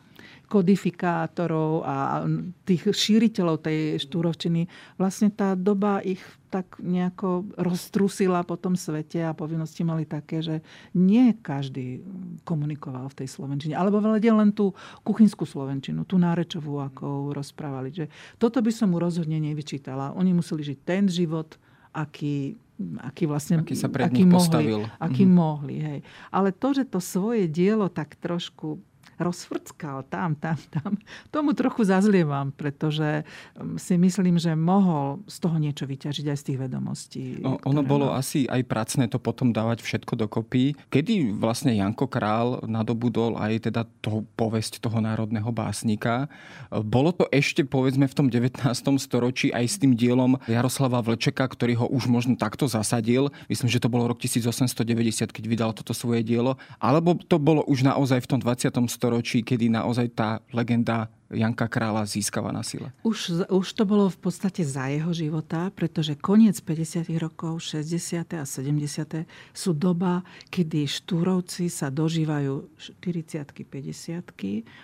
kodifikátorov 0.49 1.81
a 1.85 2.29
tých 2.69 2.93
šíriteľov 2.93 3.65
tej 3.65 3.97
štúrovčiny, 4.05 4.69
vlastne 5.01 5.33
tá 5.33 5.57
doba 5.57 6.05
ich 6.05 6.21
tak 6.53 6.77
nejako 6.85 7.49
roztrusila 7.57 8.45
po 8.45 8.61
tom 8.61 8.77
svete 8.77 9.25
a 9.25 9.33
povinnosti 9.33 9.81
mali 9.81 10.05
také, 10.05 10.45
že 10.45 10.61
nie 10.93 11.33
každý 11.41 12.05
komunikoval 12.45 13.09
v 13.09 13.25
tej 13.25 13.29
slovenčine. 13.33 13.73
Alebo 13.73 14.05
vedel 14.05 14.37
len 14.37 14.53
tú 14.53 14.77
kuchynskú 15.01 15.49
slovenčinu, 15.49 16.05
tú 16.05 16.21
nárečovú, 16.21 16.85
ako 16.85 17.33
rozprávali. 17.33 17.89
Že 17.89 18.13
toto 18.37 18.61
by 18.61 18.69
som 18.69 18.93
mu 18.93 19.01
rozhodne 19.01 19.41
nevyčítala. 19.41 20.13
Oni 20.13 20.37
museli 20.37 20.61
žiť 20.61 20.79
ten 20.85 21.09
život, 21.09 21.57
aký 21.97 22.61
aký 22.83 23.31
vlastne 23.31 23.63
aký 23.63 23.79
sa 23.79 23.87
pred 23.87 24.11
aký 24.11 24.27
mohli, 24.27 24.35
postavil. 24.35 24.81
Aký 24.99 25.23
mm-hmm. 25.23 25.39
mohli, 25.39 25.77
hej. 25.79 25.99
Ale 26.35 26.51
to, 26.51 26.75
že 26.75 26.85
to 26.91 26.99
svoje 26.99 27.47
dielo 27.47 27.87
tak 27.87 28.19
trošku 28.19 28.83
rozfrckal 29.21 30.05
tam, 30.09 30.35
tam, 30.37 30.59
tam. 30.69 30.99
Tomu 31.33 31.57
trochu 31.57 31.85
zazlievam, 31.89 32.53
pretože 32.53 33.25
um, 33.57 33.81
si 33.81 33.97
myslím, 33.97 34.37
že 34.37 34.53
mohol 34.53 35.25
z 35.25 35.37
toho 35.41 35.57
niečo 35.57 35.89
vyťažiť 35.89 36.27
aj 36.29 36.39
z 36.39 36.45
tých 36.45 36.59
vedomostí. 36.61 37.25
No, 37.41 37.57
ono 37.65 37.83
bolo 37.83 38.13
asi 38.13 38.45
aj 38.47 38.63
pracné 38.69 39.09
to 39.09 39.17
potom 39.17 39.51
dávať 39.51 39.81
všetko 39.81 40.19
dokopy. 40.29 40.77
Kedy 40.93 41.37
vlastne 41.39 41.73
Janko 41.73 42.11
Král 42.11 42.63
nadobudol 42.67 43.39
aj 43.39 43.73
teda 43.73 43.89
toho 44.05 44.27
povesť 44.37 44.83
toho 44.83 44.99
národného 44.99 45.49
básnika. 45.55 46.27
Bolo 46.69 47.15
to 47.15 47.25
ešte 47.31 47.65
povedzme 47.65 48.05
v 48.11 48.15
tom 48.15 48.27
19. 48.29 48.63
storočí 48.99 49.55
aj 49.55 49.65
s 49.65 49.77
tým 49.81 49.97
dielom 49.97 50.37
Jaroslava 50.51 51.01
Vlčeka, 51.01 51.47
ktorý 51.47 51.85
ho 51.85 51.87
už 51.89 52.11
možno 52.11 52.35
takto 52.37 52.67
zasadil. 52.67 53.31
Myslím, 53.47 53.71
že 53.71 53.81
to 53.81 53.89
bolo 53.93 54.11
rok 54.11 54.19
1890, 54.21 55.31
keď 55.31 55.45
vydal 55.47 55.71
toto 55.73 55.95
svoje 55.95 56.21
dielo. 56.27 56.59
Alebo 56.83 57.17
to 57.17 57.39
bolo 57.39 57.63
už 57.65 57.87
naozaj 57.87 58.25
v 58.25 58.31
tom 58.37 58.39
20. 58.43 58.69
storočí 58.91 59.12
storočí, 59.13 59.45
kedy 59.45 59.69
naozaj 59.69 60.09
tá 60.17 60.41
legenda 60.57 61.13
Janka 61.29 61.69
Krála 61.69 62.09
získava 62.09 62.49
na 62.49 62.65
sile? 62.65 62.89
Už, 63.05 63.45
už 63.53 63.67
to 63.77 63.85
bolo 63.85 64.09
v 64.09 64.17
podstate 64.25 64.65
za 64.65 64.89
jeho 64.89 65.13
života, 65.13 65.69
pretože 65.77 66.17
koniec 66.17 66.57
50. 66.65 67.13
rokov, 67.21 67.61
60. 67.61 68.41
a 68.41 68.45
70. 68.49 69.29
sú 69.53 69.77
doba, 69.77 70.25
kedy 70.49 70.89
štúrovci 70.89 71.69
sa 71.69 71.93
dožívajú 71.93 72.73
40 73.05 73.53
50 73.53 74.25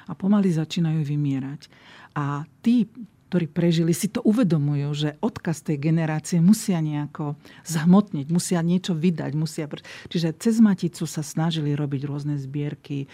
a 0.09 0.12
pomaly 0.12 0.53
začínajú 0.53 1.01
vymierať. 1.09 1.72
A 2.12 2.45
tí 2.61 2.85
ktorí 3.29 3.45
prežili, 3.45 3.93
si 3.93 4.09
to 4.09 4.24
uvedomujú, 4.24 4.89
že 4.97 5.09
odkaz 5.20 5.61
tej 5.61 5.76
generácie 5.76 6.41
musia 6.41 6.81
nejako 6.81 7.37
zhmotniť, 7.68 8.26
musia 8.33 8.64
niečo 8.64 8.97
vydať. 8.97 9.33
Musia... 9.37 9.68
Čiže 10.09 10.33
cez 10.41 10.64
Maticu 10.64 11.05
sa 11.05 11.20
snažili 11.20 11.76
robiť 11.76 12.09
rôzne 12.09 12.41
zbierky, 12.41 13.05
eh, 13.05 13.09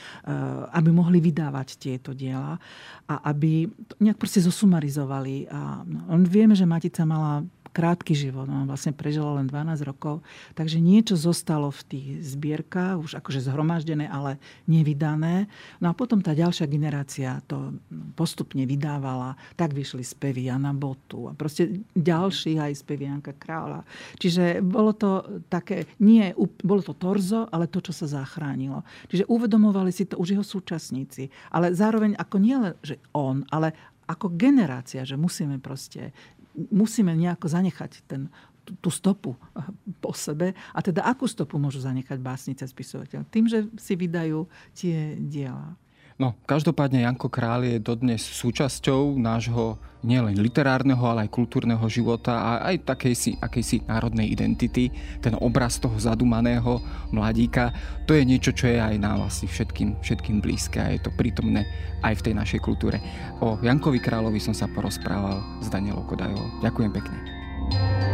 aby 0.71 0.91
mohli 0.95 1.19
vydávať 1.19 1.83
tieto 1.83 2.15
diela 2.15 2.63
a 3.11 3.15
aby 3.27 3.67
nejak 3.99 4.17
proste 4.17 4.39
zosumarizovali. 4.41 5.51
A 5.51 5.83
no, 5.83 6.23
vieme, 6.23 6.55
že 6.55 6.65
Matica 6.65 7.03
mala 7.03 7.43
krátky 7.75 8.15
život. 8.15 8.47
On 8.47 8.71
vlastne 8.71 8.95
prežila 8.95 9.35
len 9.35 9.51
12 9.51 9.83
rokov. 9.83 10.23
Takže 10.55 10.79
niečo 10.79 11.19
zostalo 11.19 11.75
v 11.75 11.83
tých 11.91 12.07
zbierkach, 12.23 13.03
už 13.03 13.19
akože 13.19 13.43
zhromaždené, 13.43 14.07
ale 14.07 14.39
nevydané. 14.71 15.51
No 15.83 15.91
a 15.91 15.99
potom 15.99 16.23
tá 16.23 16.31
ďalšia 16.31 16.71
generácia 16.71 17.43
to 17.51 17.75
postupne 18.15 18.63
vydávala. 18.63 19.35
Tak 19.59 19.75
vyšli 19.75 20.07
spevy 20.07 20.47
Jana 20.47 20.71
Botu 20.71 21.27
a 21.27 21.35
proste 21.35 21.83
ďalší 21.99 22.63
aj 22.63 22.87
spevy 22.87 23.11
Janka 23.11 23.35
Kráľa. 23.35 23.83
Čiže 24.23 24.63
bolo 24.63 24.95
to 24.95 25.43
také, 25.51 25.91
nie, 25.99 26.31
bolo 26.63 26.87
to 26.87 26.95
torzo, 26.95 27.51
ale 27.51 27.67
to, 27.67 27.83
čo 27.83 27.91
sa 27.91 28.07
zachránilo. 28.07 28.87
Čiže 29.11 29.27
uvedomovali 29.27 29.91
si 29.91 30.07
to 30.07 30.15
už 30.23 30.39
jeho 30.39 30.47
súčasníci. 30.47 31.27
Ale 31.51 31.75
zároveň 31.75 32.15
ako 32.15 32.37
nie 32.39 32.55
len, 32.55 32.79
že 32.87 33.03
on, 33.11 33.43
ale 33.51 33.75
ako 34.05 34.37
generácia, 34.37 35.01
že 35.05 35.17
musíme 35.17 35.57
proste 35.57 36.13
musíme 36.55 37.13
nejako 37.19 37.51
zanechať 37.51 38.07
ten, 38.07 38.31
tú 38.81 38.89
stopu 38.89 39.37
eh, 39.37 39.69
po 40.01 40.17
sebe. 40.17 40.57
A 40.73 40.79
teda 40.81 41.05
akú 41.05 41.29
stopu 41.29 41.61
môžu 41.61 41.85
zanechať 41.85 42.19
básnice 42.19 42.65
spisovateľ? 42.65 43.29
Tým, 43.29 43.47
že 43.51 43.69
si 43.77 43.95
vydajú 43.95 44.49
tie 44.73 45.19
diela. 45.21 45.77
No, 46.15 46.39
každopádne 46.47 47.03
Janko 47.03 47.27
Král 47.27 47.67
je 47.67 47.83
dodnes 47.83 48.23
súčasťou 48.23 49.19
nášho 49.19 49.83
nielen 50.07 50.39
literárneho, 50.39 51.03
ale 51.03 51.27
aj 51.27 51.35
kultúrneho 51.35 51.83
života 51.91 52.39
a 52.39 52.71
aj 52.71 52.87
takejsi, 52.87 53.43
akejsi 53.43 53.83
národnej 53.91 54.31
identity. 54.31 54.95
Ten 55.19 55.35
obraz 55.43 55.83
toho 55.83 55.99
zadumaného 55.99 56.79
mladíka, 57.11 57.75
to 58.07 58.15
je 58.15 58.23
niečo, 58.23 58.55
čo 58.55 58.71
je 58.71 58.79
aj 58.79 58.95
nám 58.95 59.27
vlastne 59.27 59.51
všetkým, 59.51 59.99
všetkým 60.07 60.39
blízke 60.39 60.79
a 60.79 60.95
je 60.95 61.03
to 61.03 61.11
prítomné 61.19 61.67
aj 62.07 62.23
v 62.23 62.25
tej 62.31 62.35
našej 62.39 62.61
kultúre. 62.63 63.03
O 63.43 63.59
Jankovi 63.59 63.99
Královi 63.99 64.39
som 64.39 64.55
sa 64.55 64.71
porozprával 64.71 65.43
s 65.65 65.73
Danielou 65.73 66.07
Kodajovou. 66.07 66.47
Ďakujem 66.63 66.91
pekne. 66.95 67.19
To 67.75 68.14